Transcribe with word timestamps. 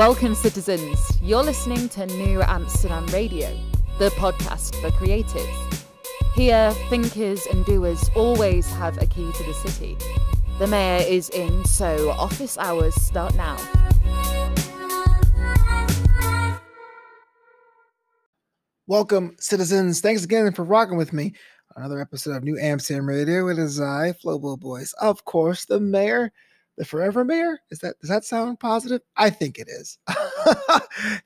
Welcome, 0.00 0.34
citizens. 0.34 0.98
You're 1.20 1.42
listening 1.42 1.90
to 1.90 2.06
New 2.06 2.40
Amsterdam 2.40 3.04
Radio, 3.08 3.54
the 3.98 4.08
podcast 4.12 4.74
for 4.80 4.88
creatives. 4.92 5.84
Here, 6.34 6.72
thinkers 6.88 7.44
and 7.44 7.66
doers 7.66 8.10
always 8.16 8.66
have 8.72 8.96
a 9.02 9.04
key 9.04 9.30
to 9.30 9.44
the 9.44 9.52
city. 9.52 9.98
The 10.58 10.66
mayor 10.68 11.04
is 11.06 11.28
in, 11.28 11.66
so 11.66 12.12
office 12.12 12.56
hours 12.56 12.94
start 12.94 13.34
now. 13.34 13.58
Welcome, 18.86 19.36
citizens. 19.38 20.00
Thanks 20.00 20.24
again 20.24 20.50
for 20.54 20.64
rocking 20.64 20.96
with 20.96 21.12
me. 21.12 21.34
Another 21.76 22.00
episode 22.00 22.36
of 22.36 22.42
New 22.42 22.58
Amsterdam 22.58 23.06
Radio. 23.06 23.48
It 23.48 23.58
is 23.58 23.78
I, 23.78 24.14
Flobo 24.24 24.58
Boys, 24.58 24.94
of 24.94 25.26
course, 25.26 25.66
the 25.66 25.78
mayor, 25.78 26.32
the 26.80 26.86
forever 26.86 27.26
mayor. 27.26 27.60
Is 27.70 27.80
that 27.80 28.00
does 28.00 28.08
that 28.08 28.24
sound 28.24 28.58
positive? 28.58 29.02
I 29.14 29.28
think 29.28 29.58
it 29.58 29.68
is. 29.68 29.98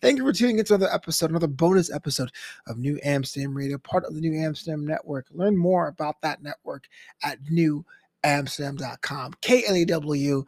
Thank 0.02 0.18
you 0.18 0.24
for 0.24 0.32
tuning 0.32 0.58
into 0.58 0.74
another 0.74 0.92
episode, 0.92 1.30
another 1.30 1.46
bonus 1.46 1.92
episode 1.94 2.32
of 2.66 2.76
New 2.76 2.98
Amsterdam 3.04 3.56
Radio, 3.56 3.78
part 3.78 4.04
of 4.04 4.16
the 4.16 4.20
New 4.20 4.36
Amsterdam 4.36 4.84
Network. 4.84 5.28
Learn 5.30 5.56
more 5.56 5.86
about 5.86 6.20
that 6.22 6.42
network 6.42 6.88
at 7.22 7.38
newamsterdam.com. 7.44 9.34
K 9.42 9.62
L 9.68 9.76
E 9.76 9.84
W 9.84 10.44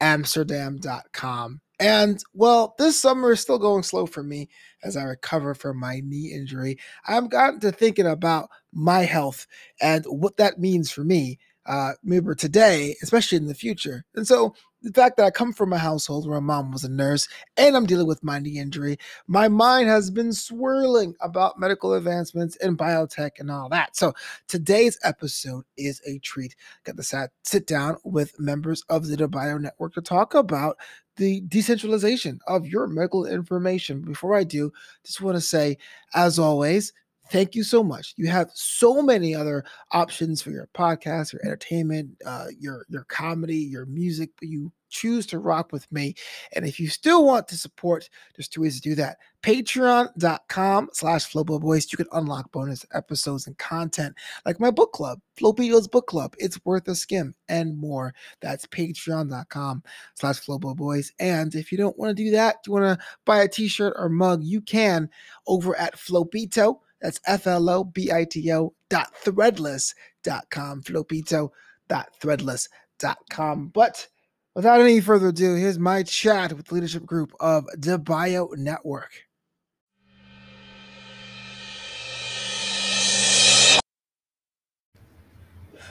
Amsterdam.com. 0.00 1.60
And 1.80 2.22
well, 2.32 2.76
this 2.78 2.96
summer 2.96 3.32
is 3.32 3.40
still 3.40 3.58
going 3.58 3.82
slow 3.82 4.06
for 4.06 4.22
me 4.22 4.48
as 4.84 4.96
I 4.96 5.02
recover 5.02 5.56
from 5.56 5.80
my 5.80 6.00
knee 6.04 6.32
injury. 6.32 6.78
I've 7.08 7.28
gotten 7.28 7.58
to 7.58 7.72
thinking 7.72 8.06
about 8.06 8.50
my 8.72 9.00
health 9.00 9.48
and 9.80 10.04
what 10.04 10.36
that 10.36 10.60
means 10.60 10.92
for 10.92 11.02
me, 11.02 11.40
uh, 11.66 11.92
maybe 12.02 12.34
today, 12.34 12.94
especially 13.02 13.36
in 13.36 13.46
the 13.46 13.54
future. 13.54 14.04
And 14.14 14.26
so 14.26 14.54
the 14.82 14.92
fact 14.92 15.16
that 15.16 15.24
I 15.24 15.30
come 15.30 15.52
from 15.52 15.72
a 15.72 15.78
household 15.78 16.28
where 16.28 16.40
my 16.40 16.56
mom 16.56 16.70
was 16.70 16.84
a 16.84 16.90
nurse 16.90 17.26
and 17.56 17.74
I'm 17.74 17.86
dealing 17.86 18.06
with 18.06 18.22
my 18.22 18.38
knee 18.38 18.58
injury, 18.58 18.98
my 19.26 19.48
mind 19.48 19.88
has 19.88 20.10
been 20.10 20.32
swirling 20.32 21.14
about 21.20 21.58
medical 21.58 21.94
advancements 21.94 22.56
and 22.56 22.76
biotech 22.76 23.32
and 23.38 23.50
all 23.50 23.70
that. 23.70 23.96
So 23.96 24.12
today's 24.46 24.98
episode 25.02 25.64
is 25.78 26.02
a 26.06 26.18
treat. 26.18 26.54
Got 26.84 26.98
to 26.98 27.02
sat, 27.02 27.30
sit 27.44 27.66
down 27.66 27.96
with 28.04 28.38
members 28.38 28.84
of 28.90 29.06
the 29.06 29.26
Bio 29.26 29.56
Network 29.56 29.94
to 29.94 30.02
talk 30.02 30.34
about 30.34 30.76
the 31.16 31.42
decentralization 31.48 32.40
of 32.46 32.66
your 32.66 32.86
medical 32.86 33.24
information. 33.24 34.02
Before 34.02 34.34
I 34.34 34.44
do, 34.44 34.70
just 35.04 35.20
want 35.20 35.36
to 35.36 35.40
say, 35.40 35.78
as 36.14 36.38
always, 36.38 36.92
thank 37.30 37.54
you 37.54 37.62
so 37.62 37.82
much. 37.82 38.14
You 38.16 38.28
have 38.28 38.50
so 38.54 39.02
many 39.02 39.34
other 39.34 39.64
options 39.92 40.42
for 40.42 40.50
your 40.50 40.68
podcast, 40.74 41.32
your 41.32 41.44
entertainment, 41.44 42.10
uh, 42.24 42.46
your 42.58 42.86
your 42.88 43.04
comedy, 43.04 43.58
your 43.58 43.86
music, 43.86 44.30
but 44.38 44.48
you 44.48 44.72
choose 44.94 45.26
to 45.26 45.38
rock 45.40 45.72
with 45.72 45.90
me. 45.92 46.14
And 46.52 46.64
if 46.64 46.78
you 46.78 46.88
still 46.88 47.26
want 47.26 47.48
to 47.48 47.58
support, 47.58 48.08
there's 48.36 48.48
two 48.48 48.62
ways 48.62 48.76
to 48.76 48.88
do 48.88 48.94
that. 48.94 49.18
Patreon.com 49.42 50.88
slash 50.92 51.32
Boys. 51.32 51.92
You 51.92 51.96
can 51.96 52.06
unlock 52.12 52.50
bonus 52.52 52.86
episodes 52.94 53.46
and 53.46 53.58
content 53.58 54.14
like 54.46 54.60
my 54.60 54.70
book 54.70 54.92
club, 54.92 55.20
Flobitos 55.36 55.90
Book 55.90 56.06
Club. 56.06 56.34
It's 56.38 56.64
worth 56.64 56.88
a 56.88 56.94
skim 56.94 57.34
and 57.48 57.76
more. 57.76 58.14
That's 58.40 58.66
patreon.com 58.66 59.82
slash 60.14 60.46
Boys. 60.46 61.12
And 61.18 61.54
if 61.54 61.72
you 61.72 61.76
don't 61.76 61.98
want 61.98 62.16
to 62.16 62.24
do 62.24 62.30
that, 62.30 62.56
you 62.64 62.72
want 62.72 62.98
to 62.98 63.04
buy 63.26 63.42
a 63.42 63.48
t-shirt 63.48 63.94
or 63.98 64.08
mug, 64.08 64.44
you 64.44 64.60
can 64.60 65.10
over 65.46 65.76
at 65.76 65.96
Flobito. 65.96 66.78
That's 67.04 67.20
F-L-O-B-I-T-O 67.26 68.74
dot 68.88 69.12
threadless 69.22 69.94
dot 70.22 70.46
com. 70.50 70.82
Flobito 70.82 71.50
dot 71.86 72.08
threadless 72.18 72.66
dot 72.98 73.18
com. 73.30 73.68
But 73.68 74.08
without 74.54 74.80
any 74.80 75.02
further 75.02 75.28
ado, 75.28 75.54
here's 75.54 75.78
my 75.78 76.02
chat 76.02 76.54
with 76.54 76.68
the 76.68 76.74
leadership 76.74 77.04
group 77.04 77.34
of 77.40 77.66
the 77.76 77.98
Bio 77.98 78.48
Network. 78.56 79.23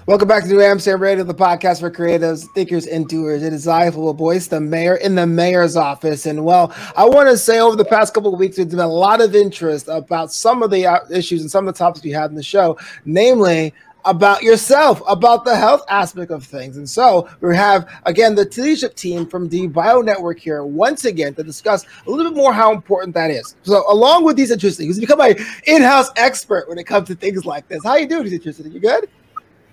Welcome 0.06 0.28
back 0.28 0.44
to 0.44 0.50
New 0.50 0.59
Amsterdam 0.59 1.02
Radio, 1.02 1.24
the 1.24 1.34
podcast 1.34 1.80
for 1.80 1.90
creatives, 1.90 2.46
thinkers, 2.53 2.88
and 2.88 3.08
doers. 3.08 3.41
It 3.41 3.53
is 3.53 3.69
I, 3.69 3.90
Full 3.90 4.14
Voice, 4.14 4.47
the 4.47 4.59
mayor 4.59 4.96
in 4.96 5.16
the 5.16 5.25
mayor's 5.25 5.78
office. 5.78 6.25
And 6.25 6.44
well, 6.44 6.75
I 6.97 7.06
want 7.06 7.30
to 7.30 7.38
say 7.38 7.62
over 7.62 7.78
the 7.78 7.86
past 7.86 8.13
couple 8.13 8.34
of 8.34 8.38
weeks, 8.38 8.58
there's 8.58 8.68
been 8.68 8.80
a 8.80 8.88
lot 8.88 9.22
of 9.22 9.34
interest 9.34 9.88
about 9.88 10.34
some 10.34 10.62
of 10.62 10.72
the 10.72 10.86
uh, 10.86 11.00
issues 11.09 11.40
and 11.40 11.50
some 11.50 11.69
of 11.69 11.74
the 11.74 11.78
topics 11.78 12.03
we 12.03 12.12
had 12.12 12.30
in 12.30 12.36
the 12.36 12.44
show, 12.44 12.78
namely 13.06 13.74
about 14.03 14.44
yourself, 14.44 15.02
about 15.08 15.46
the 15.46 15.56
health 15.56 15.86
aspect 15.88 16.31
of 16.31 16.44
things. 16.44 16.75
And 16.75 16.90
so 16.90 17.30
we 17.40 17.56
have, 17.56 17.90
again, 18.06 18.36
the 18.36 18.44
leadership 18.58 18.96
team 18.96 19.25
from 19.25 19.47
the 19.47 19.68
Bio 19.68 20.02
Network 20.02 20.38
here 20.38 20.66
once 20.66 21.06
again 21.06 21.34
to 21.36 21.44
discuss 21.44 21.86
a 22.06 22.12
little 22.12 22.30
bit 22.30 22.36
more 22.36 22.52
how 22.52 22.74
important 22.74 23.13
that 23.13 23.31
is. 23.31 23.56
So 23.63 23.90
along 23.90 24.25
with 24.25 24.36
these 24.36 24.52
interesting, 24.52 24.88
he's 24.88 25.00
become 25.00 25.19
my 25.19 25.34
in-house 25.66 26.09
expert 26.18 26.68
when 26.68 26.78
it 26.78 26.84
comes 26.84 27.08
to 27.08 27.16
things 27.16 27.46
like 27.46 27.69
this. 27.69 27.81
How 27.86 27.96
you 27.96 28.06
doing, 28.06 28.28
interesting? 28.28 28.69
You 28.69 28.81
good? 28.81 29.08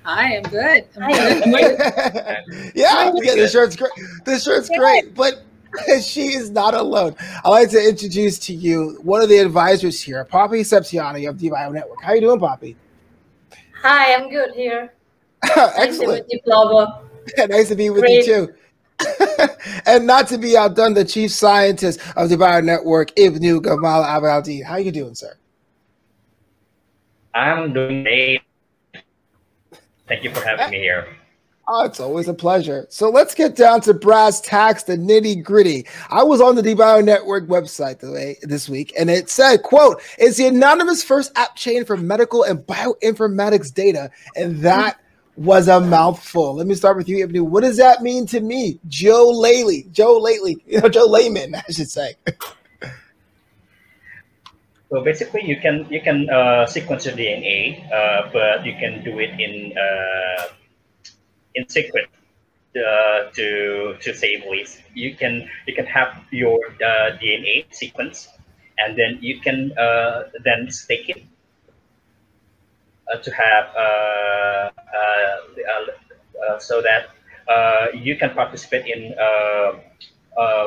Hi, 0.05 0.37
I'm 0.37 0.43
good. 0.44 0.87
I'm 1.00 1.50
good. 1.50 1.78
yeah, 2.75 3.12
yeah, 3.15 3.34
the 3.34 3.49
shirt's 3.50 3.77
great. 3.77 3.93
The 4.25 4.38
shirt's 4.38 4.69
great, 4.71 5.15
but 5.15 5.43
she 6.03 6.34
is 6.34 6.50
not 6.50 6.75
alone. 6.75 7.15
I'd 7.44 7.49
like 7.49 7.71
to 7.71 7.88
introduce 7.88 8.38
to 8.41 8.55
you 8.55 8.99
one 9.03 9.22
of 9.22 9.28
the 9.28 9.38
advisors 9.38 10.00
here, 10.00 10.25
Poppy 10.25 10.62
Sepsiani 10.62 11.28
of 11.28 11.37
DBio 11.37 11.72
Network. 11.72 12.03
How 12.03 12.15
you 12.15 12.22
doing, 12.22 12.41
Poppy? 12.41 12.77
Hi, 13.83 14.15
I'm 14.15 14.31
good 14.31 14.55
here. 14.55 14.93
Excellent. 15.56 16.27
Nice 16.47 17.49
nice 17.49 17.69
to 17.69 17.77
be 17.77 17.91
with 17.91 18.03
Great. 18.03 18.27
you 18.27 18.47
too. 18.47 18.55
and 19.87 20.06
not 20.06 20.28
to 20.28 20.38
be 20.38 20.56
outdone, 20.56 20.94
the 20.94 21.05
chief 21.05 21.31
scientist 21.31 22.00
of 22.17 22.28
the 22.28 22.37
Bio 22.37 22.61
Network, 22.61 23.15
Ibnu 23.17 23.61
Gamal 23.61 24.05
Abaldi. 24.05 24.62
How 24.62 24.77
you 24.77 24.93
doing, 24.93 25.15
sir? 25.15 25.34
I'm 27.34 27.72
doing 27.72 28.03
great. 28.03 28.43
Thank 30.10 30.25
you 30.25 30.34
for 30.34 30.41
having 30.41 30.72
me 30.72 30.78
here. 30.78 31.06
Oh, 31.69 31.84
it's 31.84 32.00
always 32.00 32.26
a 32.26 32.34
pleasure. 32.34 32.84
So 32.91 33.10
let's 33.10 33.32
get 33.32 33.54
down 33.54 33.81
to 33.82 33.94
brass 33.94 34.41
tacks, 34.41 34.82
the 34.82 34.97
nitty 34.97 35.41
gritty. 35.44 35.87
I 36.09 36.25
was 36.25 36.41
on 36.41 36.56
the 36.56 36.62
DBio 36.62 37.04
Network 37.04 37.47
website 37.47 38.00
this 38.43 38.69
week, 38.69 38.93
and 38.99 39.09
it 39.09 39.31
said, 39.31 39.62
"quote 39.62 40.03
It's 40.19 40.37
the 40.37 40.49
anonymous 40.49 41.04
first 41.04 41.31
app 41.37 41.54
chain 41.54 41.84
for 41.84 41.97
medical 41.97 42.43
and 42.43 42.59
bioinformatics 42.59 43.72
data," 43.72 44.10
and 44.34 44.60
that 44.62 44.99
was 45.37 45.69
a 45.69 45.81
mouthful. 45.81 46.56
Let 46.56 46.66
me 46.66 46.75
start 46.75 46.97
with 46.97 47.09
you, 47.09 47.25
Ibnu. 47.25 47.43
What 47.43 47.62
does 47.62 47.76
that 47.76 48.03
mean 48.03 48.26
to 48.26 48.41
me, 48.41 48.81
Joe 48.88 49.32
Laley? 49.32 49.88
Joe 49.93 50.19
Lately, 50.19 50.56
you 50.66 50.81
know, 50.82 50.88
Joe 50.88 51.06
Layman, 51.06 51.54
I 51.54 51.70
should 51.70 51.88
say. 51.88 52.16
So 54.90 55.04
basically, 55.04 55.44
you 55.46 55.60
can 55.60 55.86
you 55.88 56.00
can 56.02 56.28
uh, 56.28 56.66
sequence 56.66 57.06
your 57.06 57.14
DNA, 57.14 57.78
uh, 57.92 58.28
but 58.32 58.66
you 58.66 58.74
can 58.74 59.04
do 59.04 59.20
it 59.20 59.38
in 59.38 59.78
uh, 59.78 60.48
in 61.54 61.68
secret 61.68 62.10
uh, 62.74 63.30
to 63.30 63.94
to 64.02 64.12
save 64.12 64.42
waste. 64.46 64.82
You 64.92 65.14
can 65.14 65.48
you 65.68 65.76
can 65.76 65.86
have 65.86 66.18
your 66.32 66.58
uh, 66.82 67.14
DNA 67.22 67.70
sequence, 67.70 68.26
and 68.78 68.98
then 68.98 69.18
you 69.22 69.38
can 69.38 69.70
uh, 69.78 70.24
then 70.42 70.68
stake 70.72 71.08
it 71.08 71.22
to 73.22 73.30
have 73.30 73.70
so 76.58 76.82
that 76.82 77.14
you 77.94 78.16
can 78.16 78.30
participate 78.34 78.86
in 78.90 79.14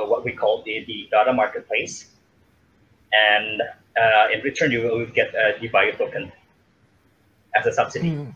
what 0.08 0.24
we 0.24 0.32
call 0.32 0.64
the, 0.64 0.86
the 0.88 1.10
data 1.12 1.34
marketplace, 1.34 2.08
and 3.12 3.62
uh, 3.98 4.34
in 4.34 4.42
return, 4.42 4.72
you 4.72 4.82
will 4.82 5.06
get 5.06 5.34
the 5.62 5.68
bio 5.68 5.92
token 5.92 6.32
as 7.56 7.66
a 7.66 7.74
subsidy. 7.74 8.12
Mm. 8.12 8.34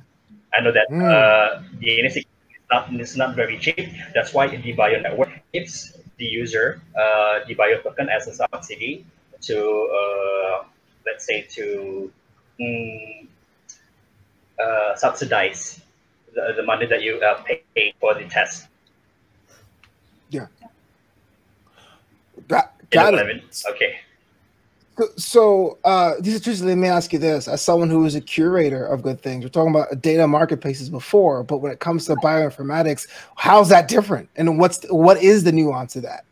I 0.53 0.61
know 0.61 0.71
that 0.71 0.89
mm. 0.89 1.03
uh, 1.03 1.61
the 1.79 1.87
NSC 1.87 2.17
is 2.17 2.25
not, 2.71 2.93
is 2.93 3.17
not 3.17 3.35
very 3.35 3.57
cheap. 3.57 3.89
That's 4.13 4.33
why 4.33 4.47
the 4.47 4.73
bio 4.73 4.99
network 4.99 5.29
gives 5.53 5.97
the 6.17 6.25
user 6.25 6.81
uh, 6.97 7.39
the 7.47 7.53
bio 7.53 7.79
token 7.81 8.09
as 8.09 8.27
a 8.27 8.33
subsidy 8.33 9.05
to, 9.41 9.57
uh, 9.59 10.63
let's 11.05 11.25
say, 11.25 11.43
to 11.51 12.11
mm, 12.59 13.27
uh, 14.59 14.95
subsidize 14.95 15.81
the, 16.33 16.53
the 16.55 16.63
money 16.63 16.85
that 16.87 17.01
you 17.03 17.19
uh, 17.21 17.41
pay 17.43 17.93
for 17.99 18.15
the 18.15 18.25
test. 18.25 18.67
Yeah. 20.29 20.47
Got, 22.47 22.73
got 22.89 23.13
it. 23.13 23.63
Okay. 23.71 23.99
So, 25.15 25.77
uh, 25.83 26.15
Teresa, 26.23 26.65
let 26.65 26.77
me 26.77 26.87
ask 26.87 27.13
you 27.13 27.19
this: 27.19 27.47
as 27.47 27.61
someone 27.61 27.89
who 27.89 28.05
is 28.05 28.15
a 28.15 28.21
curator 28.21 28.85
of 28.85 29.03
good 29.03 29.21
things, 29.21 29.43
we're 29.43 29.49
talking 29.49 29.75
about 29.75 30.01
data 30.01 30.27
marketplaces 30.27 30.89
before, 30.89 31.43
but 31.43 31.59
when 31.59 31.71
it 31.71 31.79
comes 31.79 32.05
to 32.05 32.15
bioinformatics, 32.15 33.07
how's 33.35 33.69
that 33.69 33.87
different, 33.87 34.29
and 34.35 34.57
what's 34.57 34.83
what 34.89 35.21
is 35.21 35.43
the 35.43 35.51
nuance 35.51 35.95
of 35.95 36.01
that? 36.03 36.25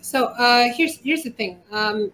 So, 0.00 0.26
uh, 0.26 0.72
here's 0.74 0.96
here's 0.96 1.22
the 1.22 1.30
thing: 1.30 1.60
um, 1.70 2.10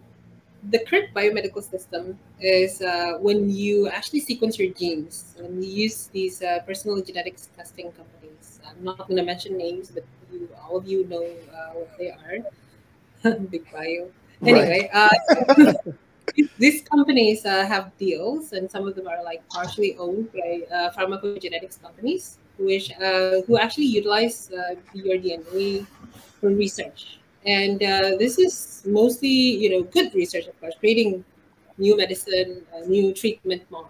the 0.70 0.80
current 0.80 1.14
biomedical 1.14 1.62
system 1.62 2.18
is 2.38 2.82
uh, 2.82 3.14
when 3.20 3.48
you 3.48 3.88
actually 3.88 4.20
sequence 4.20 4.58
your 4.58 4.72
genes, 4.74 5.36
and 5.38 5.64
you 5.64 5.84
use 5.84 6.08
these 6.08 6.42
uh, 6.42 6.60
personal 6.66 7.00
genetics 7.02 7.48
testing 7.56 7.92
companies. 7.92 8.60
I'm 8.68 8.84
not 8.84 8.98
going 8.98 9.16
to 9.16 9.24
mention 9.24 9.56
names, 9.56 9.90
but 9.90 10.04
you, 10.30 10.48
all 10.62 10.76
of 10.76 10.86
you 10.86 11.06
know 11.06 11.24
uh, 11.24 11.70
what 11.72 11.96
they 11.98 12.10
are 12.10 13.38
big 13.50 13.70
bio. 13.72 14.10
Anyway, 14.46 14.88
uh, 14.92 15.08
these 16.58 16.82
companies 16.82 17.44
uh, 17.44 17.66
have 17.66 17.96
deals, 17.98 18.52
and 18.52 18.70
some 18.70 18.86
of 18.86 18.94
them 18.94 19.06
are 19.08 19.22
like 19.24 19.46
partially 19.48 19.96
owned 19.98 20.32
by 20.32 20.62
uh, 20.72 20.90
pharmacogenetics 20.92 21.80
companies, 21.80 22.38
which 22.58 22.90
uh, 22.92 23.40
who 23.46 23.58
actually 23.58 23.86
utilize 23.86 24.50
uh, 24.52 24.74
your 24.92 25.18
DNA 25.18 25.86
for 26.40 26.50
research. 26.50 27.18
And 27.44 27.82
uh, 27.82 28.16
this 28.18 28.38
is 28.38 28.82
mostly, 28.86 29.28
you 29.28 29.70
know, 29.70 29.82
good 29.82 30.14
research, 30.14 30.46
of 30.46 30.60
course, 30.60 30.74
creating 30.78 31.24
new 31.78 31.96
medicine, 31.96 32.62
new 32.86 33.12
treatment 33.14 33.62
mo- 33.70 33.86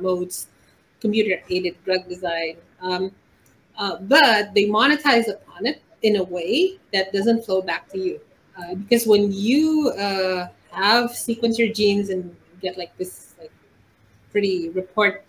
modes, 0.00 0.48
computer-aided 1.00 1.76
drug 1.84 2.08
design. 2.08 2.56
Um, 2.80 3.10
but 4.02 4.54
they 4.54 4.66
monetize 4.66 5.28
upon 5.28 5.66
it 5.66 5.80
in 6.02 6.16
a 6.16 6.22
way 6.24 6.78
that 6.92 7.12
doesn't 7.12 7.44
flow 7.44 7.62
back 7.62 7.88
to 7.90 7.98
you, 7.98 8.20
because 8.76 9.06
when 9.06 9.32
you 9.32 9.92
have 10.72 11.14
sequence 11.14 11.58
your 11.58 11.72
genes 11.72 12.10
and 12.10 12.34
get 12.60 12.78
like 12.78 12.96
this 12.96 13.34
like 13.38 13.52
pretty 14.30 14.70
report 14.70 15.24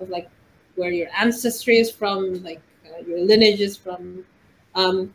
of 0.00 0.10
like 0.10 0.28
where 0.76 0.90
your 0.90 1.08
ancestry 1.16 1.78
is 1.78 1.90
from, 1.90 2.42
like 2.42 2.60
uh, 2.86 3.00
your 3.06 3.20
lineage 3.20 3.60
is 3.60 3.76
from. 3.76 4.24
Um, 4.74 5.14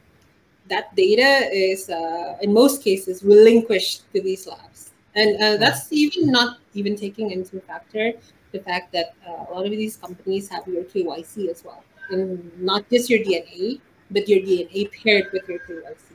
that 0.69 0.95
data 0.95 1.49
is 1.51 1.89
uh, 1.89 2.37
in 2.41 2.53
most 2.53 2.83
cases 2.83 3.23
relinquished 3.23 4.11
to 4.13 4.21
these 4.21 4.47
labs, 4.47 4.91
and 5.15 5.41
uh, 5.41 5.57
that's 5.57 5.91
even 5.91 6.31
not 6.31 6.57
even 6.75 6.95
taking 6.95 7.31
into 7.31 7.59
factor 7.61 8.13
the 8.51 8.59
fact 8.59 8.93
that 8.93 9.15
uh, 9.27 9.45
a 9.49 9.53
lot 9.53 9.65
of 9.65 9.71
these 9.71 9.97
companies 9.97 10.47
have 10.49 10.67
your 10.67 10.83
KYC 10.83 11.49
as 11.49 11.63
well, 11.65 11.83
and 12.11 12.51
not 12.59 12.87
just 12.89 13.09
your 13.09 13.19
DNA, 13.19 13.81
but 14.11 14.29
your 14.29 14.39
DNA 14.39 14.91
paired 14.91 15.31
with 15.33 15.49
your 15.49 15.59
KYC. 15.59 16.08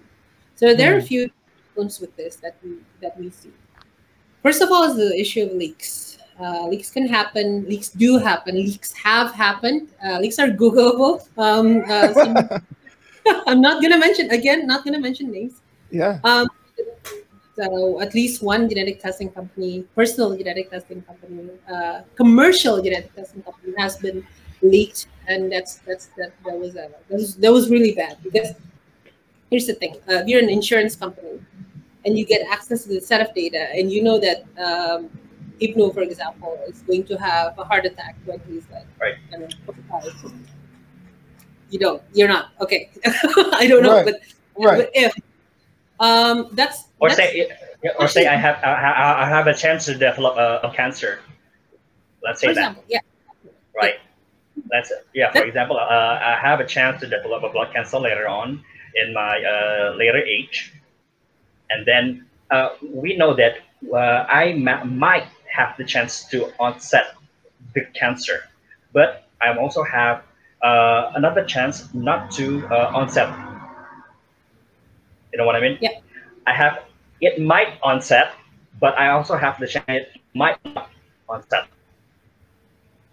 So 0.54 0.74
there 0.74 0.94
are 0.94 0.98
a 0.98 1.00
hmm. 1.00 1.06
few 1.06 1.30
problems 1.74 2.00
with 2.00 2.14
this 2.16 2.36
that 2.36 2.56
we 2.62 2.78
that 3.00 3.18
we 3.18 3.30
see. 3.30 3.52
First 4.42 4.62
of 4.62 4.70
all, 4.70 4.84
is 4.84 4.96
the 4.96 5.18
issue 5.18 5.44
of 5.44 5.52
leaks. 5.52 6.18
Uh, 6.38 6.66
leaks 6.66 6.90
can 6.90 7.06
happen. 7.06 7.64
Leaks 7.68 7.90
do 7.90 8.18
happen. 8.18 8.56
Leaks 8.56 8.92
have 8.92 9.32
happened. 9.32 9.88
Uh, 10.04 10.18
leaks 10.18 10.38
are 10.38 10.48
Googleable. 10.48 11.26
Um, 11.38 11.82
uh, 11.88 12.60
I'm 13.46 13.60
not 13.60 13.82
gonna 13.82 13.98
mention 13.98 14.30
again. 14.30 14.66
Not 14.66 14.84
gonna 14.84 15.00
mention 15.00 15.30
names. 15.30 15.62
Yeah. 15.90 16.18
Um, 16.24 16.48
so 17.56 18.00
at 18.00 18.14
least 18.14 18.42
one 18.42 18.68
genetic 18.68 19.00
testing 19.00 19.30
company, 19.30 19.84
personal 19.94 20.36
genetic 20.36 20.70
testing 20.70 21.02
company, 21.02 21.50
uh, 21.72 22.02
commercial 22.16 22.82
genetic 22.82 23.14
testing 23.14 23.42
company 23.42 23.72
has 23.78 23.96
been 23.96 24.26
leaked, 24.60 25.06
and 25.28 25.52
that's 25.52 25.78
that's 25.86 26.06
that 26.18 26.32
that 26.44 26.58
was 26.58 26.76
uh, 26.76 26.88
that 27.08 27.16
was 27.16 27.36
that 27.36 27.52
was 27.52 27.70
really 27.70 27.94
bad 27.94 28.18
because 28.22 28.54
here's 29.54 29.66
the 29.66 29.74
thing: 29.74 29.94
uh, 30.08 30.22
you're 30.26 30.42
an 30.42 30.50
insurance 30.50 30.96
company 30.96 31.38
and 32.04 32.18
you 32.18 32.24
get 32.26 32.46
access 32.48 32.82
to 32.84 32.88
the 32.88 33.00
set 33.00 33.20
of 33.20 33.34
data, 33.34 33.68
and 33.74 33.90
you 33.90 34.02
know 34.02 34.18
that 34.18 34.38
um, 34.58 35.08
Ibnu, 35.60 35.94
for 35.94 36.02
example, 36.02 36.58
is 36.68 36.80
going 36.82 37.04
to 37.04 37.16
have 37.16 37.58
a 37.58 37.64
heart 37.64 37.86
attack 37.86 38.16
when 38.24 38.40
he's 38.48 38.64
like, 38.70 38.86
right. 39.00 39.14
I 39.32 39.38
mean, 39.38 39.50
you 41.70 41.78
don't, 41.78 42.02
you're 42.12 42.28
not. 42.28 42.50
Okay. 42.60 42.90
I 43.62 43.66
don't 43.68 43.82
know, 43.82 43.96
right. 43.96 44.04
but, 44.04 44.20
right. 44.58 44.78
but 44.78 44.90
if 44.94 45.14
um, 46.00 46.48
that's 46.52 46.84
or 46.98 47.08
that's, 47.08 47.18
say 47.18 47.48
or 47.98 48.08
say 48.08 48.26
I 48.26 48.34
have 48.34 48.56
I, 48.64 49.22
I 49.22 49.28
have 49.28 49.46
a 49.46 49.54
chance 49.54 49.84
to 49.86 49.94
develop 49.94 50.36
a, 50.36 50.68
a 50.68 50.74
cancer. 50.74 51.20
Let's 52.22 52.40
say 52.40 52.48
for 52.48 52.54
that. 52.54 52.60
Example, 52.60 52.84
yeah. 52.88 53.00
Right. 53.74 53.94
That's 54.70 54.90
it. 54.90 55.06
Yeah. 55.14 55.32
For 55.32 55.44
example, 55.44 55.76
uh, 55.76 56.18
I 56.22 56.38
have 56.40 56.60
a 56.60 56.66
chance 56.66 57.00
to 57.00 57.08
develop 57.08 57.44
a 57.44 57.50
blood 57.50 57.72
cancer 57.72 57.98
later 57.98 58.28
on 58.28 58.64
in 58.94 59.12
my 59.12 59.42
uh, 59.42 59.94
later 59.96 60.18
age 60.18 60.72
and 61.70 61.86
then 61.86 62.26
uh, 62.50 62.70
we 62.92 63.16
know 63.16 63.34
that 63.34 63.58
uh, 63.92 64.26
I 64.28 64.54
ma- 64.54 64.84
might 64.84 65.26
have 65.50 65.76
the 65.76 65.84
chance 65.84 66.24
to 66.30 66.52
onset 66.58 67.14
the 67.74 67.82
cancer, 67.94 68.44
but 68.92 69.28
I 69.40 69.56
also 69.56 69.82
have 69.82 70.22
uh, 70.62 71.12
another 71.14 71.44
chance 71.44 71.92
not 71.94 72.30
to 72.32 72.66
uh, 72.68 72.92
onset. 72.94 73.28
You 75.32 75.38
know 75.38 75.46
what 75.46 75.56
I 75.56 75.60
mean? 75.60 75.78
Yeah. 75.80 75.98
I 76.46 76.54
have 76.54 76.84
it 77.20 77.40
might 77.40 77.78
onset, 77.82 78.34
but 78.80 78.96
I 78.98 79.10
also 79.10 79.36
have 79.36 79.58
the 79.58 79.66
chance 79.66 79.84
it 79.88 80.20
might 80.34 80.58
not 80.64 80.90
onset. 81.28 81.66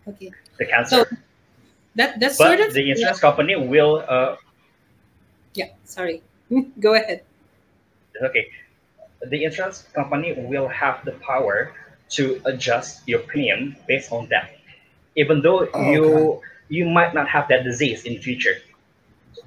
Okay. 0.07 0.31
The 0.59 0.65
cancer. 0.65 0.95
So 1.09 1.17
that 1.95 2.19
that's 2.19 2.37
but 2.37 2.47
sort 2.47 2.67
of 2.67 2.73
the 2.73 2.91
insurance 2.91 3.17
yeah. 3.17 3.21
company 3.21 3.55
will. 3.55 4.05
Uh, 4.07 4.35
yeah. 5.53 5.69
Sorry. 5.85 6.21
Go 6.79 6.95
ahead 6.95 7.23
okay, 8.21 8.51
the 9.27 9.43
insurance 9.43 9.83
company 9.93 10.33
will 10.33 10.67
have 10.67 11.03
the 11.05 11.11
power 11.11 11.73
to 12.09 12.41
adjust 12.45 13.07
your 13.07 13.19
premium 13.19 13.75
based 13.87 14.11
on 14.11 14.27
that. 14.29 14.51
Even 15.15 15.41
though 15.41 15.67
oh, 15.73 15.91
you 15.91 16.05
okay. 16.05 16.45
you 16.69 16.85
might 16.85 17.13
not 17.13 17.27
have 17.27 17.47
that 17.49 17.63
disease 17.63 18.05
in 18.05 18.13
the 18.13 18.19
future, 18.19 18.55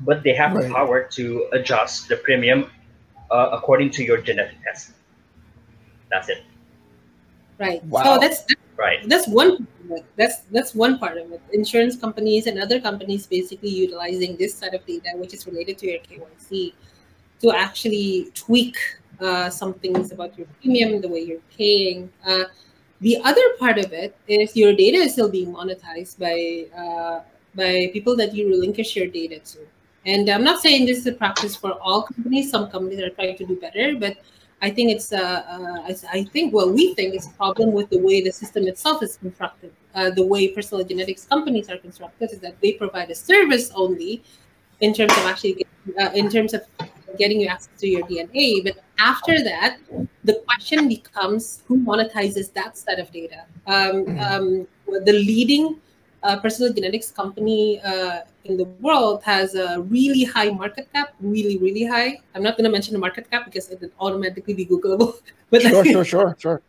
but 0.00 0.22
they 0.22 0.34
have 0.34 0.52
right. 0.52 0.68
the 0.68 0.74
power 0.74 1.04
to 1.12 1.48
adjust 1.52 2.08
the 2.08 2.16
premium 2.16 2.70
uh, 3.30 3.50
according 3.52 3.90
to 3.90 4.04
your 4.04 4.20
genetic 4.20 4.62
test. 4.62 4.92
That's 6.10 6.28
it. 6.28 6.42
Right. 7.58 7.84
Wow. 7.84 8.02
So 8.04 8.18
that's, 8.20 8.42
that's 8.42 8.60
right. 8.76 9.08
That's 9.08 9.28
one. 9.28 9.66
That's 10.16 10.40
that's 10.50 10.74
one 10.74 10.98
part 10.98 11.18
of 11.18 11.30
it. 11.30 11.40
Insurance 11.52 11.96
companies 11.96 12.46
and 12.46 12.58
other 12.58 12.80
companies 12.80 13.26
basically 13.26 13.68
utilizing 13.68 14.36
this 14.36 14.54
set 14.54 14.74
of 14.74 14.84
data, 14.86 15.10
which 15.16 15.34
is 15.34 15.46
related 15.46 15.78
to 15.78 15.90
your 15.90 16.00
KYC, 16.00 16.72
to 17.42 17.52
actually 17.52 18.30
tweak 18.34 18.76
uh, 19.20 19.50
some 19.50 19.74
things 19.74 20.10
about 20.10 20.36
your 20.36 20.46
premium, 20.60 21.00
the 21.00 21.08
way 21.08 21.20
you're 21.20 21.46
paying. 21.56 22.10
Uh, 22.26 22.44
the 23.00 23.18
other 23.22 23.42
part 23.58 23.78
of 23.78 23.92
it 23.92 24.16
is 24.26 24.56
your 24.56 24.74
data 24.74 24.96
is 24.96 25.12
still 25.12 25.28
being 25.28 25.52
monetized 25.52 26.18
by 26.18 26.66
uh, 26.76 27.20
by 27.54 27.90
people 27.92 28.16
that 28.16 28.34
you 28.34 28.48
relinquish 28.48 28.96
your 28.96 29.06
data 29.06 29.38
to. 29.38 29.58
And 30.06 30.28
I'm 30.28 30.44
not 30.44 30.60
saying 30.60 30.86
this 30.86 30.98
is 30.98 31.06
a 31.06 31.12
practice 31.12 31.56
for 31.56 31.72
all 31.80 32.02
companies. 32.02 32.50
Some 32.50 32.70
companies 32.70 33.00
are 33.00 33.10
trying 33.10 33.36
to 33.36 33.46
do 33.46 33.56
better, 33.56 33.94
but 33.96 34.18
I 34.64 34.70
think 34.70 34.90
it's 34.90 35.12
uh, 35.12 35.42
uh, 35.54 35.94
I 36.18 36.24
think 36.32 36.54
what 36.54 36.72
we 36.72 36.94
think 36.94 37.14
is 37.14 37.26
a 37.26 37.34
problem 37.42 37.72
with 37.72 37.90
the 37.90 37.98
way 37.98 38.22
the 38.22 38.32
system 38.32 38.66
itself 38.66 39.02
is 39.02 39.18
constructed. 39.18 39.72
Uh, 39.94 40.08
the 40.18 40.26
way 40.32 40.48
personal 40.48 40.82
genetics 40.84 41.26
companies 41.26 41.68
are 41.68 41.76
constructed 41.76 42.32
is 42.32 42.38
that 42.38 42.58
they 42.62 42.72
provide 42.72 43.10
a 43.10 43.14
service 43.14 43.70
only 43.74 44.22
in 44.80 44.94
terms 44.94 45.12
of 45.12 45.24
actually 45.32 45.66
uh, 46.00 46.10
in 46.14 46.30
terms 46.30 46.54
of 46.54 46.62
getting 47.18 47.42
you 47.42 47.46
access 47.46 47.78
to 47.82 47.86
your 47.86 48.06
DNA. 48.06 48.64
But 48.64 48.82
after 48.98 49.44
that, 49.44 49.76
the 50.24 50.42
question 50.48 50.88
becomes 50.88 51.62
who 51.66 51.76
monetizes 51.90 52.50
that 52.54 52.78
set 52.78 52.98
of 52.98 53.12
data. 53.12 53.44
Um, 53.66 53.74
mm-hmm. 53.74 54.18
um, 54.18 55.04
the 55.04 55.12
leading 55.12 55.78
uh, 56.22 56.40
personal 56.40 56.72
genetics 56.72 57.10
company 57.10 57.82
uh, 57.84 58.20
in 58.44 58.56
the 58.56 58.64
world 58.80 59.22
has 59.22 59.54
a 59.54 59.80
really 59.80 60.24
high 60.24 60.50
market 60.50 60.88
cap, 60.92 61.14
really, 61.20 61.58
really 61.58 61.84
high. 61.84 62.20
I'm 62.34 62.42
not 62.42 62.56
going 62.56 62.64
to 62.64 62.70
mention 62.70 62.92
the 62.92 63.00
market 63.00 63.30
cap 63.30 63.44
because 63.44 63.70
it 63.70 63.80
would 63.80 63.92
automatically 64.00 64.54
be 64.54 64.66
Googleable. 64.66 65.20
but 65.50 65.62
sure, 65.62 65.84
sure, 65.84 66.04
sure, 66.04 66.36
sure. 66.38 66.62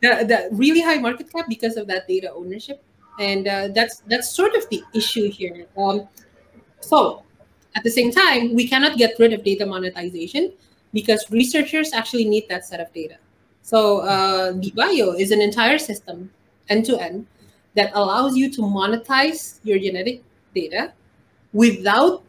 The, 0.00 0.24
the 0.24 0.48
really 0.52 0.80
high 0.80 0.98
market 0.98 1.32
cap 1.32 1.46
because 1.48 1.76
of 1.76 1.86
that 1.86 2.06
data 2.06 2.30
ownership, 2.32 2.82
and 3.18 3.48
uh, 3.48 3.68
that's 3.68 4.02
that's 4.06 4.28
sort 4.28 4.54
of 4.54 4.68
the 4.68 4.82
issue 4.94 5.30
here. 5.30 5.66
Um, 5.78 6.08
so 6.80 7.22
at 7.74 7.82
the 7.84 7.90
same 7.90 8.12
time, 8.12 8.54
we 8.54 8.68
cannot 8.68 8.98
get 8.98 9.18
rid 9.18 9.32
of 9.32 9.44
data 9.44 9.64
monetization 9.64 10.52
because 10.92 11.24
researchers 11.30 11.92
actually 11.94 12.26
need 12.26 12.48
that 12.48 12.66
set 12.66 12.80
of 12.80 12.92
data. 12.92 13.16
So 13.62 14.00
uh, 14.00 14.52
DBio 14.52 15.18
is 15.18 15.30
an 15.30 15.40
entire 15.40 15.78
system, 15.78 16.30
end 16.68 16.84
to 16.84 16.98
end, 17.00 17.26
that 17.74 17.90
allows 17.94 18.36
you 18.36 18.52
to 18.52 18.60
monetize 18.60 19.58
your 19.64 19.78
genetic 19.78 20.22
data 20.54 20.92
without 21.54 22.22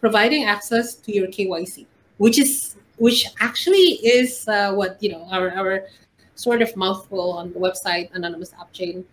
providing 0.00 0.44
access 0.44 0.94
to 0.96 1.14
your 1.14 1.28
KYC, 1.28 1.86
which 2.18 2.38
is 2.38 2.76
which 2.98 3.26
actually 3.40 3.98
is 4.04 4.46
uh, 4.48 4.72
what 4.74 5.02
you 5.02 5.10
know 5.12 5.26
our 5.30 5.50
our 5.50 5.86
sort 6.34 6.60
of 6.60 6.76
mouthful 6.76 7.32
on 7.32 7.52
the 7.54 7.58
website 7.58 8.10
Anonymous 8.12 8.52
App 8.60 8.72
Chain 8.72 9.04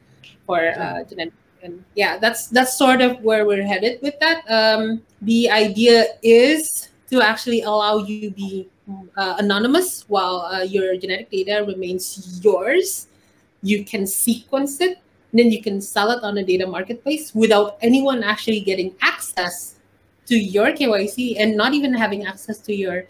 for 0.45 0.59
uh, 0.59 1.03
genetic 1.05 1.33
and 1.63 1.85
yeah 1.93 2.17
that's 2.17 2.47
that's 2.47 2.75
sort 2.75 3.01
of 3.01 3.21
where 3.21 3.45
we're 3.45 3.63
headed 3.63 4.01
with 4.01 4.19
that. 4.19 4.43
Um, 4.49 5.01
the 5.21 5.49
idea 5.49 6.17
is 6.21 6.89
to 7.09 7.21
actually 7.21 7.61
allow 7.61 7.97
you 7.99 8.31
be 8.31 8.67
uh, 9.15 9.35
anonymous 9.37 10.05
while 10.07 10.41
uh, 10.41 10.63
your 10.63 10.97
genetic 10.97 11.29
data 11.29 11.63
remains 11.65 12.39
yours. 12.43 13.07
You 13.61 13.85
can 13.85 14.07
sequence 14.07 14.81
it 14.81 14.97
and 15.31 15.39
then 15.39 15.51
you 15.51 15.61
can 15.61 15.79
sell 15.79 16.11
it 16.11 16.23
on 16.23 16.37
a 16.37 16.43
data 16.43 16.67
marketplace 16.67 17.33
without 17.33 17.77
anyone 17.81 18.23
actually 18.23 18.59
getting 18.59 18.93
access 19.01 19.75
to 20.25 20.37
your 20.37 20.71
kyc 20.71 21.35
and 21.39 21.55
not 21.55 21.73
even 21.73 21.93
having 21.93 22.25
access 22.25 22.57
to 22.59 22.75
your 22.75 23.05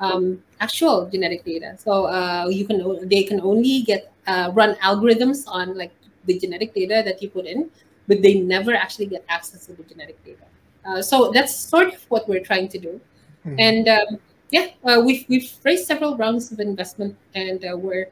um, 0.00 0.42
actual 0.60 1.08
genetic 1.10 1.44
data 1.44 1.76
so 1.78 2.06
uh, 2.06 2.46
you 2.48 2.64
can 2.64 3.08
they 3.08 3.22
can 3.22 3.40
only 3.40 3.82
get 3.82 4.12
uh, 4.26 4.50
run 4.54 4.74
algorithms 4.76 5.44
on 5.46 5.76
like 5.76 5.92
the 6.26 6.38
genetic 6.38 6.74
data 6.74 7.02
that 7.04 7.22
you 7.22 7.30
put 7.30 7.46
in 7.46 7.70
but 8.10 8.22
they 8.22 8.40
never 8.40 8.74
actually 8.74 9.06
get 9.06 9.24
access 9.28 9.66
to 9.66 9.72
the 9.72 9.84
genetic 9.84 10.22
data. 10.24 10.46
Uh, 10.84 11.00
so 11.00 11.30
that's 11.32 11.54
sort 11.54 11.94
of 11.94 12.02
what 12.08 12.28
we're 12.28 12.42
trying 12.50 12.68
to 12.68 12.78
do. 12.78 13.00
Mm-hmm. 13.46 13.60
And 13.60 13.88
um, 13.88 14.18
yeah, 14.50 14.66
uh, 14.84 15.00
we've 15.06 15.24
we've 15.28 15.50
raised 15.62 15.86
several 15.86 16.16
rounds 16.16 16.50
of 16.50 16.58
investment, 16.58 17.16
and 17.36 17.64
uh, 17.64 17.76
we're 17.76 18.08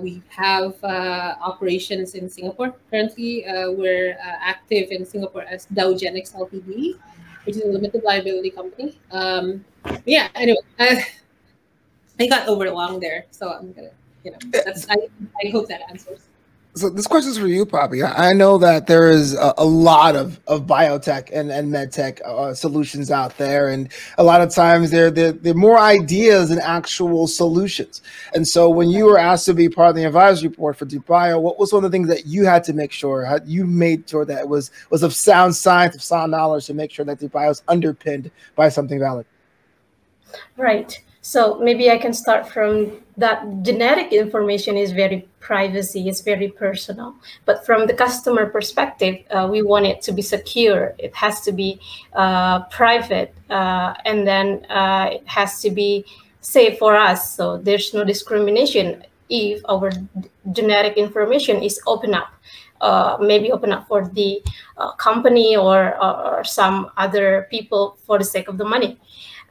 we 0.00 0.22
have 0.28 0.82
uh, 0.82 1.34
operations 1.40 2.14
in 2.14 2.28
Singapore. 2.28 2.74
Currently, 2.90 3.46
uh, 3.46 3.70
we're 3.72 4.12
uh, 4.12 4.36
active 4.40 4.90
in 4.90 5.04
Singapore 5.04 5.42
as 5.42 5.66
Dowgenics 5.66 6.34
Ltd, 6.34 6.98
which 7.44 7.56
is 7.56 7.62
a 7.62 7.68
limited 7.68 8.02
liability 8.02 8.50
company. 8.50 8.98
Um, 9.10 9.64
yeah. 10.04 10.28
Anyway, 10.34 10.60
I 10.78 11.06
got 12.28 12.48
over 12.48 12.70
long 12.70 13.00
there, 13.00 13.26
so 13.30 13.50
I'm 13.50 13.72
gonna, 13.72 13.90
you 14.24 14.32
know, 14.32 14.38
I, 14.54 14.96
I 15.44 15.50
hope 15.50 15.68
that 15.68 15.82
answers 15.90 16.27
so 16.78 16.88
this 16.90 17.06
question 17.06 17.30
is 17.32 17.38
for 17.38 17.48
you, 17.48 17.66
Poppy. 17.66 18.02
I 18.02 18.32
know 18.32 18.56
that 18.58 18.86
there 18.86 19.10
is 19.10 19.34
a, 19.34 19.52
a 19.58 19.64
lot 19.64 20.14
of, 20.14 20.40
of 20.46 20.66
biotech 20.66 21.30
and, 21.32 21.50
and 21.50 21.72
medtech 21.72 22.20
uh, 22.22 22.54
solutions 22.54 23.10
out 23.10 23.36
there, 23.36 23.68
and 23.68 23.90
a 24.16 24.22
lot 24.22 24.40
of 24.40 24.54
times 24.54 24.90
they're, 24.90 25.10
they're, 25.10 25.32
they're 25.32 25.54
more 25.54 25.78
ideas 25.78 26.50
than 26.50 26.60
actual 26.60 27.26
solutions. 27.26 28.00
And 28.34 28.46
so, 28.46 28.70
when 28.70 28.90
you 28.90 29.06
were 29.06 29.18
asked 29.18 29.46
to 29.46 29.54
be 29.54 29.68
part 29.68 29.90
of 29.90 29.96
the 29.96 30.04
advisory 30.04 30.50
board 30.50 30.76
for 30.76 30.86
DBio, 30.86 31.40
what 31.40 31.58
was 31.58 31.72
one 31.72 31.84
of 31.84 31.90
the 31.90 31.94
things 31.94 32.08
that 32.08 32.26
you 32.26 32.44
had 32.44 32.62
to 32.64 32.72
make 32.72 32.92
sure 32.92 33.26
you 33.44 33.66
made 33.66 34.08
sure 34.08 34.24
that 34.24 34.38
it 34.38 34.48
was 34.48 34.70
was 34.90 35.02
of 35.02 35.14
sound 35.14 35.56
science, 35.56 35.94
of 35.96 36.02
sound 36.02 36.30
knowledge, 36.30 36.66
to 36.66 36.74
make 36.74 36.90
sure 36.92 37.04
that 37.04 37.18
DBio 37.18 37.50
is 37.50 37.62
underpinned 37.66 38.30
by 38.54 38.68
something 38.68 38.98
valid? 38.98 39.26
Right. 40.56 40.98
So 41.28 41.58
maybe 41.58 41.90
I 41.90 41.98
can 41.98 42.14
start 42.14 42.48
from 42.48 43.04
that 43.18 43.44
genetic 43.60 44.14
information 44.14 44.78
is 44.78 44.92
very 44.92 45.28
privacy, 45.40 46.08
it's 46.08 46.22
very 46.22 46.48
personal. 46.48 47.14
But 47.44 47.66
from 47.66 47.86
the 47.86 47.92
customer 47.92 48.46
perspective, 48.46 49.16
uh, 49.30 49.46
we 49.50 49.60
want 49.60 49.84
it 49.84 50.00
to 50.08 50.12
be 50.12 50.22
secure. 50.22 50.94
It 50.96 51.14
has 51.14 51.42
to 51.42 51.52
be 51.52 51.80
uh, 52.14 52.64
private, 52.70 53.34
uh, 53.50 53.92
and 54.06 54.26
then 54.26 54.64
uh, 54.70 55.10
it 55.12 55.28
has 55.28 55.60
to 55.60 55.70
be 55.70 56.06
safe 56.40 56.78
for 56.78 56.96
us. 56.96 57.36
So 57.36 57.58
there's 57.58 57.92
no 57.92 58.04
discrimination 58.04 59.04
if 59.28 59.60
our 59.68 59.92
genetic 60.52 60.96
information 60.96 61.62
is 61.62 61.78
open 61.86 62.14
up. 62.14 62.32
Uh, 62.80 63.18
maybe 63.20 63.52
open 63.52 63.70
up 63.70 63.86
for 63.86 64.08
the 64.14 64.40
uh, 64.78 64.92
company 64.92 65.58
or, 65.58 66.02
or 66.02 66.42
some 66.44 66.90
other 66.96 67.46
people 67.50 67.98
for 68.06 68.16
the 68.16 68.24
sake 68.24 68.48
of 68.48 68.56
the 68.56 68.64
money. 68.64 68.98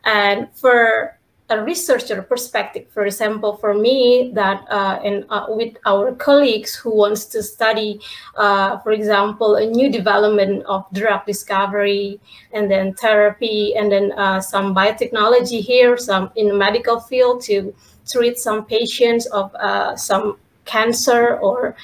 And 0.06 0.48
for 0.56 1.17
a 1.50 1.64
researcher 1.64 2.22
perspective. 2.22 2.86
For 2.90 3.06
example, 3.06 3.56
for 3.58 3.74
me, 3.74 4.32
that 4.34 4.66
uh, 4.70 5.00
and 5.04 5.26
uh, 5.30 5.46
with 5.50 5.78
our 5.86 6.14
colleagues 6.16 6.76
who 6.76 6.94
wants 6.94 7.26
to 7.26 7.42
study, 7.42 8.02
uh, 8.36 8.80
for 8.80 8.92
example, 8.92 9.56
a 9.56 9.66
new 9.66 9.90
development 9.90 10.64
of 10.66 10.86
drug 10.94 11.26
discovery 11.26 12.20
and 12.52 12.70
then 12.70 12.94
therapy 12.96 13.76
and 13.76 13.92
then 13.92 14.12
uh, 14.14 14.42
some 14.42 14.76
biotechnology 14.76 15.62
here, 15.62 15.98
some 15.98 16.32
in 16.36 16.50
the 16.50 16.54
medical 16.54 17.00
field 17.00 17.42
to 17.44 17.74
treat 18.06 18.38
some 18.38 18.66
patients 18.66 19.26
of 19.28 19.54
uh, 19.56 19.96
some 19.96 20.38
cancer 20.66 21.38
or 21.38 21.76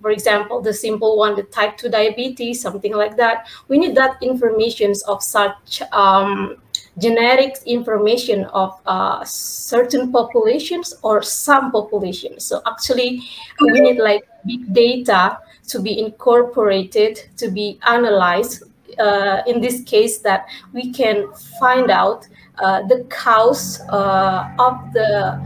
for 0.00 0.10
example, 0.10 0.60
the 0.60 0.72
simple 0.72 1.16
one, 1.16 1.36
the 1.36 1.42
type 1.44 1.76
2 1.76 1.88
diabetes, 1.88 2.60
something 2.60 2.94
like 2.94 3.16
that. 3.16 3.48
We 3.68 3.78
need 3.78 3.94
that 3.96 4.22
information 4.22 4.92
of 5.08 5.22
such 5.22 5.82
um, 5.92 6.56
genetics 6.98 7.62
information 7.64 8.44
of 8.46 8.80
uh, 8.86 9.24
certain 9.24 10.12
populations 10.12 10.94
or 11.02 11.22
some 11.22 11.70
populations. 11.70 12.44
So 12.44 12.62
actually, 12.66 13.22
we 13.60 13.80
need 13.80 13.98
like 13.98 14.24
big 14.46 14.72
data 14.72 15.38
to 15.68 15.80
be 15.80 15.98
incorporated, 15.98 17.28
to 17.36 17.50
be 17.50 17.78
analyzed. 17.86 18.64
Uh, 18.98 19.42
in 19.46 19.60
this 19.60 19.82
case, 19.82 20.18
that 20.18 20.46
we 20.72 20.92
can 20.92 21.30
find 21.60 21.90
out 21.90 22.26
uh, 22.58 22.82
the 22.86 23.04
cause 23.10 23.80
uh, 23.90 24.48
of 24.58 24.92
the 24.94 25.36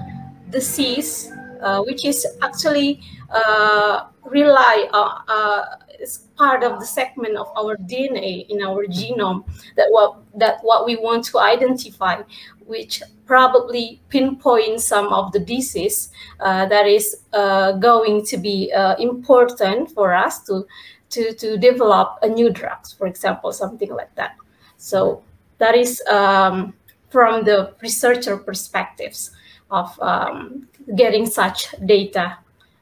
disease, 0.51 1.33
uh, 1.63 1.83
which 1.83 2.05
is 2.05 2.27
actually 2.43 3.01
uh, 3.31 4.07
rely 4.31 4.89
on 4.93 5.79
is 6.01 6.27
part 6.37 6.65
of 6.65 6.81
the 6.81 6.87
segment 6.87 7.37
of 7.37 7.49
our 7.57 7.77
DNA 7.77 8.49
in 8.49 8.63
our 8.63 8.87
genome 8.87 9.45
that 9.77 9.87
what 9.91 10.17
that 10.35 10.59
what 10.63 10.87
we 10.87 10.97
want 10.97 11.25
to 11.27 11.39
identify, 11.39 12.23
which 12.67 13.03
probably 13.27 14.01
pinpoint 14.09 14.81
some 14.81 15.13
of 15.13 15.33
the 15.33 15.39
disease 15.39 16.11
uh, 16.41 16.67
that 16.67 16.87
is 16.87 17.23
uh, 17.33 17.73
going 17.73 18.25
to 18.25 18.37
be 18.39 18.73
uh, 18.73 18.97
important 18.97 19.91
for 19.91 20.15
us 20.15 20.43
to 20.45 20.67
to 21.11 21.35
to 21.35 21.57
develop 21.59 22.19
a 22.23 22.29
new 22.29 22.51
drugs, 22.51 22.93
for 22.93 23.07
example, 23.07 23.53
something 23.53 23.91
like 23.91 24.15
that. 24.15 24.37
So 24.79 25.23
that 25.59 25.75
is 25.75 26.03
um, 26.11 26.73
from 27.11 27.45
the 27.45 27.75
researcher 27.83 28.37
perspectives 28.37 29.33
of 29.71 30.01
um, 30.01 30.67
getting 30.97 31.27
such 31.27 31.75
data 31.85 32.39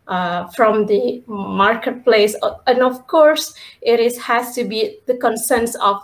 uh, 0.09 0.49
from 0.49 0.87
the 0.87 1.23
marketplace. 1.27 2.35
And 2.67 2.83
of 2.83 3.07
course, 3.07 3.55
it 3.83 4.01
is 4.01 4.19
has 4.19 4.55
to 4.55 4.65
be 4.65 4.99
the 5.07 5.17
consent 5.17 5.77
of 5.81 6.03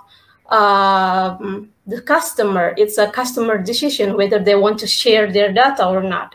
um, 0.51 1.71
the 1.87 2.01
customer. 2.03 2.75
It's 2.77 2.99
a 2.99 3.11
customer 3.11 3.59
decision 3.59 4.17
whether 4.17 4.39
they 4.39 4.55
want 4.55 4.79
to 4.81 4.87
share 4.87 5.33
their 5.33 5.53
data 5.53 5.87
or 5.87 6.03
not. 6.03 6.35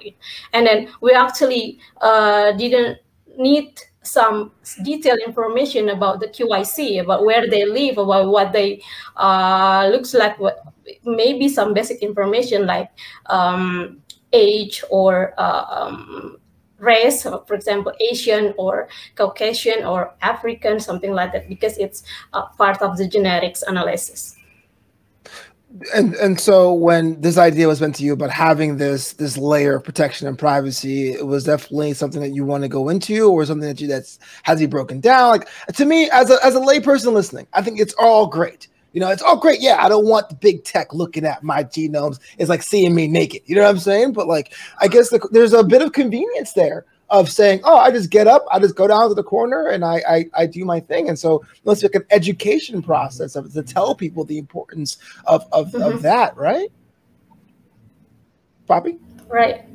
And 0.54 0.68
then 0.68 0.90
we 1.02 1.14
actually 1.14 1.80
uh, 2.02 2.52
didn't 2.54 3.00
need 3.38 3.80
some 4.02 4.52
detailed 4.84 5.20
information 5.26 5.90
about 5.90 6.20
the 6.20 6.28
KYC, 6.28 7.02
about 7.02 7.26
where 7.26 7.48
they 7.48 7.66
live, 7.66 7.98
about 7.98 8.28
what 8.28 8.52
they 8.52 8.82
uh, 9.18 9.88
looks 9.92 10.14
like, 10.14 10.40
what, 10.40 10.64
maybe 11.06 11.48
some 11.48 11.74
basic 11.74 12.02
information 12.02 12.66
like 12.66 12.90
um, 13.28 14.02
age 14.34 14.84
or 14.90 15.34
uh, 15.38 15.66
um, 15.70 16.38
race, 16.80 17.24
for 17.24 17.54
example, 17.54 17.94
Asian 18.00 18.54
or 18.58 18.88
Caucasian 19.16 19.86
or 19.86 20.14
African, 20.22 20.80
something 20.80 21.14
like 21.14 21.32
that, 21.34 21.48
because 21.48 21.78
it's 21.78 22.04
uh, 22.34 22.46
part 22.58 22.82
of 22.82 22.98
the 22.98 23.08
genetics 23.08 23.62
analysis. 23.64 24.36
And 25.94 26.16
and 26.16 26.40
so 26.40 26.74
when 26.74 27.22
this 27.22 27.38
idea 27.38 27.68
was 27.68 27.80
meant 27.80 27.94
to 27.98 28.04
you 28.04 28.14
about 28.14 28.32
having 28.32 28.78
this 28.78 29.14
this 29.14 29.38
layer 29.38 29.76
of 29.76 29.84
protection 29.84 30.28
and 30.28 30.36
privacy, 30.36 31.12
it 31.12 31.28
was 31.28 31.44
definitely 31.44 31.94
something 31.94 32.22
that 32.22 32.34
you 32.34 32.44
want 32.44 32.64
to 32.64 32.68
go 32.70 32.90
into, 32.90 33.30
or 33.30 33.46
something 33.46 33.68
that 33.68 33.80
you 33.80 33.88
that's 33.88 34.18
has 34.42 34.60
you 34.60 34.68
broken 34.68 35.00
down. 35.00 35.30
Like 35.30 35.48
to 35.76 35.86
me, 35.86 36.10
as 36.12 36.32
a 36.32 36.44
as 36.44 36.56
a 36.56 36.60
layperson 36.60 37.14
listening, 37.14 37.46
I 37.54 37.62
think 37.62 37.80
it's 37.80 37.94
all 38.00 38.26
great 38.26 38.68
you 38.92 39.00
know, 39.00 39.10
it's 39.10 39.22
all 39.22 39.38
great. 39.38 39.62
Yeah, 39.62 39.84
I 39.84 39.90
don't 39.90 40.08
want 40.08 40.30
the 40.30 40.36
big 40.36 40.64
tech 40.64 40.94
looking 40.94 41.26
at 41.26 41.44
my 41.44 41.64
genomes. 41.64 42.20
It's 42.38 42.50
like 42.50 42.64
seeing 42.64 42.96
me 42.96 43.08
naked. 43.08 43.42
You 43.46 43.56
know 43.56 43.64
what 43.64 43.70
I'm 43.70 43.80
saying? 43.80 44.14
But 44.14 44.28
like, 44.28 44.54
I 44.80 44.88
guess 44.88 45.10
the, 45.10 45.28
there's 45.32 45.54
a 45.54 45.64
bit 45.64 45.82
of 45.82 45.94
convenience 45.94 46.54
there 46.54 46.86
of 47.10 47.30
saying, 47.30 47.62
oh, 47.64 47.78
I 47.78 47.92
just 47.92 48.10
get 48.10 48.28
up, 48.28 48.46
I 48.52 48.60
just 48.60 48.76
go 48.76 48.88
down 48.88 49.10
to 49.10 49.16
the 49.16 49.24
corner 49.24 49.68
and 49.68 49.84
I 49.84 50.02
I, 50.08 50.26
I 50.36 50.46
do 50.46 50.64
my 50.66 50.80
thing. 50.80 51.10
And 51.10 51.18
so 51.18 51.44
let's 51.64 51.82
like 51.82 51.96
an 51.96 52.06
education 52.12 52.82
process 52.82 53.36
of 53.36 53.52
to 53.54 53.64
tell 53.64 53.96
people 53.96 54.26
the 54.26 54.38
importance 54.38 54.98
of 55.26 55.46
of, 55.52 55.72
mm-hmm. 55.72 55.82
of 55.82 56.02
that, 56.04 56.36
right? 56.38 56.72
Poppy? 58.68 59.00
Right. 59.28 59.66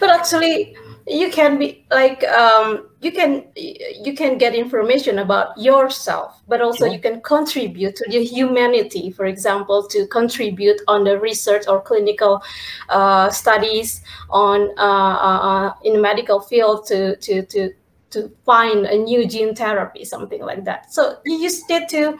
But 0.00 0.10
actually, 0.10 0.76
you 1.06 1.30
can 1.30 1.58
be 1.58 1.84
like 1.90 2.24
um, 2.24 2.88
you 3.02 3.12
can 3.12 3.44
you 3.54 4.14
can 4.14 4.38
get 4.38 4.54
information 4.54 5.18
about 5.18 5.56
yourself 5.58 6.40
but 6.48 6.62
also 6.62 6.86
you 6.86 6.98
can 6.98 7.20
contribute 7.20 7.94
to 7.96 8.04
the 8.10 8.24
humanity 8.24 9.10
for 9.10 9.26
example 9.26 9.86
to 9.86 10.06
contribute 10.06 10.80
on 10.88 11.04
the 11.04 11.18
research 11.18 11.66
or 11.68 11.80
clinical 11.80 12.42
uh, 12.88 13.28
studies 13.28 14.00
on 14.30 14.70
uh, 14.78 14.82
uh, 14.82 15.40
uh 15.50 15.74
in 15.84 15.92
the 15.92 16.00
medical 16.00 16.40
field 16.40 16.86
to 16.86 17.16
to 17.16 17.44
to 17.46 17.70
to 18.14 18.30
find 18.46 18.86
a 18.86 18.96
new 18.96 19.26
gene 19.26 19.54
therapy 19.54 20.04
something 20.04 20.40
like 20.40 20.64
that. 20.64 20.92
So 20.92 21.18
you 21.26 21.42
just 21.42 21.68
need 21.68 21.88
to 21.90 22.18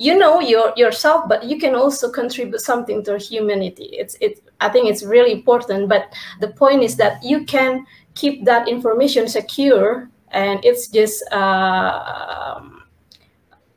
you 0.00 0.16
know 0.16 0.40
your 0.40 0.72
yourself 0.76 1.28
but 1.28 1.44
you 1.44 1.58
can 1.58 1.74
also 1.74 2.10
contribute 2.10 2.60
something 2.60 3.04
to 3.04 3.18
humanity. 3.18 3.90
It's 3.92 4.16
it 4.22 4.42
i 4.62 4.68
think 4.70 4.88
it's 4.88 5.02
really 5.02 5.32
important 5.32 5.90
but 5.90 6.04
the 6.40 6.48
point 6.48 6.82
is 6.82 6.96
that 6.96 7.22
you 7.22 7.44
can 7.44 7.84
keep 8.14 8.46
that 8.46 8.66
information 8.66 9.28
secure 9.28 10.08
and 10.30 10.64
it's 10.64 10.88
just 10.88 11.22
uh, 11.32 12.60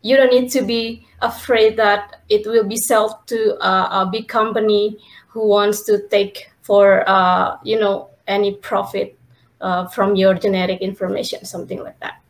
you 0.02 0.16
don't 0.16 0.32
need 0.32 0.50
to 0.52 0.62
be 0.62 1.06
afraid 1.22 1.76
that 1.76 2.22
it 2.30 2.48
will 2.48 2.68
be 2.68 2.78
sold 2.78 3.16
to 3.28 3.58
a 3.60 4.08
big 4.10 4.30
company 4.30 4.98
who 5.28 5.46
wants 5.46 5.84
to 5.84 6.08
take 6.08 6.50
for 6.62 7.04
uh, 7.06 7.58
you 7.66 7.78
know 7.78 8.10
any 8.28 8.56
profit 8.70 9.20
uh, 9.60 9.88
from 9.88 10.16
your 10.16 10.34
genetic 10.34 10.80
information 10.80 11.44
something 11.44 11.84
like 11.84 12.00
that. 12.00 12.22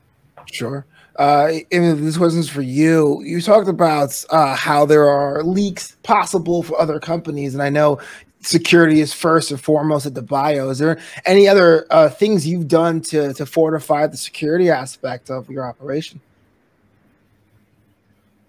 Sure 0.52 0.84
uh, 1.18 1.52
this 1.70 2.18
question's 2.18 2.50
for 2.50 2.62
you. 2.62 3.22
You 3.24 3.42
talked 3.42 3.68
about 3.70 4.24
uh, 4.30 4.56
how 4.56 4.86
there 4.86 5.08
are 5.08 5.44
leaks 5.44 5.96
possible 6.04 6.64
for 6.64 6.80
other 6.80 7.00
companies, 7.00 7.54
and 7.54 7.62
I 7.62 7.70
know 7.70 8.00
security 8.42 9.00
is 9.00 9.14
first 9.14 9.52
and 9.52 9.62
foremost 9.62 10.06
at 10.06 10.16
the 10.16 10.22
bio. 10.22 10.70
Is 10.70 10.80
there 10.80 11.00
any 11.26 11.48
other 11.48 11.86
uh, 11.92 12.10
things 12.10 12.48
you've 12.48 12.68
done 12.68 13.02
to 13.02 13.34
to 13.34 13.46
fortify 13.46 14.08
the 14.08 14.18
security 14.18 14.70
aspect 14.70 15.30
of 15.30 15.50
your 15.50 15.66
operation? 15.66 16.22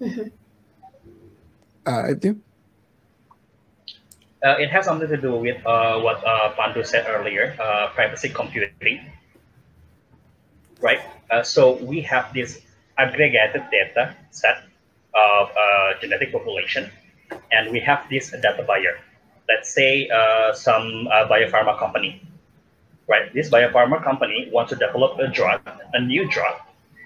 Mm-hmm. 0.00 0.28
Uh, 1.86 2.02
I 2.10 2.12
do. 2.14 2.40
uh, 4.44 4.56
it 4.58 4.70
has 4.70 4.84
something 4.84 5.08
to 5.08 5.16
do 5.16 5.36
with 5.36 5.56
uh, 5.66 5.98
what 6.00 6.22
uh, 6.26 6.52
Pandu 6.54 6.84
said 6.84 7.06
earlier, 7.08 7.56
uh, 7.58 7.88
privacy 7.88 8.28
computing, 8.28 9.00
right? 10.80 11.00
Uh, 11.34 11.42
so 11.42 11.74
we 11.82 12.00
have 12.00 12.32
this 12.32 12.60
aggregated 12.96 13.62
data 13.70 14.14
set 14.30 14.62
of 15.14 15.48
uh, 15.50 16.00
genetic 16.00 16.30
population, 16.32 16.90
and 17.50 17.72
we 17.72 17.80
have 17.80 18.06
this 18.08 18.30
data 18.30 18.62
buyer. 18.66 18.98
Let's 19.48 19.74
say 19.74 20.08
some 20.54 21.08
biopharma 21.30 21.78
company, 21.78 22.22
right? 23.08 23.34
This 23.34 23.50
biopharma 23.50 24.02
company 24.02 24.48
wants 24.52 24.70
to 24.72 24.76
develop 24.76 25.18
a 25.18 25.26
drug, 25.28 25.60
a 25.92 26.00
new 26.00 26.28
drug, 26.30 26.54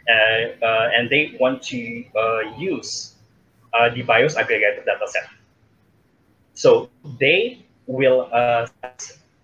and 0.07 1.09
they 1.11 1.37
want 1.41 1.63
to 1.63 1.79
use 2.59 3.15
the 3.95 4.03
BIOS 4.03 4.37
aggregated 4.37 4.85
data 4.85 5.07
set 5.07 5.29
so 6.59 6.91
they 7.21 7.65
will 7.87 8.29
uh, 8.33 8.67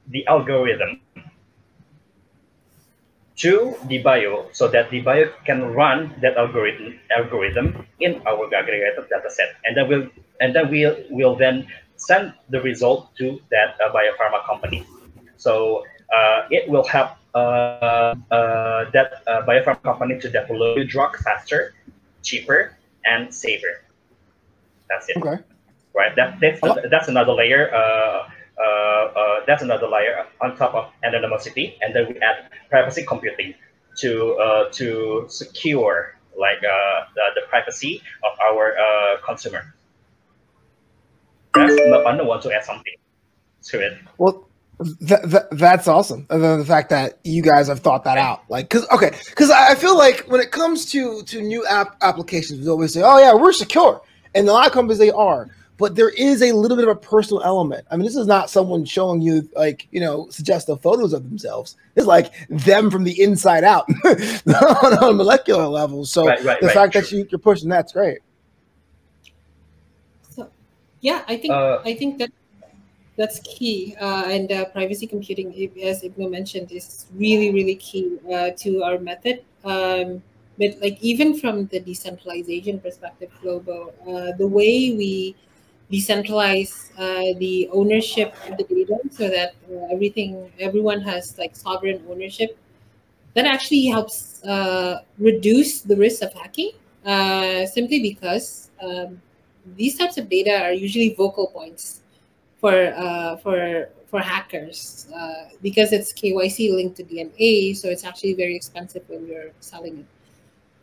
the 0.09 0.27
algorithm 0.27 1.01
to 3.37 3.75
the 3.89 3.99
bio 3.99 4.47
so 4.53 4.69
that 4.69 4.91
the 4.91 5.01
bio 5.01 5.27
can 5.45 5.63
run 5.75 6.15
that 6.21 6.37
algorithm 6.37 6.99
algorithm 7.17 7.87
in 8.01 8.23
our 8.27 8.47
aggregated 8.55 9.09
data 9.09 9.31
set 9.31 9.57
and 9.65 9.77
then 9.77 9.89
we'll 9.89 10.09
and 10.41 10.55
then 10.55 10.71
we'll 10.71 10.97
will 11.11 11.35
then 11.35 11.67
send 11.97 12.33
the 12.51 12.61
result 12.63 13.15
to 13.17 13.41
that 13.51 13.75
uh, 13.83 13.93
biopharma 13.93 14.45
company 14.47 14.87
so 15.37 15.85
uh, 16.15 16.47
it 16.51 16.69
will 16.69 16.85
help 16.85 17.11
uh, 17.35 18.15
uh 18.31 18.91
that 18.93 19.23
uh, 19.27 19.43
biopharma 19.47 19.83
company 19.83 20.19
to 20.21 20.31
develop 20.31 20.77
the 20.77 20.85
drug 20.85 21.17
faster 21.19 21.75
cheaper 22.23 22.77
and 23.05 23.35
safer 23.35 23.83
that's 24.89 25.09
it 25.09 25.17
okay 25.17 25.43
right? 25.95 26.15
That, 26.17 26.41
that's, 26.41 26.61
that's 26.91 27.09
another 27.09 27.33
layer. 27.33 27.71
Uh, 28.59 28.63
uh, 28.63 29.41
that's 29.47 29.63
another 29.63 29.89
layer 29.89 30.27
on 30.41 30.57
top 30.57 30.75
of 30.75 30.91
anonymity, 31.03 31.77
and 31.83 31.95
then 31.95 32.07
we 32.09 32.15
add 32.21 32.51
privacy 32.71 33.05
computing 33.05 33.55
to 33.99 34.35
uh, 34.35 34.71
to 34.71 35.25
secure 35.29 36.17
like 36.39 36.61
the, 36.61 37.31
the 37.35 37.43
privacy 37.49 38.01
of 38.25 38.39
our 38.41 38.75
consumer. 39.25 39.75
That's 41.55 41.75
Mapano 41.75 42.27
want 42.27 42.43
to 42.43 42.53
add 42.53 42.65
something 42.65 42.95
to 43.65 43.81
it. 43.81 43.99
Well, 44.19 44.49
th- 45.07 45.23
th- 45.23 45.43
that's 45.53 45.89
awesome. 45.89 46.27
Then 46.29 46.59
the 46.59 46.65
fact 46.65 46.91
that 46.91 47.19
you 47.25 47.43
guys 47.43 47.69
have 47.69 47.81
thought 47.81 48.05
that 48.05 48.19
out, 48.19 48.43
like, 48.49 48.71
cause 48.71 48.87
okay, 48.93 49.11
cause 49.35 49.51
I 49.51 49.75
feel 49.75 49.97
like 49.97 50.27
when 50.27 50.41
it 50.41 50.51
comes 50.51 50.87
to 50.93 51.23
to 51.25 51.41
new 51.41 51.67
app 51.67 51.97
applications, 52.03 52.61
we 52.61 52.69
always 52.69 52.93
say, 52.93 53.03
"Oh 53.03 53.19
yeah, 53.19 53.35
we're 53.35 53.53
secure," 53.53 54.01
and 54.35 54.49
a 54.49 54.53
lot 54.53 54.67
of 54.67 54.73
companies 54.73 54.99
they 54.99 55.11
are 55.11 55.49
but 55.77 55.97
there 55.97 56.11
is 56.11 56.43
a 56.43 56.53
little 56.53 56.77
bit 56.77 56.87
of 56.87 56.97
a 56.97 57.01
personal 57.01 57.43
element. 57.43 57.87
I 57.91 57.97
mean, 57.97 58.05
this 58.05 58.17
is 58.17 58.27
not 58.27 58.49
someone 58.51 58.85
showing 58.85 59.21
you 59.21 59.49
like 59.57 59.89
you 59.91 60.01
know 60.01 60.29
suggestive 60.31 60.81
photos 60.81 61.13
of 61.13 61.29
themselves. 61.29 61.77
It's 61.97 62.07
like 62.07 62.33
them 62.49 62.91
from 62.91 63.05
the 63.05 63.21
inside 63.21 63.65
out 63.65 63.89
on 64.05 64.93
a 65.03 65.13
molecular 65.13 65.67
level. 65.67 66.05
So 66.05 66.27
right, 66.27 66.43
right, 66.45 66.61
the 66.61 66.69
right, 66.69 66.75
fact 66.75 66.93
true. 66.93 67.01
that 67.01 67.13
you, 67.13 67.27
you're 67.31 67.39
pushing 67.39 67.69
that's 67.69 67.93
great. 67.93 68.19
So, 70.31 70.49
yeah, 71.01 71.25
I 71.27 71.37
think 71.37 71.53
uh, 71.53 71.81
I 71.85 71.95
think 71.95 72.19
that 72.19 72.31
that's 73.17 73.41
key. 73.41 73.97
Uh, 74.01 74.25
and 74.27 74.53
uh, 74.53 74.67
privacy 74.67 75.07
computing, 75.07 75.53
as 75.83 76.03
Ibnu 76.03 76.31
mentioned, 76.31 76.71
is 76.71 77.07
really 77.15 77.53
really 77.53 77.77
key 77.77 78.19
uh, 78.33 78.51
to 78.59 78.83
our 78.85 78.99
method. 78.99 79.45
Um, 79.65 80.23
but 80.57 80.79
like 80.81 80.99
even 81.01 81.37
from 81.37 81.67
the 81.67 81.81
decentralization 81.81 82.79
perspective, 82.79 83.31
global, 83.43 83.93
uh, 84.07 84.37
the 84.39 84.47
way 84.47 84.95
we 84.95 85.35
decentralize 85.95 86.91
uh, 86.99 87.39
the 87.39 87.69
ownership 87.73 88.35
of 88.49 88.57
the 88.59 88.65
data 88.65 88.97
so 89.11 89.29
that 89.29 89.55
uh, 89.71 89.95
everything 89.95 90.51
everyone 90.59 91.01
has 91.01 91.37
like 91.39 91.55
sovereign 91.57 92.03
ownership 92.11 92.59
that 93.35 93.47
actually 93.47 93.87
helps 93.87 94.43
uh, 94.45 95.01
reduce 95.19 95.83
the 95.83 95.97
risk 95.97 96.23
of 96.23 96.33
hacking 96.33 96.73
uh, 97.05 97.67
simply 97.67 98.01
because 98.01 98.71
um, 98.83 99.21
these 99.77 99.99
types 99.99 100.17
of 100.19 100.29
data 100.29 100.55
are 100.63 100.73
usually 100.73 101.15
vocal 101.15 101.49
points 101.49 102.01
for 102.61 102.95
uh, 102.97 103.37
for 103.37 103.89
for 104.07 104.21
hackers 104.21 105.09
uh, 105.15 105.49
because 105.63 105.93
it's 105.93 106.13
KYC 106.13 106.73
linked 106.73 106.97
to 106.97 107.05
DNA 107.05 107.77
so 107.77 107.89
it's 107.89 108.05
actually 108.05 108.35
very 108.35 108.55
expensive 108.55 109.03
when 109.09 109.27
you're 109.27 109.51
selling 109.61 109.99
it. 109.99 110.07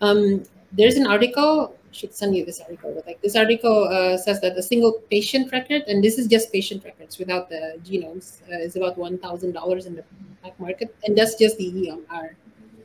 Um, 0.02 0.44
there's 0.72 0.96
an 0.96 1.08
article 1.08 1.76
should 1.92 2.14
send 2.14 2.36
you 2.36 2.46
this 2.46 2.60
article. 2.62 2.94
But 2.96 3.06
like 3.06 3.22
this 3.22 3.36
article 3.36 3.88
uh, 3.88 4.18
says 4.18 4.42
that 4.42 4.58
a 4.58 4.64
single 4.64 4.94
patient 5.10 5.52
record, 5.52 5.84
and 5.88 6.04
this 6.04 6.18
is 6.18 6.28
just 6.28 6.52
patient 6.52 6.84
records 6.84 7.18
without 7.18 7.50
the 7.50 7.80
genomes, 7.84 8.42
uh, 8.50 8.60
is 8.60 8.76
about 8.76 8.98
one 8.98 9.18
thousand 9.18 9.54
dollars 9.54 9.86
in 9.86 9.96
the 9.96 10.04
black 10.42 10.60
market, 10.60 10.96
and 11.06 11.18
that's 11.18 11.36
just 11.36 11.58
the 11.58 11.72
EMR, 11.72 12.36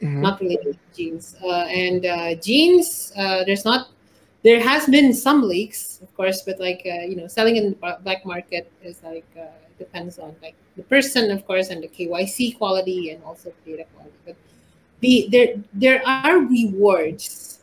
mm-hmm. 0.03 0.21
not 0.21 0.41
related 0.41 0.75
to 0.75 0.97
genes. 0.97 1.37
Uh, 1.43 1.67
and 1.67 2.07
uh, 2.07 2.35
genes, 2.37 3.13
uh, 3.17 3.45
there's 3.45 3.65
not. 3.65 3.89
There 4.43 4.61
has 4.61 4.87
been 4.87 5.13
some 5.13 5.43
leaks, 5.43 5.99
of 6.03 6.15
course, 6.17 6.43
but 6.43 6.61
like 6.61 6.83
uh, 6.87 7.03
you 7.03 7.17
know, 7.17 7.27
selling 7.27 7.57
in 7.57 7.71
the 7.71 7.99
black 8.03 8.25
market 8.25 8.71
is 8.83 9.03
like 9.03 9.27
depends 9.79 10.19
on 10.19 10.35
like 10.43 10.55
the 10.77 10.83
person, 10.85 11.31
of 11.31 11.47
course, 11.47 11.71
and 11.71 11.83
the 11.83 11.89
KYC 11.89 12.57
quality 12.59 13.11
and 13.11 13.23
also 13.25 13.53
data 13.65 13.85
quality. 13.95 14.17
But 14.25 14.37
the 15.01 15.29
there 15.31 15.55
there 15.73 16.07
are 16.07 16.39
rewards 16.39 17.56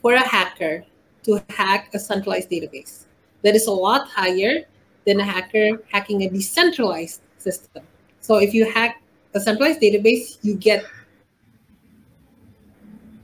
for 0.00 0.14
a 0.14 0.26
hacker 0.26 0.84
to 1.24 1.42
hack 1.50 1.90
a 1.94 1.98
centralized 1.98 2.50
database. 2.50 3.04
That 3.42 3.54
is 3.54 3.66
a 3.66 3.72
lot 3.72 4.08
higher 4.08 4.64
than 5.06 5.20
a 5.20 5.24
hacker 5.24 5.82
hacking 5.90 6.22
a 6.22 6.28
decentralized 6.28 7.20
system. 7.38 7.82
So 8.20 8.36
if 8.36 8.54
you 8.54 8.70
hack 8.70 9.02
a 9.34 9.40
centralized 9.40 9.80
database, 9.80 10.38
you 10.42 10.54
get 10.54 10.84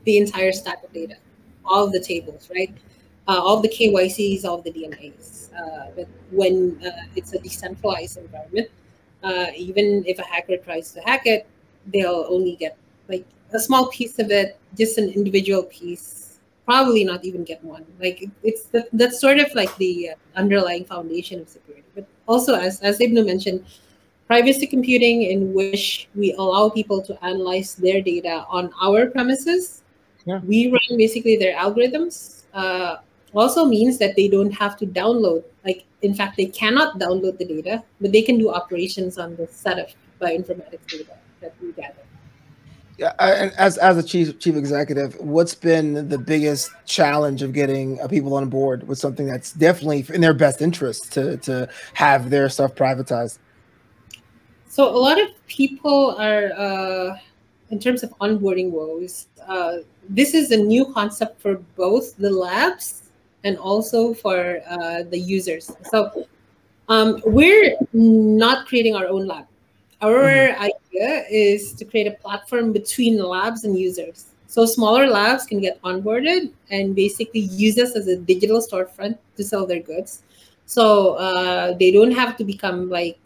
the 0.04 0.18
entire 0.18 0.52
stack 0.52 0.84
of 0.84 0.92
data, 0.92 1.16
all 1.64 1.90
the 1.90 2.00
tables, 2.00 2.50
right? 2.54 2.72
Uh, 3.26 3.40
all 3.42 3.60
the 3.60 3.68
KYCs, 3.68 4.44
all 4.44 4.60
the 4.60 4.70
DNAs. 4.70 5.52
Uh, 5.54 5.90
but 5.96 6.08
when 6.30 6.78
uh, 6.84 6.90
it's 7.16 7.32
a 7.32 7.38
decentralized 7.38 8.18
environment, 8.18 8.68
uh, 9.22 9.46
even 9.56 10.04
if 10.06 10.18
a 10.18 10.24
hacker 10.24 10.58
tries 10.58 10.92
to 10.92 11.00
hack 11.00 11.22
it, 11.24 11.46
they'll 11.86 12.26
only 12.28 12.56
get 12.56 12.76
like 13.08 13.24
a 13.52 13.58
small 13.58 13.88
piece 13.88 14.18
of 14.18 14.30
it, 14.30 14.58
just 14.76 14.98
an 14.98 15.08
individual 15.10 15.62
piece 15.64 16.23
probably 16.64 17.04
not 17.04 17.24
even 17.24 17.44
get 17.44 17.62
one. 17.64 17.84
Like 18.00 18.28
it's 18.42 18.68
that's 18.92 19.20
sort 19.20 19.38
of 19.38 19.54
like 19.54 19.74
the 19.76 20.10
uh, 20.10 20.14
underlying 20.36 20.84
foundation 20.84 21.40
of 21.40 21.48
security. 21.48 21.84
But 21.94 22.06
also, 22.26 22.54
as 22.54 22.80
as 22.80 22.98
Ibnu 22.98 23.24
mentioned, 23.24 23.64
privacy 24.26 24.66
computing 24.66 25.22
in 25.22 25.52
which 25.52 26.08
we 26.14 26.32
allow 26.34 26.68
people 26.70 27.02
to 27.02 27.24
analyze 27.24 27.74
their 27.74 28.00
data 28.00 28.44
on 28.48 28.70
our 28.80 29.06
premises. 29.06 29.82
Yeah. 30.24 30.40
We 30.40 30.70
run 30.70 30.96
basically 30.96 31.36
their 31.36 31.56
algorithms. 31.56 32.42
Uh, 32.54 32.96
also 33.34 33.64
means 33.64 33.98
that 33.98 34.14
they 34.14 34.28
don't 34.28 34.52
have 34.52 34.76
to 34.76 34.86
download. 34.86 35.42
Like 35.64 35.84
in 36.02 36.14
fact, 36.14 36.36
they 36.36 36.46
cannot 36.46 36.98
download 36.98 37.38
the 37.38 37.44
data, 37.44 37.82
but 38.00 38.12
they 38.12 38.22
can 38.22 38.38
do 38.38 38.50
operations 38.50 39.18
on 39.18 39.36
the 39.36 39.46
set 39.48 39.78
of 39.78 39.92
bioinformatics 40.20 40.86
data 40.86 41.16
that 41.40 41.54
we 41.60 41.72
gather. 41.72 42.03
As 43.00 43.76
as 43.78 43.96
a 43.98 44.02
chief 44.02 44.38
chief 44.38 44.54
executive, 44.54 45.16
what's 45.18 45.54
been 45.54 46.08
the 46.08 46.18
biggest 46.18 46.70
challenge 46.86 47.42
of 47.42 47.52
getting 47.52 48.00
uh, 48.00 48.06
people 48.06 48.34
on 48.34 48.48
board 48.48 48.86
with 48.86 48.98
something 48.98 49.26
that's 49.26 49.52
definitely 49.52 50.06
in 50.14 50.20
their 50.20 50.34
best 50.34 50.62
interest 50.62 51.12
to 51.14 51.36
to 51.38 51.68
have 51.94 52.30
their 52.30 52.48
stuff 52.48 52.74
privatized? 52.76 53.38
So 54.68 54.88
a 54.88 54.98
lot 54.98 55.20
of 55.20 55.28
people 55.46 56.16
are, 56.18 56.52
uh, 56.56 57.16
in 57.70 57.78
terms 57.78 58.02
of 58.02 58.10
onboarding 58.18 58.70
woes, 58.70 59.28
uh, 59.46 59.78
this 60.08 60.34
is 60.34 60.50
a 60.50 60.56
new 60.56 60.92
concept 60.92 61.40
for 61.40 61.56
both 61.76 62.16
the 62.16 62.30
labs 62.30 63.04
and 63.44 63.56
also 63.56 64.14
for 64.14 64.60
uh, 64.68 65.04
the 65.04 65.18
users. 65.18 65.70
So 65.90 66.26
um, 66.88 67.22
we're 67.24 67.76
not 67.92 68.66
creating 68.66 68.96
our 68.96 69.06
own 69.06 69.26
lab. 69.26 69.46
Our 70.00 70.24
mm-hmm. 70.24 70.62
idea 70.62 71.24
is 71.30 71.72
to 71.74 71.84
create 71.84 72.06
a 72.06 72.12
platform 72.12 72.72
between 72.72 73.18
labs 73.18 73.64
and 73.64 73.78
users. 73.78 74.26
So 74.46 74.66
smaller 74.66 75.06
labs 75.06 75.44
can 75.46 75.60
get 75.60 75.82
onboarded 75.82 76.52
and 76.70 76.94
basically 76.94 77.40
use 77.40 77.78
us 77.78 77.96
as 77.96 78.06
a 78.06 78.16
digital 78.16 78.60
storefront 78.60 79.18
to 79.36 79.42
sell 79.42 79.66
their 79.66 79.80
goods. 79.80 80.22
So 80.66 81.14
uh, 81.14 81.74
they 81.76 81.90
don't 81.90 82.12
have 82.12 82.36
to 82.36 82.44
become 82.44 82.88
like, 82.88 83.18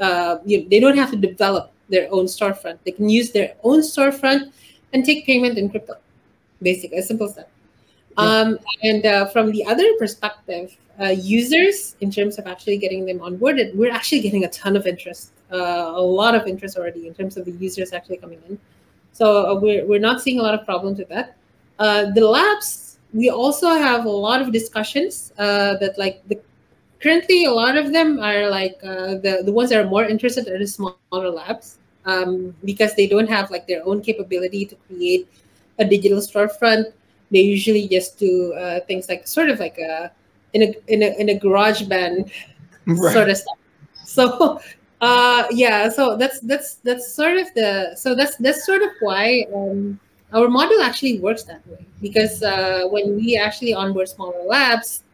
uh, 0.00 0.38
you 0.44 0.62
know, 0.62 0.68
they 0.68 0.78
don't 0.78 0.96
have 0.96 1.10
to 1.10 1.16
develop 1.16 1.72
their 1.88 2.08
own 2.12 2.26
storefront. 2.26 2.78
They 2.84 2.92
can 2.92 3.08
use 3.08 3.32
their 3.32 3.54
own 3.64 3.80
storefront 3.80 4.52
and 4.92 5.04
take 5.04 5.26
payment 5.26 5.58
in 5.58 5.68
crypto. 5.68 5.94
Basically, 6.62 6.98
as 6.98 7.08
simple 7.08 7.26
as 7.26 7.34
that. 7.34 7.50
Yeah. 8.16 8.24
Um, 8.24 8.58
and 8.82 9.04
uh, 9.04 9.26
from 9.26 9.52
the 9.52 9.64
other 9.66 9.84
perspective, 9.98 10.76
uh, 11.00 11.08
users, 11.08 11.96
in 12.00 12.10
terms 12.10 12.38
of 12.38 12.46
actually 12.46 12.78
getting 12.78 13.04
them 13.06 13.18
onboarded, 13.18 13.74
we're 13.74 13.92
actually 13.92 14.20
getting 14.20 14.44
a 14.44 14.48
ton 14.48 14.76
of 14.76 14.86
interest 14.86 15.32
uh, 15.52 15.92
a 15.94 16.02
lot 16.02 16.34
of 16.34 16.46
interest 16.46 16.76
already 16.76 17.06
in 17.06 17.14
terms 17.14 17.36
of 17.36 17.44
the 17.44 17.52
users 17.52 17.92
actually 17.92 18.16
coming 18.16 18.40
in. 18.48 18.58
So 19.12 19.46
uh, 19.46 19.60
we're, 19.60 19.86
we're 19.86 20.00
not 20.00 20.20
seeing 20.20 20.40
a 20.40 20.42
lot 20.42 20.54
of 20.54 20.64
problems 20.64 20.98
with 20.98 21.08
that. 21.08 21.36
Uh, 21.78 22.10
the 22.10 22.26
labs, 22.26 22.98
we 23.12 23.30
also 23.30 23.68
have 23.68 24.04
a 24.04 24.10
lot 24.10 24.42
of 24.42 24.52
discussions 24.52 25.32
that 25.36 25.94
like 25.96 26.26
the 26.28 26.40
currently 27.00 27.44
a 27.44 27.50
lot 27.52 27.76
of 27.76 27.92
them 27.92 28.18
are 28.18 28.48
like 28.48 28.78
uh, 28.82 29.14
the 29.24 29.42
the 29.44 29.52
ones 29.52 29.70
that 29.70 29.84
are 29.84 29.88
more 29.88 30.04
interested 30.04 30.48
are 30.48 30.58
the 30.58 30.66
smaller 30.66 31.30
labs 31.30 31.78
um, 32.04 32.54
because 32.64 32.94
they 32.94 33.06
don't 33.06 33.28
have 33.28 33.50
like 33.50 33.66
their 33.66 33.86
own 33.86 34.00
capability 34.00 34.64
to 34.64 34.74
create 34.86 35.28
a 35.78 35.84
digital 35.84 36.18
storefront. 36.18 36.92
They 37.30 37.40
usually 37.40 37.88
just 37.88 38.18
do 38.18 38.52
uh, 38.54 38.80
things 38.80 39.08
like 39.08 39.26
sort 39.26 39.50
of 39.50 39.60
like 39.60 39.78
a 39.78 40.10
in 40.52 40.62
a 40.62 40.74
in 40.88 41.02
a 41.02 41.20
in 41.20 41.28
a 41.30 41.38
garage 41.38 41.82
band 41.82 42.30
right. 42.86 43.12
sort 43.12 43.28
of 43.28 43.36
stuff. 43.36 43.58
So 44.04 44.60
uh 45.00 45.44
yeah 45.50 45.90
so 45.90 46.16
that's 46.16 46.40
that's 46.40 46.76
that's 46.76 47.12
sort 47.12 47.36
of 47.36 47.52
the 47.54 47.94
so 47.96 48.14
that's 48.14 48.36
that's 48.36 48.64
sort 48.64 48.80
of 48.80 48.88
why 49.00 49.44
um 49.54 50.00
our 50.32 50.48
model 50.48 50.80
actually 50.80 51.20
works 51.20 51.42
that 51.42 51.66
way 51.68 51.84
because 52.00 52.42
uh 52.42 52.84
when 52.88 53.14
we 53.14 53.36
actually 53.36 53.74
onboard 53.74 54.08
smaller 54.08 54.42
labs 54.44 55.04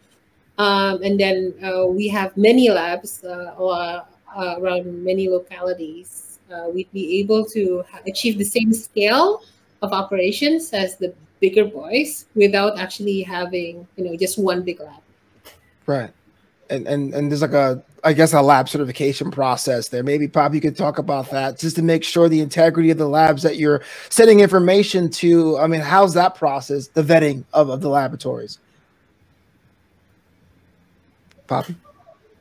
um 0.58 1.02
and 1.02 1.18
then 1.18 1.52
uh, 1.64 1.84
we 1.84 2.06
have 2.06 2.36
many 2.36 2.70
labs 2.70 3.24
uh, 3.24 3.54
or, 3.58 3.74
uh, 3.74 4.54
around 4.58 5.02
many 5.02 5.28
localities 5.28 6.38
uh, 6.52 6.68
we'd 6.72 6.90
be 6.92 7.18
able 7.18 7.44
to 7.44 7.82
achieve 8.06 8.38
the 8.38 8.44
same 8.44 8.72
scale 8.72 9.42
of 9.82 9.92
operations 9.92 10.72
as 10.72 10.96
the 10.96 11.12
bigger 11.40 11.64
boys 11.64 12.26
without 12.36 12.78
actually 12.78 13.20
having 13.20 13.84
you 13.96 14.04
know 14.04 14.16
just 14.16 14.38
one 14.38 14.62
big 14.62 14.78
lab 14.78 15.02
right 15.86 16.10
and 16.72 16.86
and 16.86 17.14
and 17.14 17.30
there's 17.30 17.42
like 17.42 17.52
a 17.52 17.82
I 18.04 18.12
guess 18.14 18.32
a 18.32 18.42
lab 18.42 18.68
certification 18.68 19.30
process 19.30 19.88
there. 19.88 20.02
Maybe 20.02 20.26
Pop, 20.26 20.54
you 20.54 20.60
could 20.60 20.76
talk 20.76 20.98
about 20.98 21.30
that 21.30 21.58
just 21.58 21.76
to 21.76 21.82
make 21.82 22.02
sure 22.02 22.28
the 22.28 22.40
integrity 22.40 22.90
of 22.90 22.98
the 22.98 23.08
labs 23.08 23.42
that 23.42 23.58
you're 23.58 23.82
sending 24.08 24.40
information 24.40 25.08
to. 25.10 25.56
I 25.58 25.68
mean, 25.68 25.82
how's 25.82 26.14
that 26.14 26.34
process, 26.34 26.88
the 26.88 27.02
vetting 27.02 27.44
of, 27.52 27.68
of 27.70 27.80
the 27.80 27.88
laboratories? 27.88 28.58
Poppy? 31.46 31.76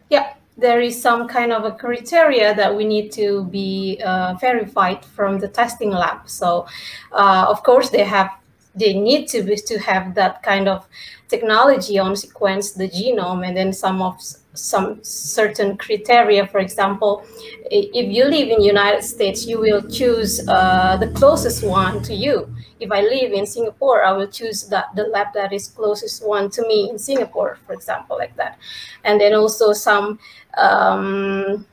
Yeah, 0.09 0.33
there 0.57 0.81
is 0.81 0.99
some 0.99 1.27
kind 1.27 1.51
of 1.51 1.63
a 1.63 1.71
criteria 1.71 2.55
that 2.55 2.75
we 2.75 2.83
need 2.83 3.11
to 3.11 3.43
be 3.45 4.01
uh, 4.03 4.33
verified 4.41 5.05
from 5.05 5.37
the 5.37 5.47
testing 5.47 5.91
lab. 5.91 6.27
So, 6.27 6.65
uh, 7.11 7.45
of 7.47 7.61
course, 7.61 7.91
they 7.91 8.03
have 8.03 8.31
they 8.75 8.93
need 8.93 9.27
to 9.29 9.43
be, 9.43 9.55
to 9.55 9.79
have 9.79 10.15
that 10.15 10.41
kind 10.43 10.67
of 10.67 10.87
technology 11.27 11.97
on 11.99 12.15
sequence 12.15 12.71
the 12.71 12.87
genome 12.89 13.45
and 13.47 13.55
then 13.55 13.71
some 13.73 14.01
of 14.01 14.21
some 14.53 14.99
certain 15.01 15.77
criteria. 15.77 16.45
For 16.45 16.59
example 16.59 17.23
if 17.71 18.13
you 18.13 18.25
live 18.25 18.49
in 18.49 18.61
united 18.61 19.01
states 19.01 19.45
you 19.45 19.59
will 19.59 19.81
choose 19.89 20.45
uh, 20.47 20.97
the 20.97 21.07
closest 21.11 21.63
one 21.63 22.01
to 22.03 22.13
you. 22.13 22.53
If 22.79 22.91
i 22.91 23.01
live 23.01 23.31
in 23.31 23.45
singapore 23.45 24.03
i 24.03 24.11
will 24.11 24.27
choose 24.27 24.67
that 24.69 24.87
the 24.95 25.03
lab 25.03 25.27
that 25.35 25.53
is 25.53 25.67
closest 25.67 26.25
one 26.27 26.49
to 26.51 26.61
me 26.67 26.89
in 26.89 26.97
singapore 26.99 27.59
for 27.65 27.73
example 27.73 28.17
like 28.17 28.35
that. 28.35 28.57
And 29.03 29.21
then 29.21 29.33
also 29.33 29.71
some 29.73 30.19
um, 30.57 31.65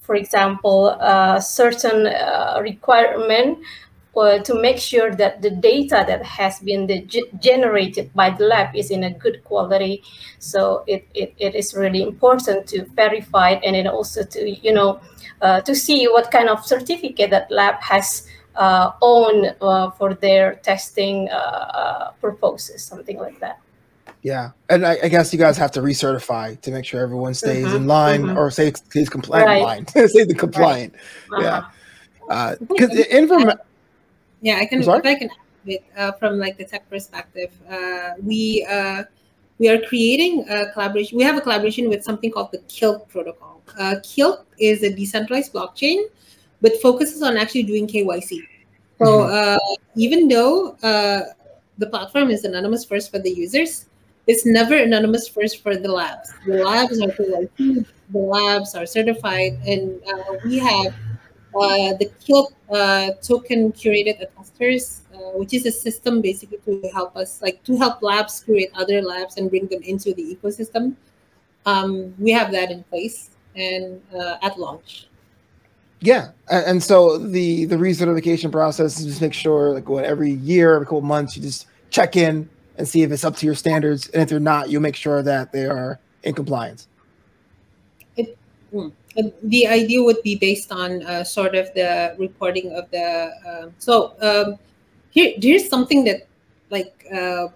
for 0.00 0.14
example 0.16 0.96
uh, 1.00 1.40
certain 1.40 2.06
uh, 2.06 2.60
requirement 2.62 3.58
uh, 4.16 4.38
to 4.40 4.54
make 4.60 4.78
sure 4.78 5.14
that 5.14 5.40
the 5.42 5.50
data 5.50 6.04
that 6.06 6.24
has 6.24 6.58
been 6.60 7.08
generated 7.40 8.12
by 8.14 8.30
the 8.30 8.44
lab 8.44 8.74
is 8.76 8.90
in 8.90 9.04
a 9.04 9.10
good 9.10 9.42
quality. 9.44 10.02
So 10.38 10.84
it, 10.86 11.06
it, 11.14 11.34
it 11.38 11.54
is 11.54 11.74
really 11.74 12.02
important 12.02 12.66
to 12.68 12.84
verify 12.84 13.50
it 13.50 13.62
and 13.64 13.74
then 13.74 13.86
also 13.86 14.22
to, 14.24 14.50
you 14.50 14.72
know, 14.72 15.00
uh, 15.40 15.60
to 15.62 15.74
see 15.74 16.06
what 16.06 16.30
kind 16.30 16.48
of 16.48 16.64
certificate 16.64 17.30
that 17.30 17.50
lab 17.50 17.80
has 17.82 18.26
uh, 18.56 18.92
owned 19.00 19.54
uh, 19.60 19.90
for 19.92 20.14
their 20.14 20.56
testing 20.56 21.28
uh, 21.30 21.34
uh, 21.34 22.10
purposes, 22.20 22.84
something 22.84 23.18
like 23.18 23.38
that. 23.40 23.58
Yeah, 24.22 24.50
and 24.68 24.86
I, 24.86 24.98
I, 25.02 25.08
guess 25.08 25.32
you 25.32 25.38
guys 25.38 25.56
have 25.56 25.72
to 25.72 25.80
recertify 25.80 26.60
to 26.60 26.70
make 26.70 26.84
sure 26.84 27.00
everyone 27.00 27.34
stays 27.34 27.66
mm-hmm. 27.66 27.76
in 27.76 27.86
line 27.88 28.22
mm-hmm. 28.22 28.38
or 28.38 28.52
stays, 28.52 28.76
stays 28.76 29.08
compliant. 29.08 29.48
Right. 29.48 29.62
Line. 29.62 29.86
Stay 30.08 30.22
the 30.22 30.34
compliant. 30.34 30.94
Right. 31.28 31.44
Uh-huh. 31.44 31.66
Yeah, 32.28 32.66
because 32.68 32.90
uh, 32.90 33.02
information 33.10 33.58
yeah, 34.42 34.58
I 34.58 34.66
can. 34.66 34.82
If 34.82 34.88
I 34.88 35.14
can 35.14 35.30
it 35.66 35.84
uh, 35.96 36.12
from 36.12 36.38
like 36.38 36.58
the 36.58 36.64
tech 36.64 36.88
perspective, 36.90 37.50
uh, 37.70 38.14
we 38.22 38.66
uh, 38.68 39.04
we 39.58 39.68
are 39.68 39.80
creating 39.80 40.44
a 40.48 40.70
collaboration. 40.72 41.16
We 41.16 41.24
have 41.24 41.36
a 41.36 41.40
collaboration 41.40 41.88
with 41.88 42.02
something 42.02 42.30
called 42.30 42.50
the 42.52 42.58
Kilt 42.68 43.08
protocol. 43.08 43.62
Uh, 43.78 43.96
Kilt 44.02 44.44
is 44.58 44.82
a 44.82 44.92
decentralized 44.92 45.52
blockchain, 45.52 46.04
but 46.60 46.80
focuses 46.82 47.22
on 47.22 47.36
actually 47.36 47.62
doing 47.62 47.86
KYC. 47.86 48.42
So 48.98 49.04
mm-hmm. 49.06 49.32
uh, 49.32 49.76
even 49.96 50.28
though 50.28 50.76
uh, 50.82 51.20
the 51.78 51.86
platform 51.86 52.30
is 52.30 52.44
anonymous 52.44 52.84
first 52.84 53.10
for 53.10 53.18
the 53.18 53.30
users, 53.30 53.86
it's 54.26 54.46
never 54.46 54.76
anonymous 54.76 55.28
first 55.28 55.62
for 55.62 55.76
the 55.76 55.90
labs. 55.90 56.32
The 56.46 56.62
labs 56.64 57.00
are 57.00 57.08
KYC, 57.08 57.86
the 58.10 58.18
labs 58.18 58.74
are 58.74 58.86
certified, 58.86 59.58
and 59.66 60.00
uh, 60.06 60.34
we 60.44 60.58
have 60.58 60.94
the 61.52 62.10
Kilt 62.24 62.54
uh, 62.70 63.10
token 63.22 63.72
curated 63.72 64.24
attesters, 64.24 65.00
uh, 65.14 65.38
which 65.38 65.52
is 65.54 65.66
a 65.66 65.72
system 65.72 66.20
basically 66.20 66.58
to 66.64 66.88
help 66.88 67.16
us, 67.16 67.42
like 67.42 67.62
to 67.64 67.76
help 67.76 68.02
labs 68.02 68.42
create 68.42 68.70
other 68.74 69.02
labs 69.02 69.36
and 69.36 69.50
bring 69.50 69.66
them 69.66 69.82
into 69.82 70.14
the 70.14 70.36
ecosystem. 70.36 70.94
Um, 71.66 72.14
we 72.18 72.32
have 72.32 72.50
that 72.52 72.70
in 72.70 72.82
place 72.84 73.30
and 73.54 74.00
uh, 74.14 74.38
at 74.42 74.58
launch. 74.58 75.08
Yeah, 76.00 76.32
and 76.50 76.82
so 76.82 77.16
the 77.16 77.66
the 77.66 77.76
recertification 77.76 78.50
process 78.50 78.98
is 78.98 79.06
just 79.06 79.20
make 79.20 79.34
sure, 79.34 79.72
like, 79.72 79.88
what 79.88 80.04
every 80.04 80.32
year, 80.32 80.74
every 80.74 80.86
couple 80.86 81.02
months, 81.02 81.36
you 81.36 81.42
just 81.42 81.66
check 81.90 82.16
in 82.16 82.48
and 82.76 82.88
see 82.88 83.02
if 83.02 83.12
it's 83.12 83.22
up 83.22 83.36
to 83.36 83.46
your 83.46 83.54
standards, 83.54 84.08
and 84.08 84.20
if 84.20 84.28
they're 84.28 84.40
not, 84.40 84.68
you 84.68 84.80
make 84.80 84.96
sure 84.96 85.22
that 85.22 85.52
they 85.52 85.66
are 85.66 86.00
in 86.24 86.34
compliance. 86.34 86.88
Hmm. 88.72 88.88
The 89.42 89.66
idea 89.66 90.02
would 90.02 90.22
be 90.22 90.36
based 90.36 90.72
on 90.72 91.02
uh, 91.04 91.24
sort 91.24 91.54
of 91.54 91.72
the 91.74 92.16
reporting 92.18 92.72
of 92.72 92.90
the 92.90 93.30
uh, 93.46 93.68
so 93.78 94.14
um, 94.20 94.58
here 95.10 95.34
here's 95.36 95.68
something 95.68 96.04
that 96.04 96.26
like 96.70 97.04
uh, 97.12 97.48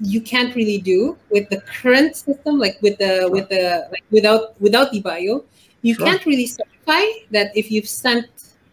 you 0.00 0.22
can't 0.22 0.54
really 0.56 0.78
do 0.78 1.18
with 1.30 1.48
the 1.50 1.60
current 1.60 2.16
system 2.16 2.58
like 2.58 2.80
with 2.80 2.96
the 2.96 3.28
with 3.30 3.48
the 3.50 3.88
like 3.92 4.04
without 4.10 4.58
without 4.60 4.90
the 4.92 5.00
bio. 5.00 5.44
You 5.82 5.94
sure. 5.94 6.06
can't 6.06 6.24
really 6.24 6.46
certify 6.46 7.04
that 7.30 7.54
if 7.54 7.70
you've 7.70 7.88
sent 7.88 8.26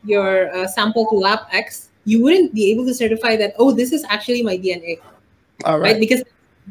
your 0.03 0.55
uh, 0.55 0.67
sample 0.67 1.05
to 1.07 1.15
lab 1.15 1.39
x 1.51 1.89
you 2.05 2.21
wouldn't 2.21 2.53
be 2.53 2.71
able 2.71 2.85
to 2.85 2.93
certify 2.93 3.35
that 3.35 3.53
oh 3.59 3.71
this 3.71 3.91
is 3.91 4.03
actually 4.09 4.41
my 4.41 4.57
dna 4.57 4.99
All 5.65 5.77
right. 5.77 5.93
right? 5.93 5.99
Because 5.99 6.23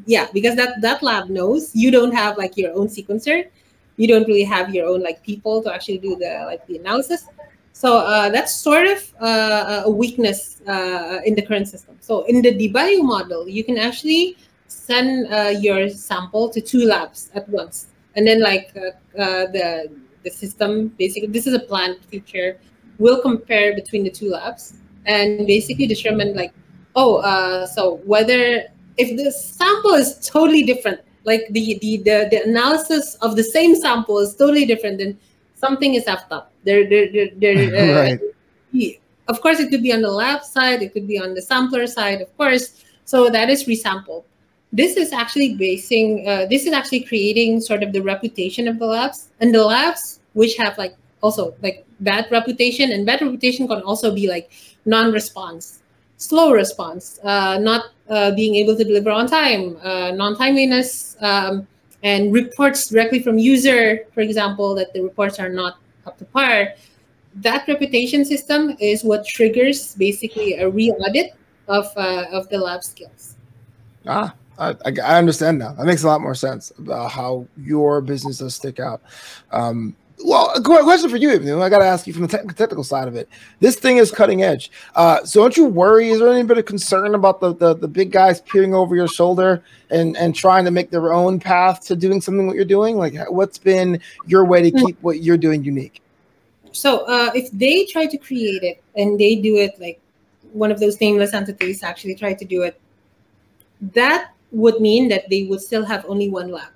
yeah 0.07 0.27
because 0.33 0.57
that 0.57 0.81
that 0.81 1.03
lab 1.03 1.29
knows 1.29 1.75
you 1.75 1.91
don't 1.91 2.13
have 2.13 2.39
like 2.39 2.57
your 2.57 2.73
own 2.75 2.89
sequencer 2.89 3.49
you 4.01 4.09
don't 4.09 4.27
really 4.27 4.49
have 4.57 4.75
your 4.75 4.87
own 4.89 5.03
like 5.03 5.23
people 5.23 5.63
to 5.63 5.69
actually 5.75 5.99
do 5.99 6.17
the 6.17 6.33
like 6.47 6.67
the 6.67 6.79
analysis. 6.79 7.27
So 7.73 7.99
uh, 7.99 8.31
that's 8.31 8.55
sort 8.55 8.87
of 8.87 9.01
uh, 9.21 9.83
a 9.85 9.91
weakness 9.91 10.63
uh, 10.67 11.19
in 11.27 11.35
the 11.35 11.43
current 11.43 11.69
system. 11.69 11.97
So 12.01 12.23
in 12.23 12.41
the 12.41 12.53
DBio 12.61 13.03
model, 13.03 13.47
you 13.47 13.63
can 13.63 13.77
actually 13.77 14.39
send 14.69 15.31
uh, 15.33 15.53
your 15.67 15.91
sample 15.91 16.49
to 16.49 16.61
two 16.63 16.87
labs 16.87 17.31
at 17.35 17.47
once, 17.51 17.89
and 18.17 18.27
then 18.27 18.41
like 18.41 18.73
uh, 18.75 19.21
uh, 19.21 19.47
the 19.57 19.91
the 20.25 20.31
system 20.31 20.89
basically 20.99 21.29
this 21.37 21.47
is 21.47 21.55
a 21.55 21.61
planned 21.61 21.99
feature 22.11 22.59
will 22.99 23.21
compare 23.21 23.75
between 23.75 24.05
the 24.05 24.11
two 24.11 24.31
labs 24.31 24.75
and 25.07 25.47
basically 25.47 25.87
determine 25.87 26.35
like 26.35 26.53
oh 26.95 27.15
so 27.75 27.83
whether 28.05 28.65
if 28.99 29.17
the 29.17 29.33
sample 29.33 29.95
is 30.03 30.11
totally 30.21 30.63
different 30.63 31.01
like 31.25 31.47
the, 31.51 31.79
the 31.81 31.97
the 31.99 32.29
the 32.31 32.43
analysis 32.45 33.17
of 33.17 33.37
the 33.37 33.45
same 33.45 33.75
sample 33.75 34.19
is 34.19 34.35
totally 34.37 34.65
different 34.65 34.99
then 34.99 35.19
something 35.55 35.95
is 35.95 36.05
effed 36.05 36.31
up. 36.31 36.53
There 36.65 36.89
there 36.89 37.09
uh, 37.81 38.01
right. 38.01 39.01
of 39.29 39.41
course 39.41 39.61
it 39.61 39.71
could 39.71 39.83
be 39.83 39.93
on 39.93 40.03
the 40.03 40.11
lab 40.11 40.43
side 40.45 40.83
it 40.83 40.93
could 40.93 41.07
be 41.07 41.19
on 41.19 41.35
the 41.35 41.43
sampler 41.43 41.87
side 41.87 42.21
of 42.21 42.37
course. 42.37 42.85
So 43.05 43.29
that 43.31 43.51
is 43.51 43.65
resample 43.65 44.25
this 44.73 44.97
is 44.97 45.13
actually 45.13 45.55
basing 45.57 46.27
uh, 46.29 46.47
this 46.47 46.67
is 46.67 46.73
actually 46.73 47.01
creating 47.01 47.61
sort 47.61 47.83
of 47.83 47.93
the 47.93 48.01
reputation 48.01 48.69
of 48.69 48.79
the 48.79 48.87
labs. 48.87 49.29
And 49.41 49.55
the 49.55 49.65
labs 49.65 50.21
which 50.35 50.57
have 50.57 50.79
like 50.79 50.97
also 51.23 51.55
like 51.63 51.85
bad 52.01 52.27
reputation 52.31 52.93
and 52.93 53.05
bad 53.05 53.21
reputation 53.21 53.67
can 53.67 53.83
also 53.83 54.15
be 54.15 54.29
like 54.29 54.51
non-response 54.85 55.80
slow 56.21 56.53
response, 56.53 57.19
uh, 57.25 57.59
not 57.59 57.87
uh, 58.09 58.31
being 58.33 58.55
able 58.55 58.77
to 58.77 58.85
deliver 58.85 59.11
on 59.11 59.27
time, 59.27 59.77
uh, 59.83 60.13
non-timeliness, 60.13 61.17
um, 61.21 61.67
and 62.03 62.33
reports 62.33 62.89
directly 62.89 63.21
from 63.21 63.39
user, 63.39 64.07
for 64.13 64.21
example, 64.21 64.75
that 64.75 64.93
the 64.93 65.03
reports 65.03 65.39
are 65.39 65.49
not 65.49 65.79
up 66.07 66.19
to 66.19 66.25
par. 66.27 66.75
That 67.35 67.67
reputation 67.69 68.25
system 68.25 68.77
is 68.81 69.03
what 69.03 69.27
triggers 69.27 69.95
basically 69.95 70.55
a 70.55 70.69
re-audit 70.69 71.35
of 71.69 71.87
uh, 71.97 72.27
of 72.33 72.49
the 72.49 72.59
lab 72.59 72.83
skills. 72.83 73.37
Ah, 74.07 74.35
I, 74.59 74.75
I, 74.85 75.19
understand 75.19 75.59
now. 75.59 75.73
That 75.73 75.87
makes 75.87 76.03
a 76.03 76.07
lot 76.07 76.21
more 76.21 76.35
sense 76.35 76.73
about 76.77 77.13
how 77.13 77.47
your 77.57 78.01
business 78.01 78.39
does 78.39 78.55
stick 78.55 78.81
out. 78.81 79.03
Um, 79.53 79.95
well, 80.25 80.53
a 80.55 80.63
question 80.63 81.09
for 81.09 81.17
you, 81.17 81.31
Ibnu. 81.31 81.63
I 81.63 81.69
got 81.69 81.79
to 81.79 81.85
ask 81.85 82.07
you 82.07 82.13
from 82.13 82.27
the 82.27 82.39
te- 82.39 82.47
technical 82.55 82.85
side 82.85 83.09
of 83.09 83.17
it. 83.17 83.29
This 83.61 83.77
thing 83.77 83.97
is 83.97 84.11
cutting 84.11 84.43
edge. 84.43 84.71
Uh, 84.95 85.25
so 85.25 85.41
don't 85.41 85.57
you 85.57 85.65
worry? 85.65 86.11
Is 86.11 86.21
there 86.21 86.33
any 86.33 86.43
bit 86.43 86.59
of 86.59 86.67
concern 86.67 87.15
about 87.15 87.41
the, 87.41 87.55
the, 87.55 87.75
the 87.75 87.89
big 87.89 88.13
guys 88.13 88.41
peering 88.41 88.75
over 88.75 88.95
your 88.95 89.09
shoulder 89.09 89.63
and, 89.91 90.17
and 90.17 90.35
trying 90.35 90.65
to 90.65 90.71
make 90.71 90.91
their 90.91 91.13
own 91.13 91.41
path 91.41 91.85
to 91.87 91.97
doing 91.97 92.21
something 92.21 92.47
what 92.47 92.57
you're 92.57 92.65
doing? 92.65 92.97
Like, 92.97 93.15
what's 93.31 93.59
been 93.59 94.01
your 94.27 94.45
way 94.45 94.63
to 94.63 94.71
keep 94.71 95.01
what 95.03 95.23
you're 95.23 95.39
doing 95.39 95.65
unique? 95.65 96.03
So 96.73 97.01
uh, 97.07 97.31
if 97.35 97.51
they 97.53 97.87
try 97.87 98.07
to 98.07 98.17
create 98.17 98.63
it 98.63 98.83
and 98.97 99.19
they 99.19 99.37
do 99.37 99.57
it 99.57 99.81
like 99.81 100.01
one 100.53 100.71
of 100.71 100.81
those 100.81 101.01
nameless 101.01 101.35
entities 101.35 101.83
actually 101.83 102.15
try 102.15 102.35
to 102.35 102.45
do 102.45 102.63
it, 102.63 102.81
that 103.95 104.35
would 104.53 104.81
mean 104.81 105.09
that 105.09 105.29
they 105.31 105.45
would 105.45 105.61
still 105.61 105.85
have 105.85 106.05
only 106.07 106.29
one 106.29 106.51
lab 106.51 106.71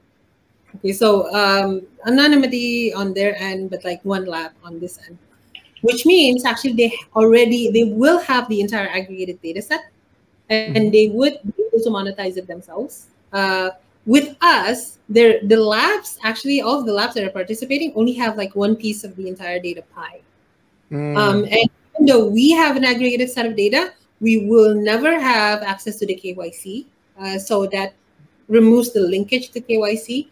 Okay, 0.77 0.93
so 0.93 1.33
um, 1.35 1.83
anonymity 2.07 2.93
on 2.93 3.15
their 3.15 3.37
end, 3.37 3.71
but 3.71 3.85
like 3.85 4.05
one 4.05 4.25
lab 4.25 4.53
on 4.65 4.81
this 4.81 4.99
end, 5.07 5.19
which 5.83 6.05
means 6.05 6.45
actually 6.45 6.73
they 6.73 6.93
already 7.15 7.71
they 7.71 7.85
will 7.85 8.19
have 8.19 8.49
the 8.49 8.61
entire 8.61 8.89
aggregated 8.89 9.41
data 9.41 9.63
set, 9.63 9.91
and, 10.51 10.77
mm-hmm. 10.77 10.91
they 10.91 11.09
would 11.09 11.39
be 11.45 11.63
able 11.73 11.83
to 11.83 11.91
monetize 11.91 12.37
it 12.37 12.47
themselves. 12.47 13.07
Uh, 13.33 13.71
with 14.07 14.37
us, 14.43 14.99
there 15.09 15.41
the 15.45 15.57
labs 15.57 16.19
actually 16.23 16.61
all 16.61 16.81
of 16.81 16.87
the 16.87 16.93
labs 16.93 17.15
that 17.15 17.25
are 17.25 17.31
participating 17.31 17.93
only 17.95 18.13
have 18.13 18.37
like 18.37 18.55
one 18.55 18.77
piece 18.77 19.05
of 19.05 19.17
the 19.17 19.29
entire 19.29 19.59
data 19.59 19.83
pie. 19.95 20.21
Mm. 20.91 21.17
Um, 21.17 21.45
and 21.45 21.71
even 21.95 22.07
though 22.07 22.27
we 22.27 22.51
have 22.51 22.77
an 22.77 22.85
aggregated 22.85 23.31
set 23.31 23.47
of 23.47 23.57
data, 23.57 23.95
we 24.21 24.47
will 24.47 24.75
never 24.75 25.19
have 25.19 25.63
access 25.63 25.97
to 25.97 26.07
the 26.07 26.15
KYC. 26.15 26.87
Uh, 27.19 27.39
so 27.39 27.67
that 27.67 27.95
removes 28.49 28.93
the 28.93 29.01
linkage 29.01 29.51
to 29.51 29.61
KYC. 29.61 30.29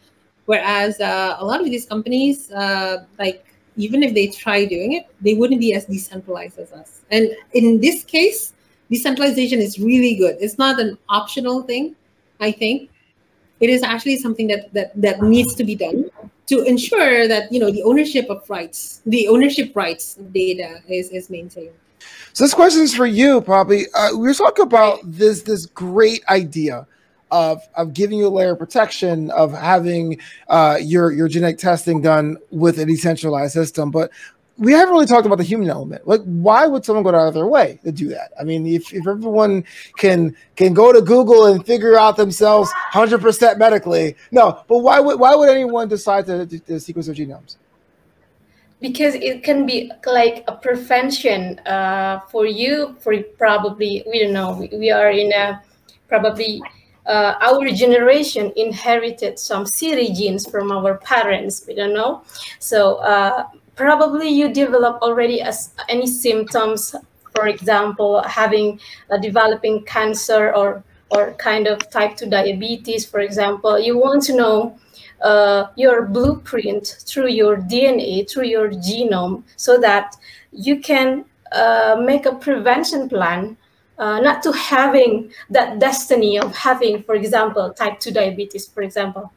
Whereas 0.46 1.00
uh, 1.00 1.36
a 1.38 1.44
lot 1.44 1.60
of 1.60 1.66
these 1.66 1.86
companies, 1.86 2.50
uh, 2.52 3.04
like 3.18 3.46
even 3.76 4.02
if 4.02 4.14
they 4.14 4.28
try 4.28 4.64
doing 4.64 4.92
it, 4.92 5.06
they 5.20 5.34
wouldn't 5.34 5.60
be 5.60 5.74
as 5.74 5.86
decentralized 5.86 6.58
as 6.58 6.72
us. 6.72 7.00
And 7.10 7.30
in 7.52 7.80
this 7.80 8.04
case, 8.04 8.52
decentralization 8.90 9.60
is 9.60 9.78
really 9.78 10.16
good. 10.16 10.36
It's 10.40 10.58
not 10.58 10.80
an 10.80 10.98
optional 11.08 11.62
thing, 11.62 11.94
I 12.40 12.52
think. 12.52 12.90
It 13.60 13.70
is 13.70 13.82
actually 13.84 14.16
something 14.18 14.48
that 14.48 14.72
that 14.74 14.90
that 15.00 15.22
needs 15.22 15.54
to 15.54 15.64
be 15.64 15.76
done 15.76 16.10
to 16.48 16.64
ensure 16.64 17.28
that 17.28 17.52
you 17.52 17.60
know 17.60 17.70
the 17.70 17.84
ownership 17.84 18.28
of 18.28 18.48
rights, 18.50 19.00
the 19.06 19.28
ownership 19.28 19.76
rights 19.76 20.16
of 20.16 20.32
data 20.32 20.82
is 20.88 21.10
is 21.10 21.30
maintained. 21.30 21.74
So 22.32 22.42
this 22.44 22.54
question 22.54 22.82
is 22.82 22.94
for 22.94 23.06
you, 23.06 23.40
probably. 23.40 23.86
Uh, 23.94 24.16
we 24.16 24.34
talking 24.34 24.64
about 24.64 24.98
this 25.04 25.42
this 25.42 25.66
great 25.66 26.24
idea 26.28 26.88
of 27.32 27.66
of 27.74 27.94
giving 27.94 28.18
you 28.18 28.28
a 28.28 28.28
layer 28.28 28.52
of 28.52 28.58
protection 28.58 29.30
of 29.32 29.52
having 29.52 30.20
uh, 30.48 30.78
your 30.80 31.10
your 31.10 31.26
genetic 31.26 31.58
testing 31.58 32.00
done 32.00 32.36
with 32.50 32.78
a 32.78 32.86
decentralized 32.86 33.54
system, 33.54 33.90
but 33.90 34.12
we 34.58 34.72
haven't 34.72 34.92
really 34.92 35.06
talked 35.06 35.26
about 35.26 35.38
the 35.38 35.44
human 35.44 35.70
element. 35.70 36.06
Like, 36.06 36.20
why 36.22 36.66
would 36.66 36.84
someone 36.84 37.02
go 37.02 37.08
out 37.08 37.26
of 37.26 37.34
their 37.34 37.46
way 37.46 37.80
to 37.84 37.90
do 37.90 38.08
that? 38.08 38.32
I 38.38 38.44
mean, 38.44 38.66
if, 38.66 38.92
if 38.92 39.06
everyone 39.08 39.64
can 39.96 40.36
can 40.56 40.74
go 40.74 40.92
to 40.92 41.00
Google 41.00 41.46
and 41.46 41.64
figure 41.66 41.98
out 41.98 42.16
themselves 42.16 42.70
100% 42.92 43.58
medically, 43.58 44.14
no. 44.30 44.62
But 44.68 44.78
why 44.80 45.00
would 45.00 45.18
why 45.18 45.34
would 45.34 45.48
anyone 45.48 45.88
decide 45.88 46.26
to, 46.26 46.46
to, 46.46 46.58
to 46.58 46.80
sequence 46.80 47.06
their 47.06 47.14
genomes? 47.14 47.56
Because 48.80 49.14
it 49.14 49.42
can 49.42 49.64
be 49.64 49.90
like 50.04 50.44
a 50.46 50.52
prevention 50.52 51.58
uh, 51.60 52.20
for 52.30 52.44
you. 52.44 52.94
For 53.00 53.16
probably, 53.38 54.04
we 54.06 54.22
don't 54.22 54.32
know. 54.32 54.58
We, 54.58 54.68
we 54.76 54.90
are 54.90 55.10
in 55.10 55.32
a 55.32 55.62
probably 56.08 56.60
uh, 57.06 57.34
our 57.40 57.68
generation 57.70 58.52
inherited 58.56 59.38
some 59.38 59.66
city 59.66 60.12
genes 60.12 60.48
from 60.48 60.70
our 60.70 60.98
parents. 60.98 61.64
We 61.66 61.74
don't 61.74 61.94
know. 61.94 62.22
So 62.58 62.96
uh, 62.96 63.48
probably 63.74 64.28
you 64.28 64.52
develop 64.52 65.02
already 65.02 65.40
as 65.40 65.74
any 65.88 66.06
symptoms, 66.06 66.94
for 67.34 67.48
example, 67.48 68.22
having 68.22 68.80
a 69.10 69.18
developing 69.18 69.84
cancer 69.84 70.54
or 70.54 70.84
or 71.10 71.34
kind 71.34 71.66
of 71.66 71.78
type 71.90 72.16
2 72.16 72.30
diabetes, 72.30 73.04
for 73.04 73.20
example, 73.20 73.78
you 73.78 73.98
want 73.98 74.22
to 74.22 74.34
know 74.34 74.78
uh, 75.20 75.66
your 75.76 76.06
blueprint 76.06 76.96
through 77.06 77.28
your 77.28 77.58
DNA, 77.58 78.28
through 78.28 78.46
your 78.46 78.70
genome, 78.70 79.42
so 79.56 79.78
that 79.78 80.16
you 80.52 80.80
can 80.80 81.26
uh, 81.52 82.00
make 82.02 82.24
a 82.24 82.34
prevention 82.34 83.10
plan 83.10 83.58
uh, 84.02 84.18
not 84.18 84.42
to 84.42 84.50
having 84.50 85.32
that 85.48 85.78
destiny 85.78 86.36
of 86.36 86.52
having, 86.56 87.04
for 87.04 87.14
example, 87.14 87.72
type 87.72 88.00
2 88.00 88.10
diabetes, 88.10 88.66
for 88.66 88.82
example. 88.82 89.32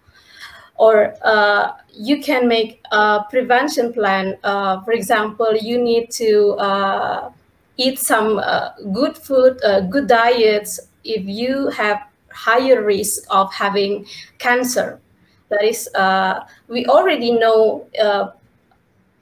Or 0.77 1.13
uh, 1.21 1.73
you 1.93 2.19
can 2.19 2.47
make 2.47 2.81
a 2.91 3.23
prevention 3.29 3.93
plan. 3.93 4.37
Uh, 4.43 4.81
for 4.81 4.91
example, 4.91 5.55
you 5.55 5.79
need 5.79 6.09
to 6.13 6.53
uh, 6.57 7.31
eat 7.77 7.99
some 7.99 8.39
uh, 8.39 8.69
good 8.91 9.15
food, 9.15 9.63
uh, 9.63 9.81
good 9.81 10.07
diets 10.07 10.79
if 11.03 11.23
you 11.25 11.69
have 11.69 12.01
higher 12.31 12.83
risk 12.83 13.23
of 13.29 13.53
having 13.53 14.07
cancer. 14.39 14.99
That 15.49 15.63
is, 15.63 15.87
we 16.67 16.87
already 16.87 17.31
know 17.33 17.85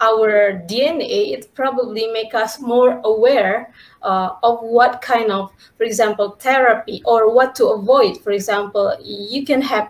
our 0.03 0.59
DNA, 0.67 1.31
it 1.33 1.53
probably 1.55 2.07
make 2.07 2.33
us 2.35 2.59
more 2.59 2.99
aware 3.05 3.73
uh, 4.01 4.35
of 4.43 4.59
what 4.61 5.01
kind 5.01 5.31
of, 5.31 5.51
for 5.77 5.83
example, 5.83 6.35
therapy 6.39 7.01
or 7.05 7.33
what 7.33 7.55
to 7.55 7.67
avoid. 7.67 8.17
For 8.19 8.31
example, 8.31 8.95
you 9.01 9.45
can 9.45 9.61
have 9.61 9.87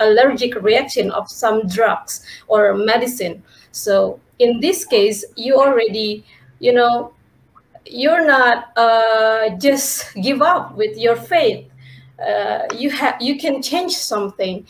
allergic 0.00 0.56
reaction 0.56 1.12
of 1.12 1.30
some 1.30 1.68
drugs 1.68 2.26
or 2.48 2.74
medicine. 2.74 3.42
So 3.70 4.18
in 4.38 4.60
this 4.60 4.84
case, 4.84 5.24
you 5.36 5.54
already, 5.56 6.24
you 6.58 6.72
know, 6.72 7.12
you're 7.86 8.26
not 8.26 8.76
uh, 8.76 9.50
just 9.58 10.12
give 10.26 10.42
up 10.42 10.74
with 10.76 10.98
your 10.98 11.16
faith. 11.16 11.70
Uh, 12.18 12.62
you 12.74 12.88
have 12.90 13.20
you 13.20 13.38
can 13.38 13.60
change 13.60 13.92
something 13.92 14.66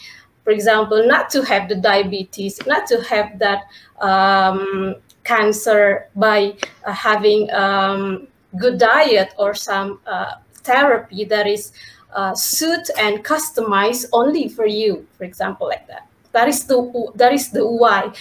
for 0.47 0.53
example, 0.53 1.05
not 1.09 1.29
to 1.31 1.43
have 1.43 1.69
the 1.69 1.75
diabetes, 1.75 2.65
not 2.69 2.87
to 2.87 3.03
have 3.03 3.37
that 3.41 3.65
um, 4.01 4.95
cancer 5.25 6.07
by 6.15 6.55
uh, 6.85 6.93
having 6.93 7.51
um, 7.51 8.29
good 8.57 8.79
diet 8.79 9.35
or 9.41 9.55
some 9.55 9.99
uh, 10.07 10.35
therapy 10.63 11.25
that 11.25 11.49
is 11.49 11.73
uh, 12.15 12.33
suit 12.33 12.89
and 12.97 13.25
customized 13.25 14.07
only 14.13 14.49
for 14.49 14.67
you, 14.67 15.05
for 15.19 15.25
example, 15.25 15.67
like 15.67 15.89
that. 15.89 16.07
That 16.31 16.47
is 16.47 16.65
the 16.65 16.79
that 17.17 17.33
is 17.33 17.51
the 17.51 17.67
why 17.67 18.13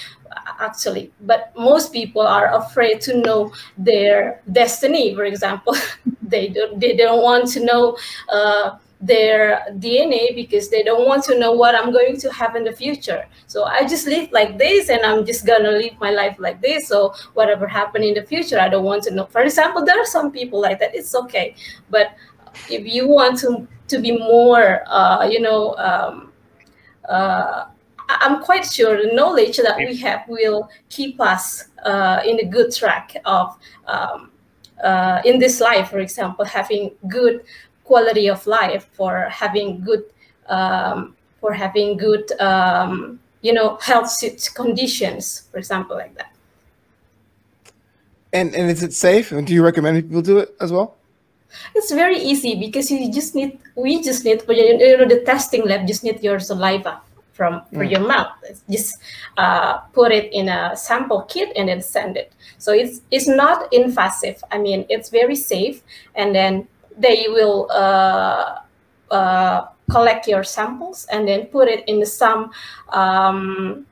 actually 0.60 1.12
but 1.22 1.54
most 1.56 1.94
people 1.94 2.22
are 2.22 2.56
afraid 2.56 3.00
to 3.02 3.18
know 3.22 3.54
their 3.78 4.42
destiny 4.52 5.14
for 5.16 5.24
example 5.26 5.76
they 6.22 6.48
don't 6.48 6.80
they 6.80 6.96
don't 6.96 7.22
want 7.22 7.48
to 7.48 7.64
know 7.64 7.98
uh, 8.32 8.78
their 9.06 9.66
DNA 9.74 10.36
because 10.36 10.70
they 10.70 10.84
don't 10.84 11.06
want 11.06 11.24
to 11.26 11.38
know 11.38 11.52
what 11.52 11.76
I'm 11.76 11.92
going 11.92 12.18
to 12.18 12.32
have 12.32 12.56
in 12.56 12.64
the 12.64 12.72
future. 12.72 13.26
So 13.48 13.64
I 13.64 13.88
just 13.88 14.08
live 14.08 14.32
like 14.32 14.58
this 14.58 14.90
and 14.90 15.02
I'm 15.02 15.26
just 15.26 15.46
gonna 15.46 15.72
live 15.72 15.94
my 16.00 16.12
life 16.12 16.38
like 16.40 16.62
this. 16.62 16.88
So 16.88 17.14
whatever 17.34 17.68
happen 17.68 18.04
in 18.04 18.14
the 18.14 18.24
future, 18.24 18.60
I 18.60 18.70
don't 18.70 18.84
want 18.84 19.04
to 19.04 19.12
know. 19.12 19.26
For 19.26 19.42
example, 19.42 19.86
there 19.86 20.00
are 20.00 20.06
some 20.06 20.32
people 20.32 20.60
like 20.62 20.80
that. 20.80 20.96
It's 20.96 21.14
okay. 21.16 21.56
But 21.90 22.16
if 22.70 22.86
you 22.86 23.08
want 23.08 23.40
to 23.40 23.68
to 23.88 24.00
be 24.00 24.18
more 24.18 24.84
uh, 24.88 25.28
you 25.30 25.40
know 25.42 25.76
um, 25.76 26.32
uh, 27.08 27.66
I'm 28.08 28.44
quite 28.44 28.66
sure 28.66 29.02
the 29.02 29.14
knowledge 29.14 29.58
that 29.58 29.78
we 29.78 29.96
have 29.98 30.28
will 30.28 30.70
keep 30.90 31.20
us 31.20 31.70
uh, 31.84 32.22
in 32.26 32.40
a 32.40 32.46
good 32.46 32.74
track 32.74 33.16
of 33.26 33.58
um, 33.88 34.32
uh, 34.84 35.22
in 35.26 35.40
this 35.40 35.60
life, 35.60 35.90
for 35.90 36.00
example, 36.00 36.46
having 36.46 36.92
good 37.08 37.44
quality 37.86 38.28
of 38.28 38.46
life, 38.46 38.90
for 38.94 39.30
having 39.30 39.82
good, 39.82 40.04
um, 40.50 41.16
for 41.40 41.54
having 41.54 41.98
good, 41.98 42.32
um, 42.42 43.20
you 43.42 43.54
know, 43.54 43.78
health 43.78 44.12
conditions, 44.54 45.48
for 45.52 45.58
example, 45.58 45.96
like 45.96 46.16
that. 46.18 46.36
And 48.34 48.54
and 48.54 48.70
is 48.70 48.84
it 48.84 48.94
safe? 48.94 49.32
And 49.32 49.48
do 49.48 49.54
you 49.54 49.64
recommend 49.64 50.04
people 50.04 50.22
do 50.22 50.40
it 50.40 50.56
as 50.60 50.72
well? 50.72 50.98
It's 51.74 51.92
very 51.92 52.18
easy 52.18 52.60
because 52.60 52.92
you 52.92 53.12
just 53.12 53.34
need 53.34 53.58
we 53.76 54.02
just 54.02 54.26
need 54.26 54.44
you 54.50 54.98
know 54.98 55.08
the 55.08 55.24
testing 55.26 55.66
lab 55.66 55.88
just 55.88 56.04
need 56.04 56.22
your 56.22 56.40
saliva 56.40 57.02
from 57.36 57.62
for 57.72 57.86
mm. 57.86 57.92
your 57.92 58.00
mouth. 58.00 58.32
Just 58.70 58.96
uh, 59.38 59.78
put 59.94 60.12
it 60.12 60.34
in 60.34 60.50
a 60.50 60.76
sample 60.76 61.24
kit 61.24 61.52
and 61.56 61.70
then 61.70 61.82
send 61.82 62.18
it. 62.18 62.34
So 62.58 62.72
it's 62.74 63.02
it's 63.12 63.28
not 63.28 63.72
invasive. 63.74 64.44
I 64.52 64.58
mean, 64.58 64.86
it's 64.90 65.10
very 65.10 65.36
safe, 65.36 65.84
and 66.16 66.34
then 66.34 66.68
they 66.98 67.26
will 67.28 67.68
uh, 67.72 68.60
uh, 69.12 69.68
collect 69.90 70.28
your 70.28 70.44
samples 70.44 71.06
and 71.12 71.28
then 71.28 71.46
put 71.48 71.68
it 71.68 71.84
in 71.88 72.06
some 72.06 72.52
um, 72.90 73.86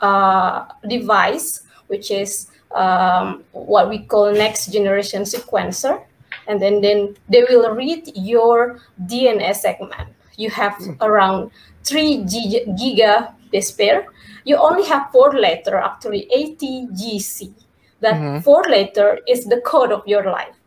uh, 0.00 0.66
device, 0.88 1.62
which 1.88 2.10
is 2.10 2.48
um, 2.74 3.44
what 3.52 3.88
we 3.88 4.00
call 4.00 4.32
next 4.32 4.72
generation 4.72 5.22
sequencer. 5.22 6.02
And 6.46 6.62
then, 6.62 6.80
then 6.80 7.14
they 7.28 7.44
will 7.44 7.74
read 7.74 8.10
your 8.14 8.80
DNA 9.04 9.54
segment. 9.54 10.08
You 10.36 10.50
have 10.50 10.72
mm. 10.74 10.96
around 11.02 11.50
3 11.84 12.24
giga 12.24 13.32
base 13.50 13.70
pair 13.72 14.06
you 14.48 14.56
only 14.56 14.84
have 14.88 15.10
four 15.12 15.32
letter, 15.32 15.76
actually 15.76 16.26
ATGC. 16.34 17.52
That 18.00 18.14
Mhm. 18.14 18.42
four 18.42 18.62
letter 18.64 19.20
is 19.26 19.44
the 19.44 19.60
code 19.60 19.92
of 19.92 20.02
your 20.06 20.24
life. 20.24 20.57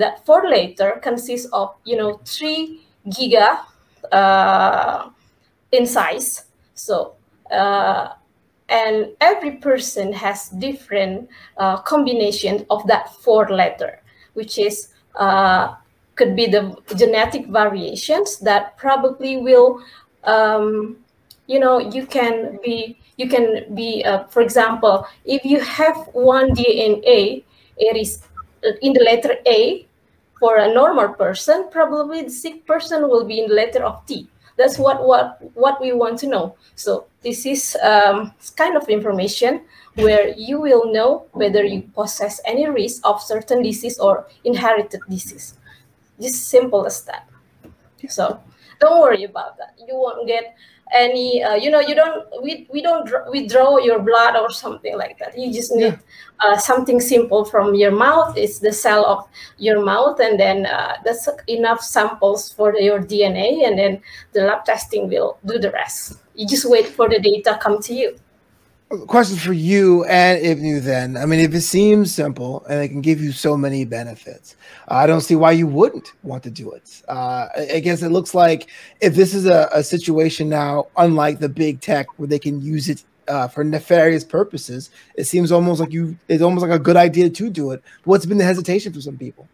That 0.00 0.24
four 0.24 0.48
letter 0.48 0.98
consists 1.02 1.46
of 1.52 1.76
you 1.84 1.96
know 1.96 2.20
three 2.24 2.80
giga 3.06 3.60
uh, 4.12 5.10
in 5.72 5.86
size. 5.86 6.44
So 6.74 7.14
uh, 7.52 8.14
and 8.68 9.12
every 9.20 9.58
person 9.58 10.12
has 10.12 10.48
different 10.48 11.28
uh, 11.58 11.82
combination 11.82 12.64
of 12.70 12.86
that 12.86 13.12
four 13.20 13.48
letter, 13.50 14.00
which 14.34 14.58
is 14.58 14.88
uh, 15.16 15.74
could 16.14 16.36
be 16.36 16.46
the 16.46 16.76
genetic 16.96 17.46
variations 17.48 18.38
that 18.40 18.76
probably 18.76 19.36
will 19.36 19.82
um, 20.24 20.96
you 21.46 21.58
know 21.58 21.78
you 21.78 22.06
can 22.06 22.58
be 22.62 22.98
you 23.16 23.28
can 23.28 23.74
be 23.74 24.04
uh, 24.04 24.24
for 24.28 24.40
example 24.42 25.06
if 25.24 25.44
you 25.44 25.58
have 25.60 25.96
one 26.12 26.50
dna 26.54 27.42
it 27.76 27.96
is 27.96 28.22
uh, 28.64 28.72
in 28.82 28.92
the 28.92 29.00
letter 29.00 29.34
a 29.46 29.86
for 30.40 30.56
a 30.56 30.72
normal 30.74 31.08
person 31.14 31.68
probably 31.70 32.22
the 32.22 32.30
sick 32.30 32.66
person 32.66 33.08
will 33.08 33.24
be 33.24 33.38
in 33.40 33.48
the 33.48 33.54
letter 33.54 33.84
of 33.84 34.04
t. 34.06 34.26
That's 34.56 34.78
what 34.78 35.06
what 35.06 35.38
what 35.54 35.80
we 35.80 35.92
want 35.92 36.18
to 36.20 36.26
know. 36.26 36.56
So 36.74 37.06
this 37.22 37.46
is 37.46 37.76
um, 37.82 38.32
kind 38.56 38.76
of 38.76 38.88
information 38.88 39.62
where 39.94 40.28
you 40.36 40.60
will 40.60 40.92
know 40.92 41.26
whether 41.32 41.64
you 41.64 41.82
possess 41.94 42.40
any 42.44 42.68
risk 42.68 43.00
of 43.04 43.22
certain 43.22 43.62
disease 43.62 43.98
or 43.98 44.26
inherited 44.44 45.00
disease. 45.08 45.54
Just 46.20 46.48
simple 46.48 46.86
as 46.86 47.02
that. 47.04 47.28
So 48.08 48.40
don't 48.80 49.00
worry 49.00 49.24
about 49.24 49.56
that. 49.58 49.76
You 49.78 49.96
won't 49.96 50.26
get 50.26 50.56
any 50.92 51.42
uh, 51.42 51.54
you 51.54 51.70
know 51.70 51.80
you 51.80 51.94
don't 51.94 52.24
we, 52.42 52.66
we 52.72 52.82
don't 52.82 53.06
dr- 53.06 53.30
withdraw 53.30 53.78
your 53.78 53.98
blood 54.00 54.36
or 54.36 54.50
something 54.50 54.96
like 54.96 55.18
that. 55.18 55.38
You 55.38 55.52
just 55.52 55.72
need 55.74 55.98
uh, 56.40 56.56
something 56.56 57.00
simple 57.00 57.44
from 57.44 57.74
your 57.74 57.90
mouth. 57.90 58.36
It's 58.36 58.58
the 58.58 58.72
cell 58.72 59.04
of 59.06 59.28
your 59.58 59.84
mouth 59.84 60.20
and 60.20 60.38
then 60.38 60.66
uh, 60.66 60.96
that's 61.04 61.28
enough 61.46 61.82
samples 61.82 62.52
for 62.52 62.76
your 62.76 63.00
dna 63.00 63.66
and 63.66 63.78
then 63.78 64.02
the 64.32 64.42
lab 64.42 64.64
testing 64.64 65.08
will 65.08 65.38
do 65.46 65.58
the 65.58 65.70
rest. 65.70 66.18
You 66.34 66.46
just 66.46 66.68
wait 66.68 66.86
for 66.86 67.08
the 67.08 67.20
data 67.20 67.58
come 67.60 67.80
to 67.82 67.94
you 67.94 68.16
question 69.06 69.36
for 69.36 69.52
you 69.52 70.04
and 70.04 70.42
Ibnu 70.42 70.82
then. 70.82 71.16
I 71.16 71.26
mean, 71.26 71.40
if 71.40 71.54
it 71.54 71.62
seems 71.62 72.14
simple 72.14 72.64
and 72.68 72.82
it 72.82 72.88
can 72.88 73.00
give 73.00 73.20
you 73.20 73.32
so 73.32 73.56
many 73.56 73.84
benefits, 73.84 74.56
I 74.88 75.06
don't 75.06 75.20
see 75.20 75.36
why 75.36 75.52
you 75.52 75.66
wouldn't 75.66 76.12
want 76.22 76.42
to 76.44 76.50
do 76.50 76.72
it. 76.72 77.02
Uh, 77.08 77.48
I 77.56 77.68
I 77.74 77.80
guess 77.80 78.02
it 78.02 78.10
looks 78.10 78.34
like 78.34 78.68
if 79.00 79.14
this 79.14 79.34
is 79.34 79.46
a, 79.46 79.68
a 79.72 79.82
situation 79.82 80.48
now, 80.48 80.88
unlike 80.96 81.38
the 81.38 81.48
big 81.48 81.80
tech 81.80 82.06
where 82.18 82.28
they 82.28 82.38
can 82.38 82.60
use 82.60 82.88
it 82.88 83.04
uh, 83.28 83.48
for 83.48 83.64
nefarious 83.64 84.24
purposes, 84.24 84.90
it 85.14 85.24
seems 85.24 85.52
almost 85.52 85.80
like 85.80 85.92
you, 85.92 86.16
it's 86.28 86.42
almost 86.42 86.66
like 86.66 86.78
a 86.78 86.82
good 86.82 86.96
idea 86.96 87.30
to 87.30 87.50
do 87.50 87.70
it. 87.70 87.82
What's 88.04 88.26
been 88.26 88.38
the 88.38 88.44
hesitation 88.44 88.92
for 88.92 89.00
some 89.00 89.16
people? 89.16 89.48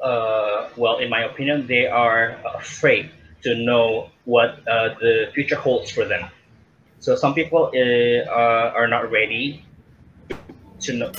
uh, 0.00 0.68
well, 0.76 0.98
in 0.98 1.10
my 1.10 1.24
opinion, 1.24 1.66
they 1.66 1.86
are 1.86 2.38
afraid 2.54 3.10
to 3.42 3.54
know 3.54 4.10
what 4.24 4.66
uh, 4.68 4.94
the 5.00 5.30
future 5.34 5.56
holds 5.56 5.90
for 5.90 6.04
them. 6.04 6.28
So 7.00 7.16
some 7.16 7.34
people 7.34 7.72
uh, 7.74 8.28
are, 8.28 8.86
not 8.86 9.10
ready 9.10 9.64
to 10.80 10.92
know 10.92 11.10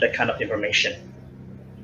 that 0.00 0.12
kind 0.12 0.30
of 0.30 0.40
information. 0.42 1.00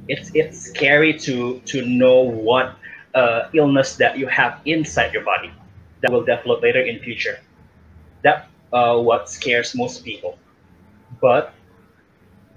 It's 0.09 0.31
it's 0.35 0.61
scary 0.61 1.19
to 1.21 1.61
to 1.65 1.87
know 1.87 2.21
what 2.21 2.77
uh, 3.15 3.49
illness 3.55 3.97
that 3.97 4.19
you 4.19 4.27
have 4.27 4.61
inside 4.67 5.15
your 5.15 5.25
body 5.25 5.51
that 6.03 6.13
will 6.13 6.25
develop 6.25 6.61
later 6.61 6.81
in 6.81 7.01
future. 7.01 7.41
That 8.23 8.49
uh, 8.75 9.01
what 9.01 9.31
scares 9.31 9.75
most 9.75 10.05
people. 10.05 10.39
But 11.23 11.55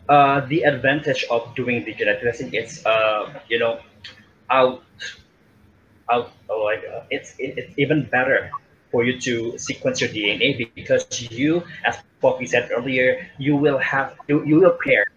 uh, 0.10 0.42
the 0.52 0.64
advantage 0.64 1.24
of 1.32 1.56
doing 1.56 1.86
the 1.86 1.94
genetic 1.94 2.24
testing 2.24 2.54
is 2.54 2.86
uh, 2.86 3.40
you 3.48 3.58
know 3.58 3.80
out 4.50 4.84
out 6.12 6.32
oh, 6.50 6.64
like 6.64 6.84
uh, 6.84 7.04
it's 7.10 7.40
it, 7.40 7.56
it's 7.58 7.74
even 7.80 8.04
better 8.04 8.52
for 8.92 9.04
you 9.04 9.20
to 9.22 9.58
sequence 9.58 10.02
your 10.02 10.10
DNA 10.10 10.70
because 10.76 11.06
you, 11.32 11.64
as 11.86 11.98
Poppy 12.22 12.46
said 12.46 12.70
earlier, 12.72 13.28
you 13.38 13.56
will 13.56 13.78
have 13.78 14.16
you, 14.28 14.44
you 14.46 14.60
will 14.60 14.72
prepare 14.72 15.08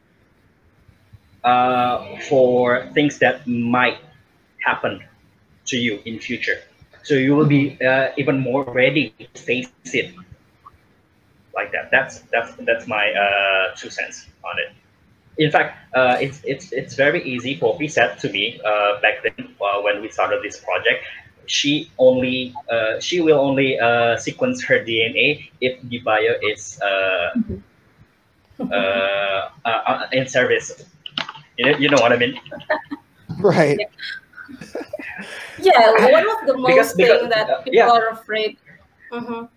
uh, 1.44 2.18
for 2.28 2.86
things 2.92 3.18
that 3.18 3.46
might 3.46 3.98
happen 4.64 5.02
to 5.66 5.76
you 5.78 6.00
in 6.04 6.18
future. 6.18 6.58
So 7.02 7.14
you 7.14 7.34
will 7.34 7.46
be 7.46 7.80
uh, 7.80 8.10
even 8.18 8.40
more 8.40 8.64
ready 8.64 9.14
to 9.18 9.42
face 9.42 9.70
it 9.84 10.14
like 11.54 11.72
that. 11.72 11.90
That's 11.90 12.20
that's 12.32 12.52
that's 12.66 12.86
my 12.86 13.12
uh, 13.12 13.74
two 13.76 13.90
cents 13.90 14.26
on 14.44 14.58
it. 14.58 14.72
In 15.38 15.50
fact, 15.50 15.78
uh, 15.94 16.16
it's 16.20 16.40
it's 16.44 16.72
it's 16.72 16.94
very 16.94 17.22
easy. 17.24 17.56
Poppy 17.56 17.88
said 17.88 18.18
to 18.20 18.28
me 18.28 18.60
uh, 18.64 19.00
back 19.00 19.22
then 19.22 19.54
uh, 19.60 19.80
when 19.80 20.02
we 20.02 20.08
started 20.10 20.42
this 20.42 20.60
project, 20.60 21.04
she 21.50 21.90
only 21.98 22.54
uh, 22.70 23.02
she 23.02 23.18
will 23.20 23.40
only 23.42 23.74
uh, 23.78 24.14
sequence 24.16 24.62
her 24.62 24.78
DNA 24.86 25.50
if 25.60 25.82
DeBio 25.90 26.38
is 26.46 26.78
uh, 26.78 27.34
uh, 28.60 29.50
uh, 29.64 29.68
uh, 29.68 30.06
in 30.12 30.26
service. 30.28 30.84
You 31.58 31.64
know, 31.72 31.78
you 31.78 31.88
know 31.90 31.98
what 32.00 32.12
I 32.12 32.16
mean? 32.16 32.38
Right. 33.40 33.78
yeah 35.58 35.90
one 36.12 36.26
of 36.28 36.40
the 36.46 36.56
most 36.58 36.66
Because- 36.66 36.94
because- 36.94 37.20
thing 37.20 37.30
that 37.30 37.48
uh, 37.50 37.62
people 37.62 37.78
yeah. 37.78 37.88
are 37.90 38.08
afraid 38.10 38.56
Mhm. 39.12 39.48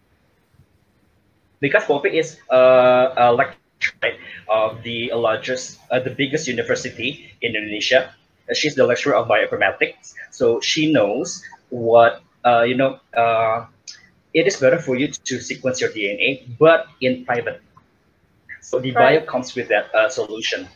because 1.59 1.83
Poppy 1.85 2.17
is 2.17 2.37
uh, 2.49 3.13
a 3.17 3.33
lecturer 3.33 4.13
of 4.49 4.81
the 4.83 5.11
largest, 5.13 5.79
uh, 5.91 5.99
the 5.99 6.09
biggest 6.09 6.47
university 6.47 7.31
in 7.41 7.55
Indonesia. 7.55 8.13
Uh, 8.49 8.53
She's 8.53 8.75
the 8.75 8.85
lecturer 8.85 9.15
of 9.15 9.27
bioinformatics, 9.27 10.13
so 10.31 10.59
she 10.61 10.91
knows 10.91 11.43
what 11.73 12.21
uh, 12.45 12.61
you 12.61 12.75
know. 12.77 12.99
Uh, 13.13 13.65
it 14.33 14.47
is 14.47 14.57
better 14.57 14.79
for 14.79 14.95
you 14.95 15.07
to 15.09 15.39
sequence 15.39 15.79
your 15.81 15.91
DNA, 15.91 16.41
but 16.57 16.87
in 17.01 17.23
private. 17.25 17.61
So 18.61 18.79
DeBio 18.81 19.25
comes 19.27 19.53
with 19.55 19.67
that 19.69 19.93
uh, 19.93 20.09
solution, 20.09 20.67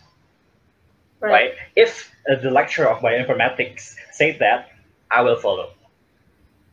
right. 1.19 1.31
right? 1.31 1.51
If 1.75 2.12
uh, 2.29 2.36
the 2.41 2.51
lecturer 2.51 2.88
of 2.88 3.01
bioinformatics 3.01 3.95
says 4.12 4.38
that, 4.39 4.69
I 5.10 5.21
will 5.21 5.38
follow. 5.38 5.71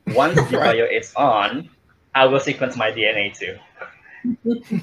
Once 0.08 0.36
the 0.50 0.58
Right. 0.58 0.76
bio 0.76 0.84
is 0.84 1.12
on, 1.16 1.70
I 2.14 2.26
will 2.26 2.40
sequence 2.40 2.76
my 2.76 2.90
DNA 2.90 3.32
too 3.36 3.56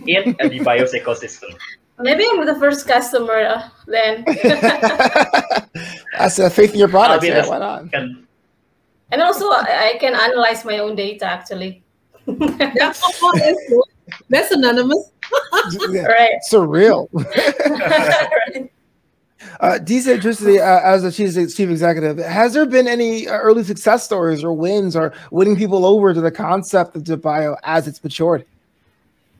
in 0.08 0.36
the 0.40 0.60
BIOS 0.64 0.94
ecosystem. 0.94 1.50
maybe 2.00 2.26
i'm 2.30 2.46
the 2.46 2.56
first 2.56 2.88
customer 2.88 3.34
uh, 3.42 3.70
then 3.88 4.24
That's 6.18 6.40
a 6.40 6.50
faith 6.50 6.74
in 6.74 6.80
your 6.80 6.88
I'll 6.88 7.20
products. 7.20 7.22
be 7.22 7.28
Yeah, 7.28 7.48
why 7.48 7.60
not? 7.60 7.84
second. 7.86 8.28
And 9.12 9.22
also 9.22 9.46
i 9.50 9.92
I 9.94 9.98
can 10.00 10.16
analyze 10.16 10.66
my 10.66 10.80
own 10.80 10.96
data 10.96 11.26
actually 11.26 11.84
That's, 12.28 13.02
that's, 14.30 14.52
anonymous. 14.52 15.12
Yeah, 15.90 16.04
right 16.04 16.40
Surreal. 16.50 17.08
Right. 17.14 18.70
Uh, 19.60 19.78
DC 19.78 20.08
Electricity, 20.08 20.60
uh, 20.60 20.80
as 20.82 21.04
the 21.04 21.12
chief, 21.12 21.34
chief 21.56 21.70
executive, 21.70 22.18
has 22.18 22.54
there 22.54 22.66
been 22.66 22.88
any 22.88 23.28
uh, 23.28 23.38
early 23.38 23.64
success 23.64 24.04
stories 24.04 24.44
or 24.44 24.54
wins 24.54 24.96
or 24.96 25.14
winning 25.30 25.56
people 25.56 25.86
over 25.86 26.14
to 26.14 26.22
the 26.22 26.32
concept 26.32 26.96
of 26.96 27.04
DeBio 27.04 27.56
as 27.64 27.88
it's 27.88 28.04
matured? 28.04 28.46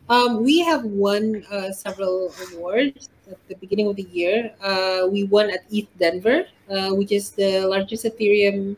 Um, 0.10 0.44
we 0.44 0.60
have 0.60 0.84
won 0.84 1.44
uh, 1.52 1.72
several 1.72 2.34
awards 2.54 3.10
at 3.32 3.38
the 3.48 3.56
beginning 3.56 3.88
of 3.88 3.96
the 3.96 4.08
year. 4.12 4.52
Uh, 4.62 5.08
we 5.10 5.24
won 5.24 5.50
at 5.50 5.62
ETH 5.72 5.88
Denver, 5.98 6.46
uh, 6.70 6.90
which 6.90 7.12
is 7.12 7.32
the 7.32 7.66
largest 7.66 8.06
Ethereum 8.06 8.76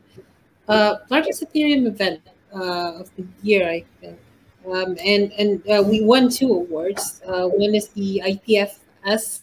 uh, 0.68 0.96
largest 1.10 1.42
Ethereum 1.42 1.86
event 1.86 2.20
uh, 2.54 3.00
of 3.00 3.10
the 3.16 3.24
year, 3.42 3.68
I 3.68 3.84
think. 4.00 4.18
Um, 4.64 4.96
and 5.04 5.32
and 5.36 5.60
uh, 5.68 5.82
we 5.82 6.02
won 6.02 6.30
two 6.30 6.48
awards. 6.48 7.20
Uh, 7.26 7.48
one 7.48 7.74
is 7.74 7.88
the 7.88 8.22
IPFS 8.24 9.42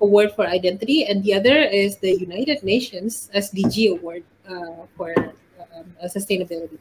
Award 0.00 0.32
for 0.32 0.46
Identity, 0.46 1.04
and 1.04 1.22
the 1.22 1.34
other 1.34 1.56
is 1.60 1.98
the 1.98 2.16
United 2.16 2.62
Nations 2.62 3.28
SDG 3.34 3.92
Award 3.92 4.24
uh, 4.48 4.88
for 4.96 5.12
um, 5.18 5.84
uh, 6.00 6.08
sustainability. 6.08 6.78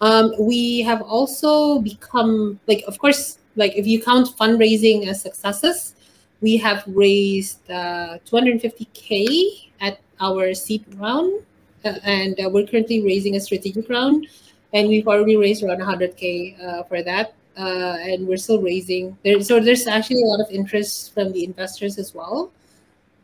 Um, 0.00 0.34
we 0.38 0.82
have 0.82 1.00
also 1.00 1.80
become 1.80 2.60
like, 2.66 2.84
of 2.86 2.98
course, 2.98 3.38
like 3.54 3.74
if 3.76 3.86
you 3.86 4.02
count 4.02 4.28
fundraising 4.36 5.06
as 5.06 5.22
successes, 5.22 5.94
we 6.40 6.56
have 6.58 6.84
raised 6.86 7.70
uh, 7.70 8.18
250k 8.26 9.65
at 9.65 9.65
our 10.20 10.54
seed 10.54 10.84
round, 10.96 11.42
uh, 11.84 11.94
and 12.04 12.38
uh, 12.40 12.48
we're 12.48 12.66
currently 12.66 13.02
raising 13.02 13.36
a 13.36 13.40
strategic 13.40 13.88
round, 13.88 14.26
and 14.72 14.88
we've 14.88 15.06
already 15.08 15.36
raised 15.36 15.62
around 15.62 15.80
100k 15.80 16.62
uh, 16.62 16.82
for 16.84 17.02
that, 17.02 17.34
uh, 17.58 17.96
and 18.00 18.26
we're 18.26 18.36
still 18.36 18.60
raising. 18.60 19.16
There, 19.24 19.40
so 19.42 19.60
there's 19.60 19.86
actually 19.86 20.22
a 20.22 20.26
lot 20.26 20.40
of 20.40 20.50
interest 20.50 21.14
from 21.14 21.32
the 21.32 21.44
investors 21.44 21.98
as 21.98 22.14
well. 22.14 22.50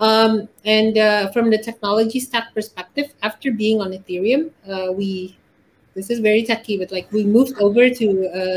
Um, 0.00 0.48
and 0.64 0.98
uh, 0.98 1.30
from 1.30 1.50
the 1.50 1.58
technology 1.58 2.18
stack 2.18 2.52
perspective, 2.54 3.14
after 3.22 3.52
being 3.52 3.80
on 3.80 3.92
Ethereum, 3.92 4.50
uh, 4.68 4.92
we 4.92 5.36
This 5.94 6.08
is 6.08 6.20
very 6.20 6.42
techy, 6.42 6.78
but 6.78 6.90
like 6.90 7.12
we 7.12 7.22
moved 7.22 7.52
over 7.60 7.90
to 7.90 8.06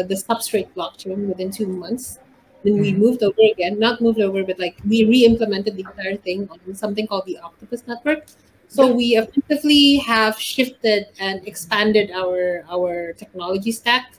the 0.07 0.15
substrate 0.15 0.71
blockchain 0.71 1.27
within 1.27 1.51
two 1.51 1.67
months. 1.67 2.19
Then 2.65 2.81
we 2.81 2.91
Mhm. 2.93 2.99
moved 2.99 3.21
over 3.23 3.43
again, 3.53 3.79
not 3.79 4.01
moved 4.01 4.19
over, 4.19 4.43
but 4.43 4.59
like 4.59 4.75
we 4.89 5.05
re-implemented 5.05 5.77
the 5.77 5.85
entire 5.85 6.17
thing 6.17 6.49
on 6.51 6.59
something 6.75 7.07
called 7.07 7.25
the 7.27 7.37
Octopus 7.39 7.83
Network. 7.87 8.25
So 8.67 8.91
we 8.91 9.15
effectively 9.15 9.97
have 10.03 10.35
shifted 10.41 11.07
and 11.21 11.45
expanded 11.47 12.11
our 12.11 12.65
our 12.69 13.13
technology 13.13 13.71
stack 13.71 14.17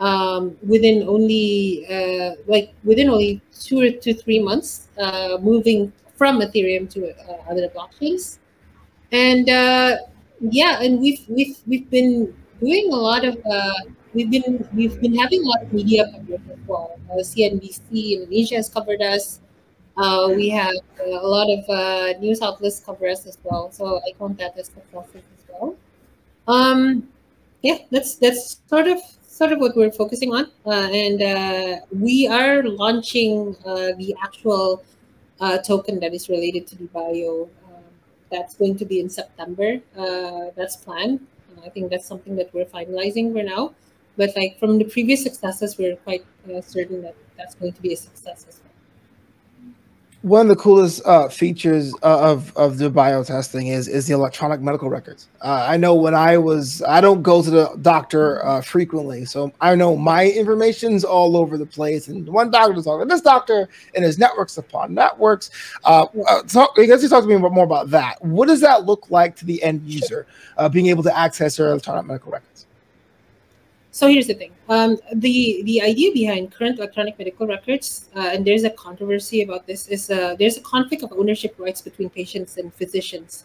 um, 0.00 0.56
within 0.66 1.08
only 1.08 1.86
uh, 1.88 2.36
like 2.46 2.74
within 2.84 3.08
only 3.08 3.40
two 3.54 3.90
to 3.92 4.14
three 4.14 4.40
months, 4.40 4.88
uh, 4.98 5.38
moving 5.40 5.92
from 6.16 6.40
Ethereum 6.40 6.90
to 6.90 7.10
uh, 7.10 7.50
other 7.50 7.68
blockchains, 7.68 8.38
and 9.12 9.48
uh, 9.48 9.96
yeah, 10.40 10.82
and 10.82 11.00
we've 11.00 11.24
we've 11.28 11.56
we've 11.66 11.88
been 11.90 12.34
doing 12.60 12.92
a 12.92 12.96
lot 12.96 13.24
of 13.24 13.36
uh, 13.50 13.72
we've 14.16 14.30
been 14.30 14.66
we've 14.74 14.98
been 15.00 15.14
having 15.14 15.42
a 15.44 15.46
lot 15.46 15.62
of 15.62 15.72
media 15.72 16.04
coverage 16.10 16.40
as 16.50 16.58
well. 16.66 16.98
Uh, 17.10 17.20
CNBC 17.20 18.16
Indonesia 18.16 18.56
has 18.56 18.68
covered 18.68 19.02
us. 19.02 19.40
Uh, 19.96 20.32
we 20.34 20.48
have 20.48 20.74
uh, 21.00 21.20
a 21.20 21.28
lot 21.36 21.48
of 21.56 21.62
uh, 21.68 22.18
news 22.18 22.40
outlets 22.42 22.80
cover 22.80 23.06
us 23.08 23.26
as 23.26 23.38
well, 23.44 23.70
so 23.70 24.00
I 24.08 24.12
count 24.18 24.38
that 24.38 24.56
as 24.58 24.66
successes 24.68 25.22
as 25.36 25.42
well. 25.48 25.76
Um, 26.48 27.08
yeah, 27.62 27.78
that's 27.90 28.16
that's 28.16 28.60
sort 28.68 28.88
of 28.88 28.98
sort 29.22 29.52
of 29.52 29.60
what 29.60 29.76
we're 29.76 29.92
focusing 29.92 30.32
on, 30.32 30.50
uh, 30.64 30.88
and 31.04 31.20
uh, 31.22 31.80
we 31.92 32.26
are 32.26 32.62
launching 32.62 33.52
the 34.00 34.14
actual 34.22 34.82
token 35.64 36.00
that 36.00 36.14
is 36.14 36.28
related 36.28 36.66
to 36.68 36.76
the 36.76 36.86
bio. 36.86 37.48
Um, 37.68 37.84
that's 38.30 38.56
going 38.56 38.76
to 38.78 38.84
be 38.84 39.00
in 39.00 39.08
September. 39.08 39.80
That's 40.56 40.76
planned. 40.76 41.20
I 41.64 41.70
think 41.70 41.90
that's 41.90 42.06
something 42.06 42.36
that 42.36 42.52
we're 42.54 42.66
finalizing 42.66 43.32
for 43.32 43.42
now. 43.42 43.74
But 44.16 44.30
like 44.36 44.58
from 44.58 44.78
the 44.78 44.84
previous 44.84 45.22
successes, 45.22 45.76
we're 45.78 45.96
quite 45.96 46.24
uh, 46.52 46.60
certain 46.62 47.02
that 47.02 47.14
that's 47.36 47.54
going 47.54 47.72
to 47.72 47.82
be 47.82 47.92
a 47.92 47.96
success 47.96 48.46
as 48.48 48.60
well. 48.64 48.72
one 50.22 50.40
of 50.40 50.48
the 50.48 50.56
coolest 50.56 51.02
uh, 51.06 51.28
features 51.28 51.94
uh, 52.02 52.32
of 52.32 52.56
of 52.56 52.76
DeBio 52.76 53.24
testing 53.24 53.68
is 53.68 53.86
is 53.86 54.06
the 54.08 54.14
electronic 54.14 54.60
medical 54.60 54.88
records. 54.90 55.28
Uh, 55.40 55.66
I 55.68 55.76
know 55.76 55.94
when 55.94 56.16
I 56.16 56.36
was 56.36 56.82
I 56.82 57.00
don't 57.00 57.22
go 57.22 57.42
to 57.42 57.50
the 57.50 57.78
doctor 57.82 58.44
uh, 58.44 58.60
frequently, 58.60 59.24
so 59.24 59.52
I 59.60 59.76
know 59.76 59.96
my 59.96 60.26
information's 60.26 61.04
all 61.04 61.36
over 61.36 61.56
the 61.56 61.66
place. 61.66 62.08
And 62.08 62.26
one 62.28 62.50
doctor 62.50 62.76
is 62.76 62.86
talking 62.86 63.08
to 63.08 63.14
this 63.14 63.20
doctor, 63.22 63.68
and 63.94 64.04
his 64.04 64.18
networks 64.18 64.58
upon 64.58 64.94
networks. 64.94 65.50
Uh, 65.84 66.06
uh, 66.28 66.42
talk, 66.42 66.72
I 66.76 66.86
guess 66.86 67.04
you 67.04 67.08
talk 67.08 67.22
to 67.22 67.28
me 67.28 67.36
more 67.36 67.64
about 67.64 67.90
that. 67.90 68.20
What 68.24 68.48
does 68.48 68.62
that 68.62 68.84
look 68.84 69.10
like 69.10 69.36
to 69.36 69.44
the 69.44 69.62
end 69.62 69.82
user, 69.86 70.26
uh, 70.56 70.68
being 70.68 70.86
able 70.86 71.04
to 71.04 71.16
access 71.16 71.56
their 71.56 71.68
electronic 71.68 72.06
medical 72.06 72.32
records? 72.32 72.65
So 73.96 74.08
here's 74.08 74.26
the 74.26 74.34
thing. 74.34 74.52
Um, 74.68 74.98
the 75.14 75.62
the 75.64 75.80
idea 75.80 76.12
behind 76.12 76.52
current 76.52 76.78
electronic 76.78 77.18
medical 77.18 77.46
records, 77.46 78.10
uh, 78.14 78.28
and 78.32 78.46
there's 78.46 78.64
a 78.64 78.68
controversy 78.68 79.40
about 79.40 79.66
this, 79.66 79.88
is 79.88 80.10
uh, 80.10 80.36
there's 80.38 80.58
a 80.58 80.60
conflict 80.60 81.02
of 81.02 81.14
ownership 81.14 81.54
rights 81.56 81.80
between 81.80 82.10
patients 82.10 82.58
and 82.58 82.74
physicians. 82.74 83.44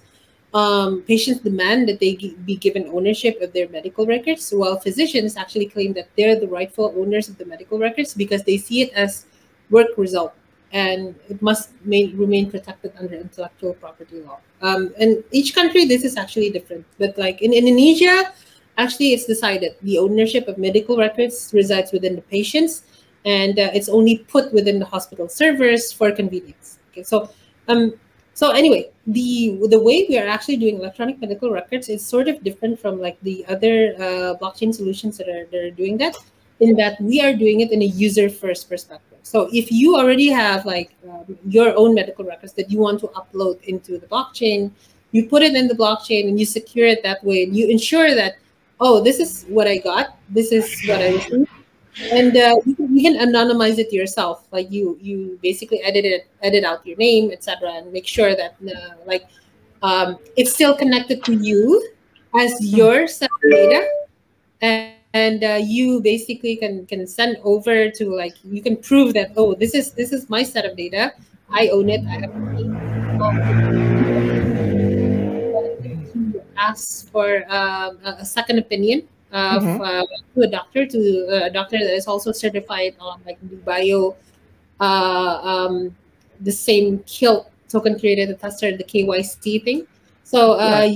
Um, 0.53 1.03
patients 1.07 1.39
demand 1.39 1.87
that 1.87 2.01
they 2.01 2.15
gi- 2.17 2.35
be 2.43 2.57
given 2.57 2.91
ownership 2.91 3.39
of 3.39 3.53
their 3.53 3.69
medical 3.69 4.05
records, 4.05 4.51
while 4.51 4.77
physicians 4.77 5.37
actually 5.37 5.67
claim 5.67 5.93
that 5.93 6.09
they're 6.17 6.37
the 6.37 6.49
rightful 6.49 6.93
owners 6.97 7.29
of 7.29 7.37
the 7.37 7.45
medical 7.45 7.79
records 7.79 8.13
because 8.13 8.43
they 8.43 8.57
see 8.57 8.81
it 8.81 8.91
as 8.91 9.27
work 9.69 9.95
result 9.95 10.33
and 10.73 11.15
it 11.29 11.41
must 11.41 11.71
ma- 11.85 12.11
remain 12.25 12.51
protected 12.51 12.91
under 12.99 13.15
intellectual 13.15 13.73
property 13.75 14.19
law. 14.19 14.39
Um, 14.61 14.93
and 14.99 15.23
each 15.31 15.55
country, 15.55 15.85
this 15.85 16.03
is 16.03 16.17
actually 16.17 16.49
different. 16.49 16.83
But 16.99 17.17
like 17.17 17.41
in 17.41 17.53
Indonesia, 17.53 18.33
actually 18.77 19.13
it's 19.13 19.25
decided 19.25 19.75
the 19.81 19.97
ownership 19.97 20.47
of 20.47 20.57
medical 20.57 20.97
records 20.97 21.51
resides 21.53 21.91
within 21.91 22.15
the 22.15 22.21
patients 22.23 22.83
and 23.25 23.59
uh, 23.59 23.69
it's 23.73 23.89
only 23.89 24.19
put 24.29 24.51
within 24.53 24.79
the 24.79 24.85
hospital 24.85 25.29
servers 25.29 25.91
for 25.91 26.11
convenience. 26.11 26.79
Okay 26.91 27.03
so 27.03 27.29
um 27.67 27.93
so 28.33 28.51
anyway 28.51 28.89
the 29.07 29.59
the 29.69 29.79
way 29.79 30.05
we 30.09 30.17
are 30.17 30.27
actually 30.27 30.57
doing 30.57 30.77
electronic 30.77 31.19
medical 31.19 31.51
records 31.51 31.89
is 31.89 32.05
sort 32.05 32.27
of 32.27 32.43
different 32.43 32.79
from 32.79 32.99
like 32.99 33.19
the 33.21 33.45
other 33.47 33.93
uh, 33.97 34.35
blockchain 34.41 34.73
solutions 34.73 35.17
that 35.17 35.27
are, 35.27 35.45
that 35.51 35.61
are 35.63 35.71
doing 35.71 35.97
that 35.97 36.15
in 36.59 36.75
that 36.75 36.99
we 37.01 37.21
are 37.21 37.33
doing 37.33 37.61
it 37.61 37.71
in 37.71 37.81
a 37.81 37.85
user 37.85 38.29
first 38.29 38.69
perspective. 38.69 39.17
So 39.23 39.49
if 39.51 39.71
you 39.71 39.95
already 39.95 40.29
have 40.29 40.65
like 40.65 40.95
um, 41.09 41.37
your 41.45 41.75
own 41.75 41.93
medical 41.93 42.25
records 42.25 42.53
that 42.53 42.69
you 42.71 42.79
want 42.79 42.99
to 43.01 43.07
upload 43.07 43.61
into 43.63 43.97
the 43.97 44.07
blockchain 44.07 44.71
you 45.11 45.27
put 45.27 45.43
it 45.43 45.55
in 45.55 45.67
the 45.67 45.73
blockchain 45.73 46.27
and 46.27 46.39
you 46.39 46.45
secure 46.45 46.87
it 46.87 47.03
that 47.03 47.23
way 47.23 47.43
and 47.43 47.55
you 47.55 47.67
ensure 47.67 48.15
that 48.15 48.35
oh, 48.81 48.99
this 48.99 49.19
is 49.19 49.45
what 49.47 49.67
I 49.67 49.77
got. 49.77 50.17
This 50.29 50.51
is 50.51 50.67
what 50.87 50.99
I 50.99 51.13
received. 51.13 51.49
And 52.11 52.35
uh, 52.35 52.55
you 52.65 52.75
can 52.75 52.97
even 52.97 53.17
anonymize 53.17 53.77
it 53.77 53.93
yourself. 53.93 54.47
Like 54.51 54.71
you, 54.71 54.97
you 54.99 55.39
basically 55.41 55.81
edit 55.83 56.03
it, 56.03 56.27
edit 56.41 56.63
out 56.63 56.85
your 56.85 56.97
name, 56.97 57.31
etc., 57.31 57.69
and 57.69 57.93
make 57.93 58.07
sure 58.07 58.35
that 58.35 58.55
uh, 58.67 58.95
like 59.05 59.25
um, 59.83 60.17
it's 60.35 60.53
still 60.53 60.75
connected 60.75 61.23
to 61.25 61.33
you 61.33 61.89
as 62.39 62.73
your 62.73 63.07
set 63.07 63.29
of 63.29 63.51
data, 63.51 63.87
and, 64.61 64.93
and 65.13 65.43
uh, 65.43 65.59
you 65.61 66.01
basically 66.01 66.55
can 66.55 66.85
can 66.85 67.05
send 67.05 67.37
over 67.43 67.91
to 67.91 68.15
like 68.15 68.35
you 68.43 68.61
can 68.61 68.77
prove 68.77 69.13
that 69.13 69.31
oh, 69.35 69.53
this 69.53 69.75
is 69.75 69.91
this 69.91 70.13
is 70.13 70.29
my 70.29 70.43
set 70.43 70.65
of 70.65 70.77
data. 70.77 71.13
I 71.49 71.67
own 71.67 71.89
it. 71.89 72.01
I 72.07 72.21
have. 72.23 73.90
Ask 76.67 77.09
for 77.11 77.43
um, 77.49 77.97
a 78.05 78.25
second 78.25 78.57
opinion 78.59 78.99
of 79.31 79.63
Mhm. 79.63 79.79
uh, 79.79 80.05
to 80.35 80.41
a 80.47 80.49
doctor 80.57 80.85
to 80.85 80.99
uh, 81.33 81.47
a 81.47 81.49
doctor 81.49 81.77
that 81.79 81.95
is 81.95 82.07
also 82.07 82.31
certified 82.31 82.93
on 82.99 83.15
like 83.25 83.39
the 83.49 83.59
bio 83.69 84.15
uh, 84.79 85.33
um, 85.51 85.95
the 86.41 86.51
same 86.51 86.99
kilt 87.05 87.47
token 87.69 87.97
created 87.99 88.29
attester 88.29 88.75
the 88.75 88.83
KYC 88.83 89.63
thing. 89.63 89.87
So 90.23 90.53
uh, 90.53 90.87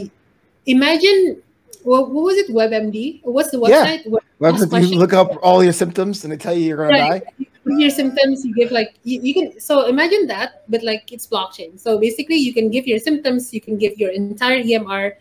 imagine 0.66 1.41
what, 1.84 2.09
what 2.11 2.24
was 2.24 2.38
it 2.38 2.49
WebMD? 2.49 3.22
What's 3.24 3.51
the 3.51 3.57
website? 3.57 4.01
Well, 4.09 4.22
ask 4.53 4.72
you 4.72 4.97
look 4.97 5.13
up 5.13 5.38
all 5.41 5.63
your 5.63 5.74
symptoms 5.74 6.24
and 6.24 6.34
they 6.34 6.38
tell 6.38 6.53
you 6.53 6.66
you're 6.68 6.78
gonna 6.78 6.97
Right. 6.97 7.24
die. 7.24 7.45
Your 7.68 7.89
symptoms 7.89 8.45
you 8.45 8.53
give 8.53 8.70
like 8.72 8.93
you, 9.03 9.22
you 9.22 9.34
can 9.34 9.59
so 9.59 9.88
imagine 9.88 10.28
that 10.28 10.61
but 10.70 10.84
like 10.84 11.11
it's 11.11 11.26
blockchain 11.26 11.80
so 11.80 11.97
basically 11.97 12.36
you 12.36 12.53
can 12.53 12.70
give 12.70 12.86
your 12.86 12.99
symptoms 12.99 13.51
you 13.55 13.59
can 13.59 13.76
give 13.76 13.97
your 13.97 14.11
entire 14.11 14.61
emr 14.61 15.18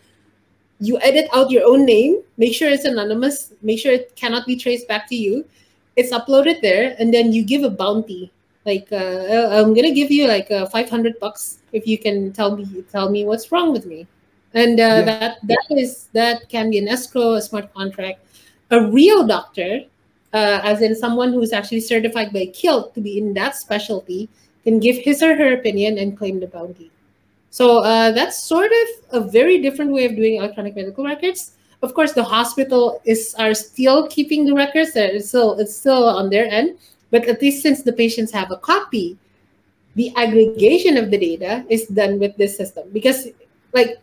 you 0.81 0.99
edit 1.01 1.29
out 1.33 1.51
your 1.51 1.64
own 1.64 1.85
name 1.85 2.20
make 2.37 2.55
sure 2.55 2.68
it's 2.68 2.85
anonymous 2.85 3.53
make 3.62 3.79
sure 3.79 3.93
it 3.93 4.14
cannot 4.16 4.47
be 4.47 4.57
traced 4.57 4.89
back 4.89 5.09
to 5.09 5.14
you 5.16 5.45
it's 5.97 6.12
uploaded 6.12 6.61
there 6.61 6.97
and 6.99 7.14
then 7.14 7.33
you 7.33 7.45
give 7.45 7.62
a 7.62 7.70
bounty 7.70 8.31
like 8.66 8.89
uh, 8.93 9.49
i'm 9.53 9.75
gonna 9.75 9.95
give 9.95 10.11
you 10.11 10.27
like 10.27 10.51
uh, 10.51 10.66
500 10.66 11.18
bucks 11.20 11.59
if 11.72 11.87
you 11.87 11.99
can 11.99 12.33
tell 12.33 12.57
me 12.57 12.85
tell 12.91 13.11
me 13.11 13.25
what's 13.25 13.53
wrong 13.53 13.72
with 13.72 13.87
me 13.87 14.07
and 14.55 14.81
uh, 14.81 14.83
Yeah. 14.83 15.03
that 15.03 15.39
that 15.43 15.66
is 15.70 16.09
that 16.12 16.49
can 16.49 16.70
be 16.70 16.79
an 16.79 16.89
escrow 16.89 17.35
a 17.35 17.43
smart 17.43 17.72
contract 17.75 18.20
a 18.70 18.83
real 18.87 19.27
doctor 19.27 19.85
uh, 20.35 20.61
as 20.64 20.83
in 20.83 20.97
someone 20.97 21.33
who's 21.33 21.53
actually 21.53 21.81
certified 21.81 22.33
by 22.33 22.47
Kilt 22.47 22.93
to 22.95 23.01
be 23.01 23.18
in 23.18 23.33
that 23.35 23.55
specialty, 23.55 24.29
can 24.64 24.81
give 24.81 24.97
his 24.97 25.22
or 25.22 25.37
her 25.37 25.55
opinion 25.55 25.97
and 25.99 26.18
claim 26.18 26.41
the 26.41 26.49
bounty. 26.49 26.91
So 27.55 27.86
uh, 27.86 28.11
that's 28.11 28.42
sort 28.42 28.72
of 28.82 29.22
a 29.22 29.30
very 29.30 29.62
different 29.62 29.92
way 29.92 30.07
of 30.07 30.16
doing 30.16 30.42
electronic 30.42 30.74
medical 30.74 31.05
records. 31.05 31.52
Of 31.82 31.94
course, 31.94 32.11
the 32.12 32.24
hospital 32.24 33.00
is 33.05 33.32
are 33.38 33.55
still 33.55 34.09
keeping 34.09 34.44
the 34.44 34.55
records. 34.55 34.90
It's 34.96 35.28
still 35.28 35.55
it's 35.61 35.76
still 35.76 36.02
on 36.02 36.30
their 36.30 36.50
end, 36.50 36.78
but 37.12 37.28
at 37.30 37.40
least 37.40 37.62
since 37.62 37.86
the 37.86 37.92
patients 37.92 38.32
have 38.32 38.50
a 38.50 38.57
copy, 38.57 39.16
the 39.94 40.11
aggregation 40.16 40.96
of 40.96 41.12
the 41.12 41.18
data 41.18 41.64
is 41.70 41.86
done 41.86 42.18
with 42.18 42.34
this 42.36 42.57
system. 42.57 42.90
Because, 42.90 43.30
like, 43.72 44.02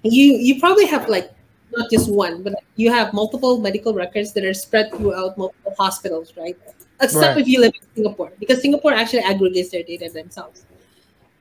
you 0.00 0.40
you 0.40 0.56
probably 0.58 0.86
have 0.86 1.12
like 1.12 1.28
not 1.76 1.92
just 1.92 2.08
one, 2.08 2.40
but 2.42 2.56
you 2.80 2.88
have 2.88 3.12
multiple 3.12 3.60
medical 3.60 3.92
records 3.92 4.32
that 4.32 4.48
are 4.48 4.56
spread 4.56 4.88
throughout 4.96 5.36
multiple 5.36 5.76
hospitals, 5.76 6.32
right? 6.40 6.56
Except 7.04 7.36
Right. 7.36 7.44
if 7.44 7.52
you 7.52 7.60
live 7.60 7.76
in 7.76 7.86
Singapore, 8.00 8.32
because 8.40 8.64
Singapore 8.64 8.96
actually 8.96 9.28
aggregates 9.28 9.68
their 9.76 9.84
data 9.84 10.08
themselves, 10.08 10.64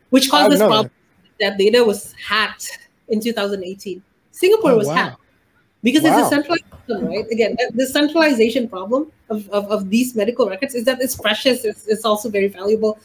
which 0.09 0.27
causes 0.27 0.43
caused 0.43 0.51
this 0.51 0.59
know 0.59 0.67
problem. 0.67 0.91
That 1.39 1.57
data 1.57 1.83
was 1.83 2.13
hacked 2.13 2.79
in 3.09 3.19
2018. 3.21 4.01
Singapore 4.31 4.71
Oh, 4.71 4.77
was 4.77 4.87
wow. 4.87 4.93
hacked 4.95 5.21
because 5.83 6.03
Wow. 6.03 6.17
it's 6.19 6.27
a 6.27 6.29
centralized 6.29 6.65
system, 6.87 7.05
right? 7.07 7.25
Again, 7.31 7.55
the- 7.73 7.85
centralization 7.87 8.67
problem 8.67 9.11
of, 9.29 9.47
of, 9.49 9.65
of 9.71 9.89
these 9.89 10.15
medical 10.15 10.49
records 10.49 10.75
is 10.75 10.85
that 10.85 11.01
it's 11.01 11.15
precious. 11.15 11.65
It's, 11.65 11.87
it's 11.87 12.05
also 12.05 12.29
very 12.29 12.47
valuable. 12.47 12.97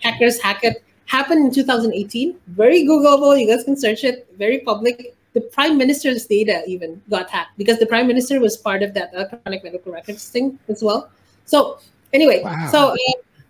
Hackers 0.00 0.40
hack 0.40 0.64
it. 0.64 0.82
Happened 1.06 1.44
in 1.46 1.52
2018. 1.52 2.36
Very 2.48 2.84
Googleable. 2.84 3.38
You 3.40 3.46
guys 3.48 3.64
can 3.64 3.76
search 3.76 4.04
it. 4.04 4.28
Very 4.38 4.60
public. 4.60 5.16
The 5.32 5.40
prime 5.40 5.76
minister's 5.78 6.26
data 6.26 6.62
even 6.66 7.00
got 7.10 7.30
hacked 7.30 7.56
because 7.58 7.78
the 7.78 7.86
prime 7.86 8.06
minister 8.06 8.40
was 8.40 8.56
part 8.56 8.82
of 8.82 8.94
that 8.94 9.12
electronic 9.14 9.62
medical 9.64 9.92
records 9.92 10.28
thing 10.28 10.58
as 10.68 10.82
well. 10.82 11.10
So 11.46 11.78
anyway, 12.12 12.42
Wow. 12.42 12.68
so 12.70 12.78
uh, 12.90 12.96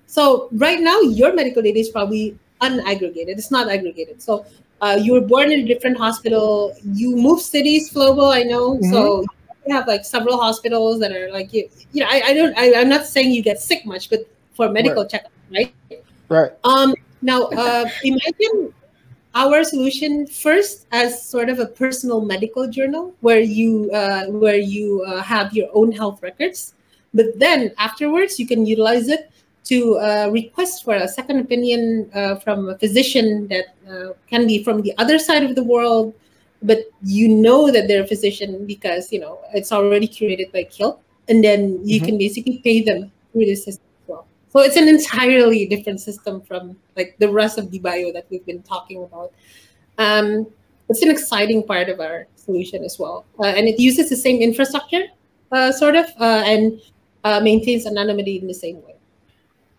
so 0.06 0.48
right 0.52 0.80
now 0.80 1.00
your 1.00 1.32
medical 1.34 1.62
data 1.62 1.78
is 1.78 1.88
probably 1.88 2.36
unaggregated. 2.60 3.38
It's 3.38 3.50
not 3.50 3.68
aggregated. 3.70 4.20
So 4.22 4.46
uh, 4.80 4.98
you 5.00 5.12
were 5.12 5.20
born 5.20 5.52
in 5.52 5.60
a 5.60 5.64
different 5.66 5.96
hospital. 5.96 6.74
You 6.84 7.16
move 7.16 7.40
cities, 7.40 7.90
Flobo, 7.92 8.32
I 8.34 8.42
know. 8.42 8.80
So 8.82 9.24
you 9.66 9.74
have 9.74 9.86
like 9.86 10.04
several 10.04 10.40
hospitals 10.40 11.00
that 11.00 11.12
are 11.12 11.30
like 11.32 11.52
you, 11.52 11.68
you 11.92 12.00
know, 12.02 12.08
I, 12.10 12.22
I 12.26 12.34
don't, 12.34 12.56
I, 12.56 12.74
I'm 12.80 12.88
not 12.88 13.06
saying 13.06 13.30
you 13.32 13.42
get 13.42 13.60
sick 13.60 13.84
much, 13.84 14.08
but 14.10 14.20
for 14.54 14.68
medical 14.70 15.02
Right. 15.02 15.10
checkup, 15.10 15.32
right? 15.52 15.74
Right. 16.28 16.52
Um, 16.64 16.94
now, 17.22 17.42
uh, 17.44 17.84
imagine 18.02 18.72
our 19.34 19.62
solution 19.62 20.26
first 20.26 20.86
as 20.92 21.22
sort 21.22 21.48
of 21.48 21.58
a 21.60 21.66
personal 21.66 22.20
medical 22.20 22.68
journal 22.68 23.14
where 23.20 23.40
you 23.40 23.90
uh, 23.92 24.26
where 24.26 24.56
you 24.58 25.02
uh, 25.06 25.22
have 25.22 25.52
your 25.52 25.68
own 25.72 25.92
health 25.92 26.22
records, 26.22 26.74
but 27.14 27.38
then 27.38 27.72
afterwards 27.78 28.38
you 28.38 28.46
can 28.46 28.66
utilize 28.66 29.08
it 29.08 29.30
to 29.64 29.98
uh, 29.98 30.28
request 30.32 30.84
for 30.84 30.94
a 30.94 31.06
second 31.08 31.40
opinion 31.40 32.10
uh, 32.14 32.36
from 32.36 32.68
a 32.68 32.78
physician 32.78 33.46
that 33.48 33.74
uh, 33.88 34.12
can 34.28 34.46
be 34.46 34.62
from 34.64 34.82
the 34.82 34.92
other 34.98 35.18
side 35.18 35.44
of 35.44 35.54
the 35.54 35.62
world, 35.62 36.14
but 36.62 36.78
you 37.02 37.28
know 37.28 37.70
that 37.70 37.86
they're 37.88 38.02
a 38.02 38.06
physician 38.06 38.66
because 38.66 39.12
you 39.12 39.20
know 39.20 39.38
it's 39.54 39.72
already 39.72 40.08
curated 40.08 40.50
by 40.52 40.64
Kilt, 40.64 41.00
and 41.28 41.42
then 41.44 41.78
you 41.84 42.00
Mhm. 42.00 42.04
can 42.06 42.18
basically 42.18 42.58
pay 42.64 42.82
them 42.82 43.10
through 43.32 43.46
the 43.46 43.54
system 43.54 43.84
as 44.02 44.08
well. 44.08 44.26
So 44.52 44.60
it's 44.60 44.76
an 44.76 44.88
entirely 44.88 45.66
different 45.66 46.00
system 46.00 46.40
from 46.42 46.76
like 46.96 47.16
the 47.18 47.28
rest 47.30 47.58
of 47.58 47.70
DeBio 47.70 48.12
that 48.12 48.26
we've 48.30 48.44
been 48.46 48.62
talking 48.62 49.02
about. 49.04 49.32
Um, 49.98 50.46
it's 50.88 51.02
an 51.02 51.10
exciting 51.10 51.62
part 51.62 51.88
of 51.88 52.00
our 52.00 52.26
solution 52.34 52.82
as 52.84 52.98
well, 52.98 53.24
uh, 53.38 53.44
and 53.56 53.68
it 53.68 53.78
uses 53.78 54.08
the 54.08 54.16
same 54.16 54.40
infrastructure, 54.42 55.04
uh, 55.52 55.70
sort 55.70 55.94
of, 55.94 56.06
uh, 56.18 56.42
and 56.46 56.80
uh, 57.22 57.40
maintains 57.40 57.86
anonymity 57.86 58.38
in 58.38 58.46
the 58.48 58.54
same 58.54 58.76
way. 58.82 58.94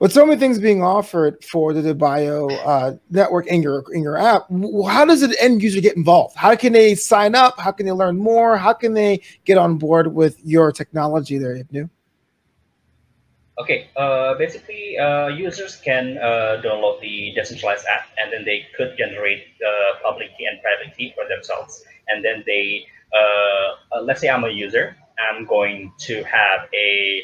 With 0.01 0.11
so 0.11 0.25
many 0.25 0.39
things 0.39 0.57
being 0.57 0.81
offered 0.81 1.45
for 1.45 1.73
the 1.73 1.93
Bio 1.93 2.49
uh, 2.49 2.95
network 3.11 3.45
in 3.45 3.61
your 3.61 3.85
in 3.93 4.01
your 4.01 4.17
app, 4.17 4.47
how 4.89 5.05
does 5.05 5.21
the 5.21 5.37
end 5.39 5.61
user 5.61 5.79
get 5.79 5.95
involved? 5.95 6.35
How 6.35 6.55
can 6.55 6.73
they 6.73 6.95
sign 6.95 7.35
up? 7.35 7.59
How 7.59 7.71
can 7.71 7.85
they 7.85 7.91
learn 7.91 8.17
more? 8.17 8.57
How 8.57 8.73
can 8.73 8.95
they 8.95 9.21
get 9.45 9.59
on 9.59 9.77
board 9.77 10.15
with 10.15 10.43
your 10.43 10.71
technology 10.71 11.37
there, 11.37 11.53
Ibnu? 11.53 11.87
Okay, 13.59 13.89
uh, 13.95 14.33
basically, 14.39 14.97
uh, 14.97 15.27
users 15.27 15.75
can 15.75 16.17
uh, 16.17 16.59
download 16.65 16.99
the 16.99 17.33
decentralized 17.35 17.85
app 17.85 18.07
and 18.17 18.33
then 18.33 18.43
they 18.43 18.65
could 18.75 18.97
generate 18.97 19.43
uh, 19.63 20.01
public 20.03 20.35
key 20.35 20.45
and 20.45 20.59
private 20.63 20.97
key 20.97 21.13
for 21.13 21.29
themselves. 21.29 21.83
And 22.07 22.25
then 22.25 22.43
they, 22.47 22.87
uh, 23.13 24.01
let's 24.01 24.19
say 24.19 24.29
I'm 24.29 24.45
a 24.45 24.49
user, 24.49 24.97
I'm 25.29 25.45
going 25.45 25.93
to 25.99 26.23
have 26.23 26.61
a 26.73 27.23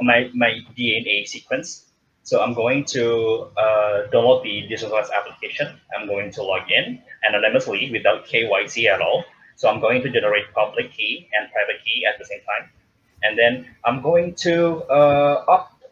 my 0.00 0.30
my 0.32 0.60
DNA 0.74 1.26
sequence. 1.26 1.85
So 2.26 2.42
I'm 2.42 2.54
going 2.54 2.84
to 2.96 3.48
uh, 3.56 4.10
download 4.12 4.42
the 4.42 4.66
decentralized 4.68 5.12
application. 5.18 5.68
I'm 5.94 6.06
going 6.06 6.30
to 6.32 6.42
log 6.42 6.70
in 6.70 7.00
anonymously 7.22 7.90
without 7.92 8.26
KYC 8.26 8.86
at 8.94 9.00
all. 9.00 9.24
So 9.54 9.70
I'm 9.70 9.80
going 9.80 10.02
to 10.02 10.10
generate 10.10 10.52
public 10.52 10.92
key 10.92 11.28
and 11.32 11.50
private 11.52 11.78
key 11.84 12.04
at 12.04 12.18
the 12.18 12.26
same 12.26 12.42
time 12.50 12.70
and 13.22 13.38
then 13.38 13.66
I'm 13.84 14.02
going 14.02 14.34
to 14.46 14.82
uh, 14.84 15.44
opt 15.48 15.84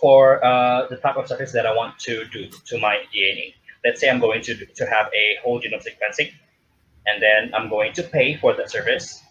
for 0.00 0.44
uh, 0.44 0.88
the 0.88 0.96
type 0.96 1.16
of 1.16 1.28
service 1.28 1.52
that 1.52 1.66
I 1.66 1.74
want 1.74 1.98
to 2.00 2.24
do 2.26 2.48
to 2.66 2.78
my 2.78 3.02
DNA. 3.14 3.54
Let's 3.84 4.00
say 4.00 4.10
I'm 4.10 4.20
going 4.20 4.42
to 4.42 4.54
to 4.66 4.86
have 4.86 5.06
a 5.14 5.26
whole 5.42 5.60
genome 5.60 5.84
sequencing, 5.86 6.32
and 7.06 7.22
then 7.22 7.54
I'm 7.54 7.68
going 7.68 7.92
to 7.94 8.02
pay 8.02 8.36
for 8.36 8.54
that 8.54 8.70
service. 8.70 9.22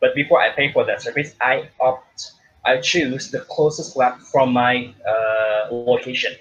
But 0.00 0.14
before 0.14 0.40
I 0.40 0.50
pay 0.50 0.72
for 0.72 0.84
that 0.86 1.02
service, 1.02 1.34
I 1.40 1.68
opt, 1.80 2.32
I 2.64 2.78
choose 2.80 3.30
the 3.30 3.40
closest 3.40 3.96
lab 3.96 4.20
from 4.20 4.52
my 4.52 4.92
uh, 5.06 5.68
location. 5.72 6.32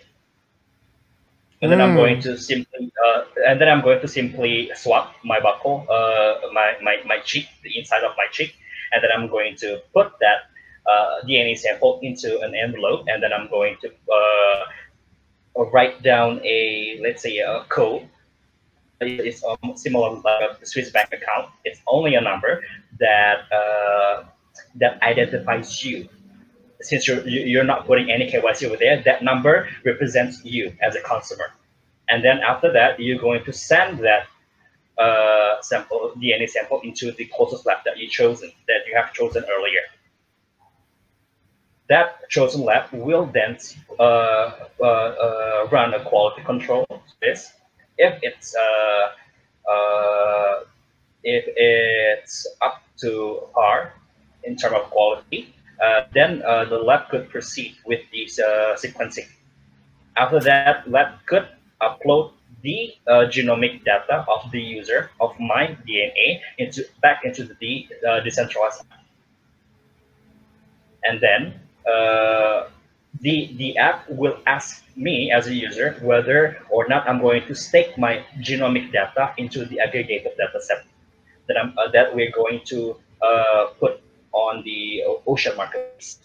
And 1.61 1.71
then 1.71 1.79
I'm 1.81 1.93
Mm. 1.93 1.95
going 1.95 2.21
to 2.21 2.37
simply, 2.37 2.91
uh, 3.05 3.21
and 3.47 3.59
then 3.61 3.69
I'm 3.69 3.81
going 3.81 4.01
to 4.01 4.07
simply 4.07 4.71
swap 4.75 5.13
my 5.23 5.39
buccal, 5.39 5.85
uh, 5.89 6.47
my, 6.53 6.73
my, 6.81 6.97
my 7.05 7.19
cheek, 7.19 7.47
the 7.63 7.77
inside 7.77 8.03
of 8.03 8.13
my 8.17 8.25
cheek, 8.31 8.53
and 8.91 9.03
then 9.03 9.11
I'm 9.15 9.27
going 9.29 9.55
to 9.57 9.79
put 9.93 10.11
that 10.19 10.39
uh, 10.91 11.21
DNA 11.27 11.57
sample 11.57 11.99
into 12.01 12.39
an 12.41 12.55
envelope, 12.55 13.05
and 13.07 13.21
then 13.21 13.31
I'm 13.33 13.47
going 13.49 13.77
to 13.81 13.89
uh, 14.17 15.65
write 15.71 16.01
down 16.03 16.39
a, 16.43 16.99
let's 17.03 17.21
say, 17.21 17.37
a 17.39 17.63
code. 17.69 18.07
It's 18.99 19.43
um, 19.43 19.75
similar 19.75 20.09
like 20.21 20.61
a 20.61 20.65
Swiss 20.65 20.91
bank 20.91 21.09
account. 21.11 21.49
It's 21.63 21.81
only 21.87 22.15
a 22.15 22.21
number 22.21 22.61
that 22.99 23.39
uh, 23.51 24.10
that 24.75 25.01
identifies 25.03 25.83
you. 25.83 26.07
Since 26.81 27.07
you're 27.07 27.27
you- 27.27 27.45
you're 27.51 27.63
not 27.73 27.85
putting 27.87 28.11
any 28.11 28.29
KYC 28.31 28.65
over 28.67 28.77
there, 28.77 29.01
that 29.03 29.23
number 29.23 29.69
represents 29.85 30.43
you 30.45 30.73
as 30.81 30.95
a 30.95 31.01
consumer. 31.01 31.49
And 32.09 32.23
then 32.25 32.39
after 32.39 32.71
that, 32.73 32.99
you're 32.99 33.19
going 33.19 33.43
to 33.45 33.53
send 33.53 33.99
that 33.99 34.27
uh, 34.97 35.61
sample 35.61 36.13
DNA 36.21 36.47
sample 36.47 36.81
into 36.81 37.11
the 37.11 37.25
closest 37.25 37.65
lab 37.65 37.79
that 37.85 37.97
you 37.97 38.07
chosen 38.09 38.51
that 38.67 38.81
you 38.87 38.93
have 38.95 39.13
chosen 39.13 39.43
earlier. 39.55 39.83
That 41.89 42.29
chosen 42.29 42.63
lab 42.63 42.91
will 42.91 43.25
then 43.25 43.57
uh, 43.99 44.03
uh, 44.03 44.83
uh, 44.83 45.67
run 45.71 45.93
a 45.93 46.03
quality 46.03 46.41
control 46.43 46.85
test 47.21 47.53
if 47.97 48.17
it's 48.21 48.55
uh, 48.55 49.69
uh, 49.71 50.63
if 51.23 51.45
it's 51.57 52.47
up 52.61 52.81
to 53.01 53.43
par 53.53 53.93
in 54.43 54.55
terms 54.55 54.75
of 54.75 54.89
quality. 54.89 55.53
Uh, 55.81 56.03
then 56.13 56.41
uh, 56.43 56.65
the 56.65 56.77
lab 56.77 57.09
could 57.09 57.29
proceed 57.29 57.75
with 57.85 58.01
this 58.11 58.39
uh, 58.39 58.75
sequencing. 58.75 59.27
After 60.17 60.39
that, 60.41 60.89
lab 60.89 61.25
could 61.25 61.47
upload 61.81 62.33
the 62.61 62.93
uh, 63.07 63.25
genomic 63.25 63.83
data 63.83 64.23
of 64.27 64.51
the 64.51 64.61
user 64.61 65.09
of 65.19 65.33
my 65.39 65.75
DNA 65.87 66.41
into 66.59 66.85
back 67.01 67.25
into 67.25 67.49
the 67.59 67.87
uh, 68.07 68.19
decentralized 68.19 68.81
app. 68.91 68.99
and 71.03 71.19
then 71.21 71.53
the 73.19 73.53
the 73.57 73.77
app 73.77 74.07
will 74.09 74.37
ask 74.47 74.83
me 74.95 75.31
as 75.31 75.47
a 75.47 75.53
user 75.53 75.97
whether 76.01 76.57
or 76.69 76.87
not 76.87 77.07
I'm 77.09 77.19
going 77.19 77.45
to 77.47 77.55
stake 77.55 77.97
my 77.97 78.23
genomic 78.39 78.91
data 78.91 79.33
into 79.37 79.65
the 79.65 79.79
aggregated 79.79 80.31
data 80.37 80.61
set 80.61 80.85
that 81.47 81.57
I'm 81.57 81.77
uh, 81.77 81.91
that 81.91 82.15
we're 82.15 82.31
going 82.31 82.61
to 82.65 82.95
uh, 83.21 83.65
put 83.79 84.01
on 84.31 84.63
the 84.63 85.03
ocean 85.27 85.55
markets 85.57 86.19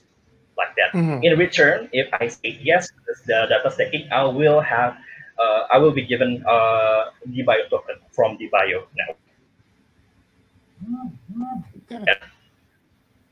like 0.57 0.75
that. 0.77 0.93
Mhm. 0.93 1.25
In 1.25 1.39
return, 1.39 1.89
if 1.93 2.09
I 2.13 2.29
say 2.29 2.59
yes 2.63 2.91
the 3.27 3.47
data 3.49 3.71
staking, 3.71 4.09
I 4.11 4.25
will 4.25 4.61
have 4.61 4.97
uh, 5.39 5.67
I 5.71 5.79
will 5.79 5.93
be 5.93 6.03
given 6.03 6.43
uh, 6.47 7.11
the 7.27 7.43
bio 7.43 7.69
token 7.69 7.97
from 8.13 8.37
the 8.39 8.49
bio 8.49 8.85
network. 8.97 9.19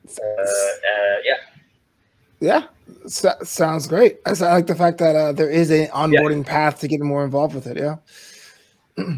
Uh, 0.07 0.21
uh, 0.21 1.17
yeah. 1.25 1.37
Yeah, 2.41 2.65
so, 3.07 3.33
sounds 3.43 3.87
great. 3.87 4.19
I 4.27 4.33
like 4.33 4.67
the 4.67 4.75
fact 4.75 4.99
that 4.99 5.17
uh, 5.17 5.33
there 5.33 5.49
is 5.49 5.71
an 5.71 5.87
onboarding 5.89 6.45
path 6.45 6.79
to 6.81 6.89
get 6.89 7.01
more 7.01 7.25
involved 7.25 7.55
with 7.55 7.67
it. 7.67 7.79
Yeah. 7.79 7.97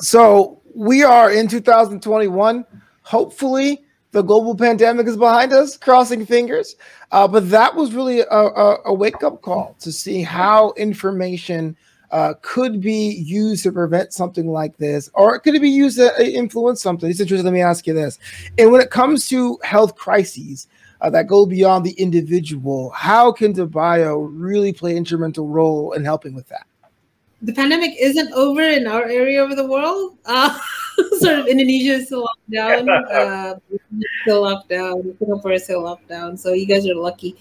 so 0.00 0.62
we 0.74 1.02
are 1.02 1.30
in 1.30 1.46
2021. 1.48 2.64
Hopefully, 3.02 3.84
the 4.12 4.22
global 4.22 4.54
pandemic 4.54 5.06
is 5.06 5.16
behind 5.16 5.52
us. 5.52 5.76
Crossing 5.76 6.24
fingers. 6.24 6.76
Uh, 7.10 7.26
but 7.26 7.50
that 7.50 7.74
was 7.74 7.92
really 7.94 8.20
a, 8.20 8.26
a, 8.26 8.78
a 8.86 8.94
wake 8.94 9.22
up 9.22 9.42
call 9.42 9.76
to 9.80 9.92
see 9.92 10.22
how 10.22 10.72
information. 10.76 11.76
Uh, 12.10 12.34
could 12.42 12.78
be 12.82 13.14
used 13.24 13.62
to 13.62 13.72
prevent 13.72 14.12
something 14.12 14.46
like 14.46 14.76
this, 14.76 15.08
or 15.14 15.38
could 15.38 15.54
it 15.54 15.62
be 15.62 15.70
used 15.70 15.96
to 15.96 16.14
uh, 16.16 16.22
influence 16.22 16.82
something? 16.82 17.08
It's 17.08 17.20
interesting. 17.20 17.46
Let 17.46 17.54
me 17.54 17.62
ask 17.62 17.86
you 17.86 17.94
this: 17.94 18.18
and 18.58 18.70
when 18.70 18.82
it 18.82 18.90
comes 18.90 19.30
to 19.30 19.58
health 19.62 19.96
crises, 19.96 20.68
uh, 21.02 21.10
that 21.10 21.26
go 21.26 21.44
beyond 21.44 21.84
the 21.84 21.92
individual. 21.92 22.90
How 22.90 23.32
can 23.32 23.52
DeBio 23.52 24.28
really 24.30 24.72
play 24.72 24.92
an 24.92 24.98
instrumental 24.98 25.48
role 25.48 25.92
in 25.92 26.04
helping 26.04 26.32
with 26.32 26.48
that? 26.48 26.66
The 27.42 27.52
pandemic 27.52 27.96
isn't 27.98 28.32
over 28.32 28.62
in 28.62 28.86
our 28.86 29.04
area 29.04 29.42
of 29.42 29.56
the 29.56 29.66
world. 29.66 30.16
Uh, 30.24 30.58
sort 31.18 31.38
of 31.38 31.46
Indonesia 31.46 31.94
is 31.94 32.06
still 32.06 32.22
locked 32.22 32.50
down. 32.50 32.88
Uh, 32.88 33.54
still 34.22 34.42
locked 34.42 34.68
down. 34.68 35.16
Singapore 35.18 35.52
is 35.52 35.64
still 35.64 35.82
locked 35.82 36.08
down. 36.08 36.36
So 36.36 36.52
you 36.52 36.66
guys 36.66 36.86
are 36.86 36.94
lucky. 36.94 37.36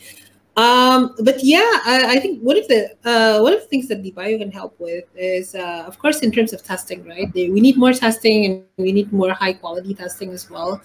Um, 0.58 1.16
but 1.24 1.44
yeah, 1.44 1.80
I, 1.86 2.18
I 2.18 2.20
think 2.20 2.42
one 2.42 2.58
of 2.58 2.68
the 2.68 2.92
uh, 3.06 3.40
one 3.40 3.54
of 3.54 3.62
the 3.62 3.68
things 3.68 3.88
that 3.88 4.04
DeBio 4.04 4.38
can 4.38 4.52
help 4.52 4.78
with 4.80 5.06
is, 5.16 5.56
uh, 5.56 5.86
of 5.88 5.98
course, 5.98 6.20
in 6.20 6.32
terms 6.32 6.52
of 6.52 6.62
testing, 6.62 7.06
right? 7.06 7.32
We 7.34 7.62
need 7.62 7.78
more 7.78 7.94
testing 7.94 8.46
and 8.46 8.64
we 8.78 8.92
need 8.92 9.14
more 9.14 9.32
high 9.32 9.54
quality 9.54 9.94
testing 9.94 10.32
as 10.32 10.50
well. 10.50 10.82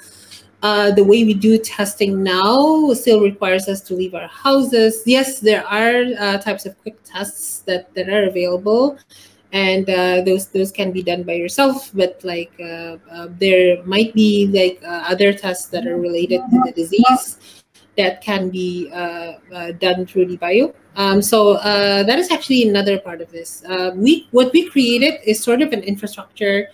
Uh, 0.63 0.91
the 0.93 1.05
way 1.05 1.25
we 1.25 1.35
do 1.35 1.59
testing 1.59 2.23
now 2.23 2.93
still 2.95 3.21
requires 3.21 3.69
us 3.69 3.81
to 3.83 3.95
leave 3.95 4.15
our 4.15 4.29
houses. 4.29 5.03
Yes, 5.05 5.41
there 5.41 5.67
are 5.67 6.05
uh, 6.19 6.39
types 6.39 6.65
of 6.65 6.81
quick 6.83 6.97
tests 7.05 7.61
that, 7.61 7.93
that 7.95 8.09
are 8.09 8.25
available, 8.25 8.99
and 9.57 9.89
uh, 9.89 10.21
those 10.29 10.49
those 10.49 10.71
can 10.71 10.93
be 10.93 11.03
done 11.03 11.23
by 11.23 11.33
yourself. 11.33 11.91
But 11.95 12.21
like 12.23 12.53
uh, 12.61 12.97
uh, 13.11 13.29
there 13.43 13.83
might 13.85 14.13
be 14.13 14.49
like 14.53 14.83
uh, 14.85 15.13
other 15.13 15.33
tests 15.33 15.69
that 15.73 15.87
are 15.87 15.97
related 15.97 16.41
to 16.51 16.57
the 16.67 16.73
disease 16.73 17.39
that 17.97 18.21
can 18.21 18.51
be 18.51 18.91
uh, 18.93 19.33
uh, 19.55 19.73
done 19.73 20.05
through 20.05 20.27
DeBio. 20.27 20.75
Um, 20.97 21.23
so 21.23 21.55
uh, 21.55 22.03
that 22.03 22.19
is 22.19 22.31
actually 22.31 22.69
another 22.69 22.99
part 22.99 23.21
of 23.21 23.33
this. 23.33 23.65
Uh, 23.65 23.93
we 23.95 24.29
what 24.31 24.53
we 24.53 24.69
created 24.69 25.21
is 25.25 25.43
sort 25.43 25.63
of 25.63 25.73
an 25.73 25.83
infrastructure 25.83 26.69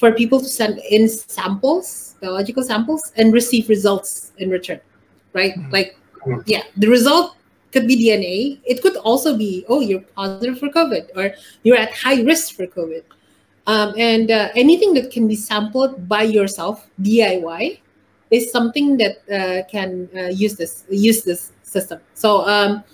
for 0.00 0.12
people 0.12 0.38
to 0.40 0.48
send 0.48 0.78
in 0.90 1.08
samples, 1.08 2.14
biological 2.22 2.62
samples, 2.62 3.12
and 3.16 3.32
receive 3.32 3.68
results 3.68 4.32
in 4.38 4.48
return, 4.48 4.80
right? 5.32 5.54
Mm-hmm. 5.58 5.72
Like, 5.72 5.98
yeah, 6.46 6.62
the 6.76 6.88
result 6.88 7.34
could 7.72 7.86
be 7.86 7.96
DNA. 7.96 8.60
It 8.64 8.82
could 8.82 8.96
also 8.96 9.36
be, 9.36 9.64
oh, 9.68 9.80
you're 9.80 10.00
positive 10.16 10.58
for 10.58 10.68
COVID 10.68 11.10
or 11.16 11.34
you're 11.62 11.76
at 11.76 11.92
high 11.92 12.22
risk 12.22 12.54
for 12.54 12.66
COVID. 12.66 13.02
Um, 13.66 13.92
and 13.98 14.30
uh, 14.30 14.48
anything 14.56 14.94
that 14.94 15.10
can 15.10 15.28
be 15.28 15.36
sampled 15.36 16.08
by 16.08 16.22
yourself, 16.22 16.88
DIY, 17.02 17.80
is 18.30 18.50
something 18.50 18.96
that 18.96 19.18
uh, 19.28 19.68
can 19.70 20.08
uh, 20.16 20.28
use 20.28 20.56
this 20.56 20.84
use 20.88 21.22
this 21.22 21.52
system. 21.62 22.00
So 22.14 22.46
um, 22.46 22.84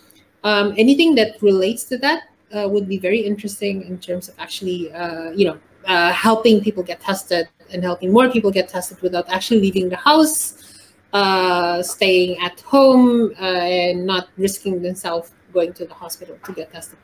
um, 0.43 0.75
anything 0.77 1.15
that 1.15 1.41
relates 1.43 1.85
to 1.85 1.99
that 1.99 2.25
uh, 2.55 2.69
would 2.69 2.89
be 2.89 2.99
very 2.99 3.21
interesting 3.21 3.83
in 3.83 3.99
terms 3.99 4.29
of 4.29 4.35
actually, 4.39 4.93
uh, 4.93 5.31
you 5.31 5.47
know, 5.47 5.59
uh, 5.87 6.13
helping 6.13 6.61
people 6.61 6.83
get 6.83 7.01
tested 7.01 7.49
and 7.73 7.83
helping 7.83 8.13
more 8.13 8.31
people 8.31 8.51
get 8.51 8.69
tested 8.69 9.01
without 9.01 9.29
actually 9.29 9.61
leaving 9.61 9.89
the 9.89 9.97
house, 9.97 10.74
uh, 11.15 11.83
staying 11.83 12.37
at 12.41 12.61
home, 12.61 13.33
uh, 13.41 13.45
and 13.45 14.05
not 14.05 14.29
risking 14.37 14.83
themselves 14.83 15.33
going 15.53 15.73
to 15.73 15.87
the 15.87 15.95
hospital 15.95 16.37
to 16.45 16.53
get 16.53 16.73
tested. 16.73 16.99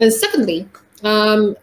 And 0.00 0.12
secondly, 0.12 0.68
um, 1.04 1.56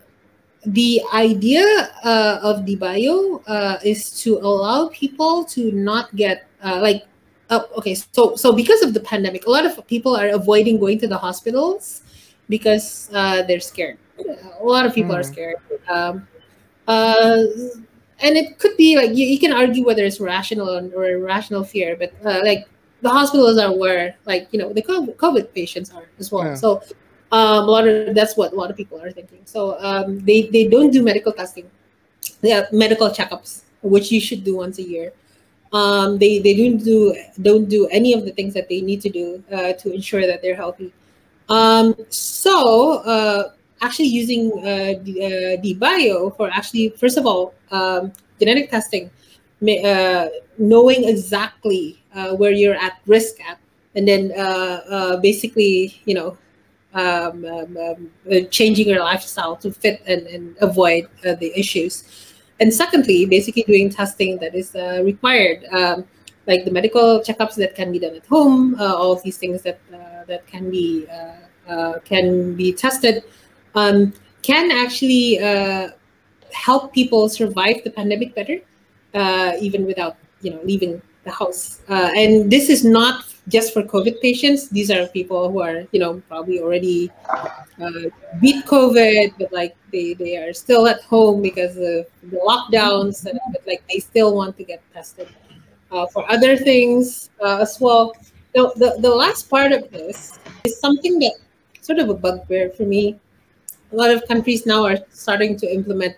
the 0.65 1.01
idea 1.13 1.65
uh, 2.03 2.39
of 2.41 2.65
DeBio 2.65 3.41
uh, 3.47 3.79
is 3.83 4.11
to 4.21 4.37
allow 4.37 4.89
people 4.89 5.43
to 5.45 5.71
not 5.71 6.15
get 6.15 6.47
like 6.63 7.03
uh, 7.49 7.61
okay 7.77 7.95
so 7.95 8.35
so 8.35 8.51
because 8.51 8.81
of 8.81 8.93
the 8.93 8.99
pandemic 8.99 9.45
a 9.45 9.49
lot 9.49 9.65
of 9.65 9.85
people 9.87 10.15
are 10.15 10.29
avoiding 10.29 10.79
going 10.79 10.99
to 10.99 11.07
the 11.07 11.17
hospitals 11.17 12.01
because 12.49 13.09
uh, 13.13 13.41
they're 13.43 13.59
scared 13.59 13.97
a 14.59 14.63
lot 14.63 14.85
of 14.85 14.93
people 14.93 15.13
mm. 15.13 15.19
are 15.19 15.23
scared 15.23 15.55
um, 15.89 16.27
uh, 16.87 17.43
and 18.19 18.35
it 18.35 18.57
could 18.59 18.75
be 18.77 18.95
like 18.95 19.11
you, 19.11 19.25
you, 19.25 19.39
can 19.39 19.53
argue 19.53 19.85
whether 19.85 20.03
it's 20.03 20.19
rational 20.19 20.69
or 20.69 21.09
irrational 21.09 21.63
fear 21.63 21.95
but 21.95 22.13
uh, 22.25 22.41
like 22.43 22.67
the 23.01 23.09
hospitals 23.09 23.57
are 23.57 23.75
where 23.75 24.15
like 24.25 24.47
you 24.51 24.59
know 24.59 24.73
the 24.73 24.81
covid 24.81 25.53
patients 25.53 25.93
are 25.93 26.05
as 26.19 26.31
well 26.31 26.45
yeah. 26.45 26.55
so 26.55 26.81
um, 27.31 27.63
a 27.63 27.71
lot 27.75 27.87
of 27.87 28.15
that's 28.15 28.35
what 28.37 28.53
a 28.53 28.55
lot 28.55 28.71
of 28.71 28.77
people 28.77 29.01
are 29.01 29.11
thinking 29.11 29.39
so 29.45 29.77
um, 29.79 30.19
they 30.25 30.47
they 30.47 30.67
don't 30.67 30.91
do 30.91 31.03
medical 31.03 31.31
testing 31.31 31.69
they 32.41 32.49
have 32.49 32.71
medical 32.71 33.09
checkups 33.09 33.61
which 33.81 34.11
you 34.11 34.19
should 34.19 34.43
do 34.43 34.55
once 34.55 34.79
a 34.79 34.83
year 34.83 35.13
um, 35.73 36.17
they 36.17 36.39
they 36.39 36.55
don't 36.55 36.77
do 36.77 37.15
don't 37.41 37.67
do 37.67 37.87
any 37.87 38.13
of 38.13 38.25
the 38.25 38.31
things 38.31 38.53
that 38.53 38.69
they 38.69 38.81
need 38.81 39.01
to 39.01 39.09
do 39.09 39.43
uh, 39.51 39.73
to 39.73 39.93
ensure 39.93 40.25
that 40.25 40.41
they're 40.41 40.55
healthy. 40.55 40.93
Um, 41.49 41.95
so 42.09 42.99
uh, 43.03 43.51
actually 43.81 44.07
using 44.07 44.51
uh, 44.59 44.99
the, 45.03 45.15
uh, 45.25 45.61
DeBio 45.61 46.35
for 46.35 46.49
actually 46.49 46.89
first 46.89 47.17
of 47.17 47.25
all 47.25 47.53
um, 47.71 48.11
genetic 48.39 48.69
testing, 48.69 49.09
uh, 49.61 50.27
knowing 50.57 51.03
exactly 51.03 52.01
uh, 52.13 52.35
where 52.35 52.51
you're 52.51 52.75
at 52.75 52.99
risk 53.05 53.39
at, 53.41 53.57
and 53.95 54.07
then 54.07 54.29
basically 55.21 56.01
you 56.05 56.13
know 56.13 56.37
um, 56.93 57.45
um, 57.45 57.77
um, 57.77 58.47
changing 58.49 58.87
your 58.87 58.99
lifestyle 58.99 59.55
to 59.57 59.71
fit 59.71 60.01
and, 60.07 60.25
and 60.27 60.55
avoid 60.61 61.07
the 61.23 61.51
issues. 61.59 62.27
And 62.59 62.73
secondly, 62.73 63.25
basically 63.25 63.63
doing 63.63 63.89
testing 63.89 64.37
that 64.39 64.55
is 64.55 64.75
uh, 64.75 65.01
required, 65.03 65.65
um, 65.71 66.05
like 66.47 66.65
the 66.65 66.71
medical 66.71 67.19
checkups 67.19 67.55
that 67.55 67.75
can 67.75 67.91
be 67.91 67.99
done 67.99 68.15
at 68.15 68.25
home, 68.25 68.75
uh, 68.79 68.95
all 68.95 69.11
of 69.11 69.21
these 69.21 69.37
things 69.37 69.61
that 69.61 69.79
uh, 69.93 70.23
that 70.25 70.47
can 70.47 70.71
be 70.71 71.05
uh, 71.07 71.71
uh, 71.71 71.99
can 71.99 72.55
be 72.55 72.73
tested, 72.73 73.23
um, 73.77 74.13
can 74.41 74.71
actually 74.71 75.39
uh, 75.39 75.89
help 76.51 76.93
people 76.93 77.29
survive 77.29 77.77
the 77.83 77.91
pandemic 77.91 78.35
better, 78.35 78.57
even 79.67 79.85
without 79.85 80.15
you 80.41 80.51
know 80.51 80.61
leaving 80.63 81.01
the 81.23 81.31
house. 81.31 81.81
and 81.89 82.51
this 82.51 82.69
is 82.69 82.83
not 82.83 83.25
just 83.47 83.73
for 83.73 83.83
COVID 83.83 84.21
patients. 84.21 84.69
These 84.69 84.91
are 84.91 85.07
people 85.07 85.49
who 85.51 85.61
are, 85.61 85.87
you 85.91 85.99
know, 85.99 86.21
probably 86.27 86.59
already 86.59 87.11
uh, 87.31 88.11
beat 88.41 88.65
COVID, 88.65 89.33
but 89.39 89.51
like 89.53 89.75
they, 89.91 90.13
they 90.13 90.37
are 90.37 90.53
still 90.53 90.87
at 90.87 91.01
home 91.03 91.41
because 91.41 91.77
of 91.77 92.05
the 92.31 92.39
lockdowns, 92.45 93.25
and, 93.25 93.39
but 93.51 93.65
like 93.65 93.83
they 93.89 93.99
still 93.99 94.35
want 94.35 94.57
to 94.57 94.63
get 94.63 94.81
tested 94.93 95.29
uh, 95.91 96.05
for 96.07 96.29
other 96.29 96.57
things 96.57 97.29
uh, 97.41 97.59
as 97.61 97.79
well. 97.79 98.13
The, 98.53 98.97
the 98.99 99.13
last 99.13 99.49
part 99.49 99.71
of 99.71 99.91
this 99.91 100.39
is 100.63 100.79
something 100.79 101.19
that 101.19 101.35
sort 101.81 101.99
of 101.99 102.09
a 102.09 102.13
bugbear 102.13 102.71
for 102.71 102.83
me. 102.83 103.19
A 103.91 103.95
lot 103.95 104.11
of 104.11 104.27
countries 104.27 104.65
now 104.65 104.83
are 104.85 104.97
starting 105.11 105.57
to 105.57 105.73
implement 105.73 106.15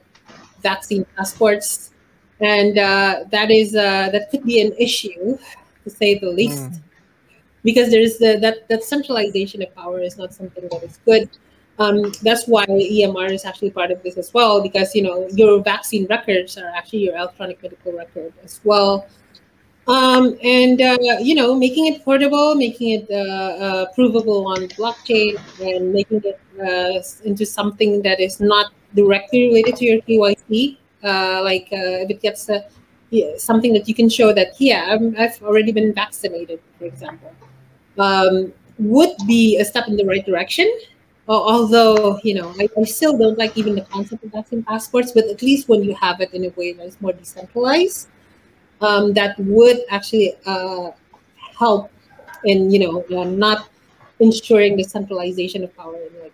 vaccine 0.62 1.06
passports, 1.16 1.92
and 2.40 2.78
uh, 2.78 3.26
that 3.32 3.52
is 3.52 3.76
uh, 3.76 4.10
that 4.12 4.30
could 4.32 4.44
be 4.44 4.62
an 4.62 4.74
issue, 4.80 5.38
to 5.84 5.90
say 5.90 6.18
the 6.20 6.30
least. 6.30 6.72
Mm 6.72 6.82
because 7.64 7.92
there's 7.92 8.18
the, 8.18 8.38
that 8.40 8.68
that 8.70 8.84
centralization 8.84 9.62
of 9.62 9.74
power 9.76 10.00
is 10.00 10.18
not 10.18 10.34
something 10.34 10.68
that 10.72 10.84
is 10.84 11.00
good. 11.06 11.30
Um, 11.78 12.12
that's 12.24 12.46
why 12.46 12.66
EMR 12.66 13.32
is 13.32 13.46
actually 13.46 13.72
part 13.72 13.90
of 13.92 14.04
this 14.04 14.18
as 14.18 14.34
well, 14.34 14.62
because 14.62 14.94
you 14.96 15.02
know 15.02 15.28
your 15.34 15.62
vaccine 15.62 16.06
records 16.10 16.58
are 16.58 16.70
actually 16.76 17.00
your 17.06 17.16
electronic 17.16 17.62
medical 17.64 17.94
record 17.94 18.34
as 18.44 18.60
well, 18.64 19.08
um, 19.88 20.38
and 20.44 20.82
uh, 20.82 20.98
you 21.22 21.36
know 21.36 21.56
making 21.56 21.88
it 21.94 22.04
portable, 22.04 22.56
making 22.56 23.02
it 23.02 23.08
uh, 23.12 23.64
uh, 23.66 23.86
provable 23.94 24.48
on 24.48 24.68
blockchain, 24.70 25.40
and 25.62 25.94
making 25.94 26.22
it 26.24 26.40
uh, 26.60 27.02
into 27.24 27.46
something 27.46 28.02
that 28.02 28.20
is 28.20 28.40
not 28.40 28.72
directly 28.96 29.48
related 29.48 29.76
to 29.78 29.86
your 29.86 30.02
KYC, 30.02 30.78
uh, 31.04 31.42
like 31.44 31.68
uh, 31.72 32.04
if 32.04 32.10
it 32.10 32.22
gets 32.22 32.50
something 33.38 33.74
that 33.74 33.88
you 33.88 33.96
can 33.96 34.08
show 34.08 34.32
that 34.32 34.50
yeah 34.60 34.96
i 35.18 35.22
have 35.22 35.42
already 35.42 35.72
been 35.72 35.92
vaccinated, 35.94 36.60
for 36.78 36.86
example 36.86 37.34
um, 38.00 38.54
would 38.80 39.16
be 39.28 39.58
a 39.60 39.66
step 39.66 39.88
in 39.88 39.98
the 39.98 40.06
right 40.06 40.26
direction. 40.26 40.68
although, 41.28 42.20
you 42.24 42.34
know, 42.34 42.52
I, 42.60 42.68
I, 42.76 42.84
still 42.86 43.16
don't 43.16 43.38
like 43.38 43.56
even 43.56 43.76
the 43.76 43.84
concept 43.84 44.24
of 44.24 44.32
vaccine 44.32 44.64
passports, 44.64 45.12
but 45.12 45.26
at 45.26 45.44
least 45.44 45.70
when 45.70 45.84
you 45.84 45.94
have 45.94 46.22
it 46.22 46.34
in 46.34 46.46
a 46.46 46.50
way 46.58 46.74
that 46.74 46.88
is 46.88 47.00
more 47.02 47.14
decentralized, 47.14 48.08
um, 48.82 49.14
that 49.14 49.38
would 49.38 49.78
actually 49.92 50.34
uh, 50.48 50.90
help 51.60 51.92
in, 52.46 52.72
you 52.72 52.80
know, 52.80 53.06
uh, 53.16 53.26
not 53.26 53.70
ensuring 54.20 54.76
the 54.76 54.84
centralization 54.84 55.64
of 55.64 55.76
power 55.78 55.96
in 55.96 56.22
like 56.24 56.34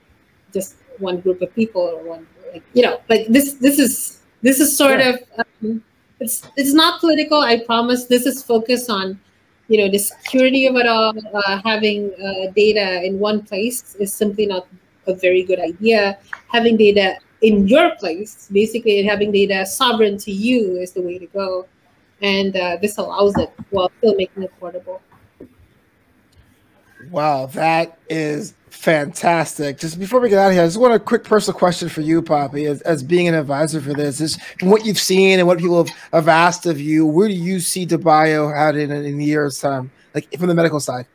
just 0.55 0.77
one 0.97 1.19
group 1.21 1.41
of 1.41 1.53
people 1.53 1.81
or 1.81 2.03
one, 2.03 2.25
like, 2.51 2.63
you 2.73 2.81
know, 2.81 2.99
like 3.09 3.27
this, 3.27 3.53
this 3.65 3.77
is, 3.77 4.21
this 4.41 4.59
is 4.59 4.75
sort 4.75 4.99
yeah. 4.99 5.09
of, 5.09 5.45
um, 5.61 5.83
it's, 6.19 6.47
it's 6.55 6.73
not 6.73 6.99
political. 6.99 7.41
I 7.41 7.59
promise 7.59 8.05
this 8.05 8.25
is 8.25 8.41
focused 8.41 8.89
on 8.89 9.19
you 9.67 9.77
know 9.79 9.89
the 9.89 9.97
security 9.97 10.67
of 10.67 10.75
it 10.75 10.87
all 10.87 11.13
uh, 11.33 11.61
having 11.63 12.13
uh, 12.13 12.51
data 12.55 13.03
in 13.03 13.19
one 13.19 13.41
place 13.41 13.95
is 13.95 14.13
simply 14.13 14.45
not 14.45 14.67
a 15.07 15.13
very 15.13 15.43
good 15.43 15.59
idea 15.59 16.17
having 16.51 16.77
data 16.77 17.17
in 17.41 17.67
your 17.67 17.95
place 17.95 18.47
basically 18.51 19.03
having 19.03 19.31
data 19.31 19.65
sovereign 19.65 20.17
to 20.17 20.31
you 20.31 20.77
is 20.77 20.91
the 20.91 21.01
way 21.01 21.17
to 21.17 21.25
go 21.27 21.65
and 22.21 22.55
uh, 22.55 22.77
this 22.81 22.97
allows 22.97 23.35
it 23.37 23.51
while 23.71 23.91
still 23.97 24.15
making 24.15 24.43
it 24.43 24.51
portable 24.59 25.01
wow 27.11 27.45
that 27.45 27.97
is 28.09 28.53
fantastic. 28.75 29.79
Just 29.79 29.99
before 29.99 30.19
we 30.19 30.29
get 30.29 30.37
out 30.37 30.47
of 30.49 30.53
here, 30.53 30.61
I 30.61 30.65
just 30.67 30.77
want 30.77 30.93
a 30.93 30.99
quick 30.99 31.23
personal 31.23 31.57
question 31.57 31.89
for 31.89 32.01
you, 32.01 32.21
Poppy, 32.21 32.65
as, 32.65 32.81
as 32.81 33.01
being 33.01 33.27
an 33.27 33.33
advisor 33.33 33.81
for 33.81 33.93
this. 33.93 34.21
Is 34.21 34.37
what 34.61 34.85
you've 34.85 34.99
seen 34.99 35.39
and 35.39 35.47
what 35.47 35.57
people 35.57 35.83
have, 35.83 35.95
have 36.13 36.27
asked 36.27 36.65
of 36.65 36.79
you, 36.79 37.05
where 37.05 37.27
do 37.27 37.33
you 37.33 37.59
see 37.59 37.85
DeBio 37.85 38.55
out 38.55 38.75
in, 38.75 38.91
in 38.91 39.19
a 39.19 39.23
year's 39.23 39.59
time, 39.59 39.91
like 40.13 40.31
from 40.37 40.47
the 40.47 40.53
medical 40.53 40.79
side? 40.79 41.07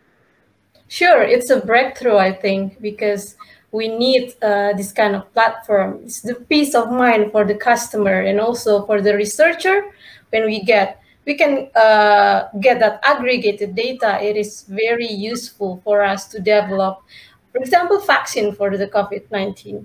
Sure, 0.88 1.22
it's 1.22 1.50
a 1.50 1.60
breakthrough, 1.60 2.16
I 2.16 2.32
think, 2.32 2.80
because 2.80 3.36
we 3.70 3.86
need 3.86 4.34
uh, 4.42 4.72
this 4.72 4.90
kind 4.90 5.14
of 5.14 5.32
platform. 5.32 6.00
It's 6.02 6.22
the 6.22 6.34
peace 6.34 6.74
of 6.74 6.90
mind 6.90 7.30
for 7.30 7.44
the 7.44 7.54
customer 7.54 8.22
and 8.22 8.40
also 8.40 8.84
for 8.86 9.00
the 9.00 9.14
researcher. 9.14 9.84
When 10.30 10.46
we 10.46 10.64
get 10.64 10.99
we 11.30 11.34
can 11.42 11.54
uh, 11.76 12.48
get 12.66 12.76
that 12.80 12.98
aggregated 13.12 13.70
data, 13.86 14.10
it 14.20 14.36
is 14.36 14.50
very 14.62 15.10
useful 15.32 15.80
for 15.84 15.96
us 16.02 16.26
to 16.32 16.36
develop 16.40 16.94
for 17.52 17.58
example, 17.58 17.98
vaccine 18.00 18.54
for 18.54 18.76
the 18.76 18.86
COVID-19, 18.86 19.84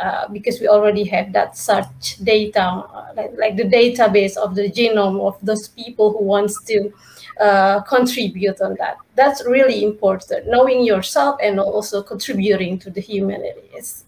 uh, 0.00 0.28
because 0.28 0.60
we 0.60 0.68
already 0.68 1.04
have 1.04 1.32
that 1.32 1.56
such 1.56 2.18
data, 2.22 2.62
uh, 2.62 3.12
like, 3.16 3.32
like, 3.38 3.56
the 3.56 3.64
database 3.64 4.36
of 4.36 4.54
the 4.54 4.68
genome 4.70 5.20
of 5.20 5.38
those 5.42 5.68
people 5.68 6.12
who 6.12 6.24
wants 6.24 6.62
to 6.64 6.92
uh, 7.40 7.80
contribute 7.82 8.60
on 8.60 8.74
that. 8.78 8.96
That's 9.14 9.44
really 9.46 9.84
important, 9.84 10.48
knowing 10.48 10.84
yourself 10.84 11.38
and 11.40 11.60
also 11.60 12.02
contributing 12.02 12.78
to 12.80 12.90
the 12.90 13.00
humanity. 13.00 13.70
It's, 13.72 14.04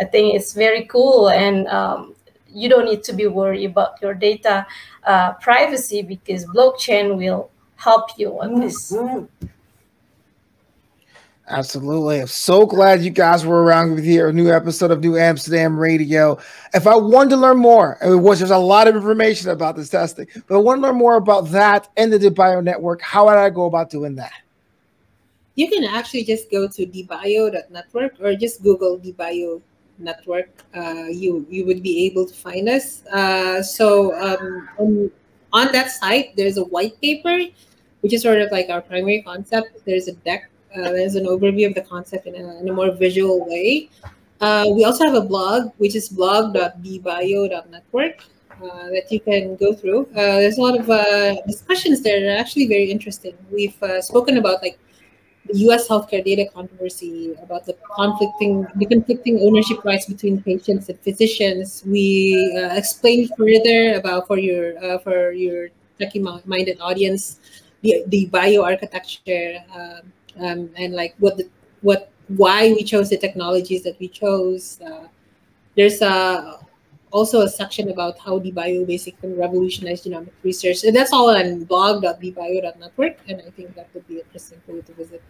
I 0.00 0.04
think 0.04 0.34
it's 0.34 0.54
very 0.54 0.86
cool 0.86 1.28
and 1.28 1.68
um, 1.68 2.14
you 2.48 2.68
don't 2.68 2.86
need 2.86 3.04
to 3.04 3.12
be 3.12 3.26
worried 3.26 3.66
about 3.66 4.00
your 4.00 4.14
data 4.14 4.66
uh, 5.04 5.32
privacy 5.34 6.02
because 6.02 6.44
blockchain 6.46 7.16
will 7.16 7.50
help 7.76 8.10
you 8.18 8.40
on 8.40 8.60
this. 8.60 8.94
Absolutely. 11.48 12.20
I'm 12.20 12.28
so 12.28 12.64
glad 12.64 13.02
you 13.02 13.10
guys 13.10 13.44
were 13.44 13.62
around 13.62 13.94
with 13.94 14.04
here. 14.04 14.28
A 14.28 14.32
new 14.32 14.50
episode 14.50 14.90
of 14.90 15.00
New 15.00 15.18
Amsterdam 15.18 15.78
Radio. 15.78 16.38
If 16.72 16.86
I 16.86 16.96
wanted 16.96 17.30
to 17.30 17.36
learn 17.36 17.58
more, 17.58 17.98
and 18.00 18.22
was 18.22 18.38
there's 18.38 18.50
a 18.50 18.56
lot 18.56 18.88
of 18.88 18.94
information 18.94 19.50
about 19.50 19.76
this 19.76 19.90
testing, 19.90 20.26
but 20.46 20.54
I 20.54 20.58
want 20.58 20.78
to 20.78 20.86
learn 20.86 20.96
more 20.96 21.16
about 21.16 21.50
that 21.50 21.88
and 21.96 22.12
the 22.12 22.18
DeBio 22.18 22.62
network. 22.62 23.02
How 23.02 23.26
would 23.26 23.36
I 23.36 23.50
go 23.50 23.66
about 23.66 23.90
doing 23.90 24.14
that? 24.16 24.32
You 25.54 25.68
can 25.68 25.84
actually 25.84 26.24
just 26.24 26.50
go 26.50 26.66
to 26.68 26.86
dbio.network 26.86 28.14
or 28.20 28.34
just 28.34 28.62
Google 28.62 28.98
dbio 28.98 29.60
network. 29.98 30.48
Uh, 30.74 31.06
you 31.08 31.46
you 31.50 31.66
would 31.66 31.82
be 31.82 32.06
able 32.06 32.26
to 32.26 32.34
find 32.34 32.68
us. 32.68 33.04
Uh, 33.06 33.62
so 33.62 34.14
um, 34.20 34.68
on, 34.78 35.10
on 35.52 35.72
that 35.72 35.90
site, 35.90 36.36
there's 36.36 36.56
a 36.56 36.64
white 36.64 37.00
paper, 37.00 37.38
which 38.00 38.12
is 38.12 38.22
sort 38.22 38.40
of 38.40 38.50
like 38.50 38.68
our 38.70 38.80
primary 38.80 39.22
concept. 39.22 39.84
There's 39.84 40.08
a 40.08 40.12
deck 40.12 40.50
uh, 40.74 40.90
there's 40.90 41.14
an 41.16 41.26
overview 41.26 41.68
of 41.68 41.74
the 41.74 41.82
concept 41.82 42.26
in 42.26 42.34
a, 42.34 42.60
in 42.60 42.68
a 42.68 42.72
more 42.72 42.90
visual 42.92 43.46
way. 43.46 43.90
We 44.40 44.84
also 44.84 45.04
have 45.04 45.14
a 45.14 45.20
blog, 45.20 45.70
which 45.76 45.94
is 45.94 46.08
blog.dbio.network 46.08 48.24
uh, 48.62 48.88
that 48.90 49.10
you 49.10 49.20
can 49.20 49.56
go 49.56 49.74
through. 49.74 50.06
Uh, 50.12 50.38
there's 50.40 50.56
a 50.56 50.62
lot 50.62 50.78
of 50.78 50.88
uh, 50.88 51.34
discussions 51.46 52.00
there 52.02 52.20
that 52.20 52.36
are 52.36 52.38
actually 52.38 52.68
very 52.68 52.90
interesting. 52.90 53.36
We've 53.50 53.76
spoken 54.00 54.38
about 54.38 54.62
like 54.62 54.78
the 55.46 55.58
U.S. 55.66 55.88
healthcare 55.88 56.24
data 56.24 56.46
controversy, 56.52 57.34
about 57.42 57.66
the 57.66 57.76
conflicting 57.96 58.66
the 58.76 58.86
conflicting 58.86 59.40
ownership 59.40 59.84
rights 59.84 60.06
between 60.06 60.42
patients 60.42 60.88
and 60.88 60.98
physicians. 61.00 61.82
We 61.86 62.36
uh, 62.56 62.74
explained 62.74 63.30
further 63.36 63.94
about 63.94 64.26
for 64.26 64.38
your 64.38 64.78
for 65.00 65.32
your 65.32 65.68
techie-minded 66.00 66.78
audience 66.80 67.40
the 67.82 68.04
the 68.06 68.28
bioarchitecture. 68.28 69.62
Um, 69.74 70.12
um, 70.40 70.70
and 70.76 70.94
like 70.94 71.14
what 71.18 71.36
the, 71.36 71.48
what 71.82 72.10
why 72.28 72.72
we 72.72 72.82
chose 72.84 73.10
the 73.10 73.18
technologies 73.18 73.82
that 73.82 73.98
we 73.98 74.08
chose. 74.08 74.80
Uh, 74.80 75.08
there's 75.76 76.00
a 76.02 76.58
also 77.12 77.42
a 77.42 77.48
section 77.48 77.90
about 77.90 78.18
how 78.18 78.38
DBio 78.40 78.86
basically 78.86 79.28
can 79.28 79.38
revolutionize 79.38 80.02
genomic 80.04 80.32
research. 80.42 80.82
And 80.84 80.96
that's 80.96 81.12
all 81.12 81.30
on 81.30 81.64
blog.dbio.network. 81.64 83.18
And 83.28 83.42
I 83.46 83.50
think 83.50 83.74
that 83.76 83.88
would 83.94 84.08
be 84.08 84.18
interesting 84.20 84.60
for 84.66 84.72
you 84.72 84.82
to 84.82 84.92
visit. 84.94 85.22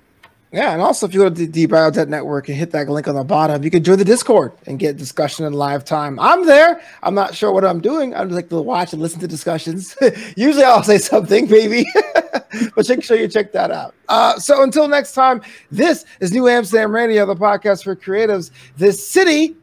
Yeah, 0.53 0.75
and 0.75 0.83
also 0.83 1.07
if 1.07 1.15
you 1.15 1.21
go 1.21 1.31
to 1.31 1.47
the 1.47 1.67
Biotech 1.67 2.09
Network 2.09 2.47
and 2.49 2.59
hit 2.59 2.73
that 2.73 2.87
link 2.87 3.09
on 3.09 3.15
the 3.15 3.25
bottom, 3.25 3.65
you 3.65 3.71
can 3.71 3.83
join 3.83 3.97
the 3.97 4.05
Discord 4.05 4.53
and 4.67 4.79
get 4.79 4.99
discussion 4.99 5.47
in 5.47 5.55
live 5.55 5.83
time. 5.83 6.21
I'm 6.21 6.45
there. 6.45 6.83
I'm 7.03 7.15
not 7.15 7.35
sure 7.35 7.53
what 7.53 7.65
I'm 7.65 7.81
doing. 7.81 8.15
i'm 8.15 8.29
like 8.29 8.51
to 8.51 8.61
watch 8.61 8.93
and 8.93 9.01
listen 9.01 9.19
to 9.21 9.27
discussions. 9.27 9.97
Usually 10.37 10.63
I'll 10.63 10.83
say 10.83 10.99
something, 10.99 11.49
maybe, 11.49 11.87
but 12.77 12.87
make 12.87 13.03
sure 13.03 13.17
you 13.17 13.29
check 13.29 13.51
that 13.53 13.71
out. 13.71 13.95
Uh, 14.11 14.39
so 14.39 14.63
until 14.63 14.89
next 14.89 15.15
time, 15.15 15.41
this 15.71 16.05
is 16.21 16.33
New 16.33 16.47
Amsterdam 16.49 16.95
Radio, 16.95 17.25
the 17.25 17.35
podcast 17.35 17.85
for 17.85 17.97
creatives. 17.97 18.51
This 18.77 19.09
city 19.09 19.57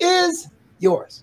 is 0.00 0.48
yours. 0.78 1.22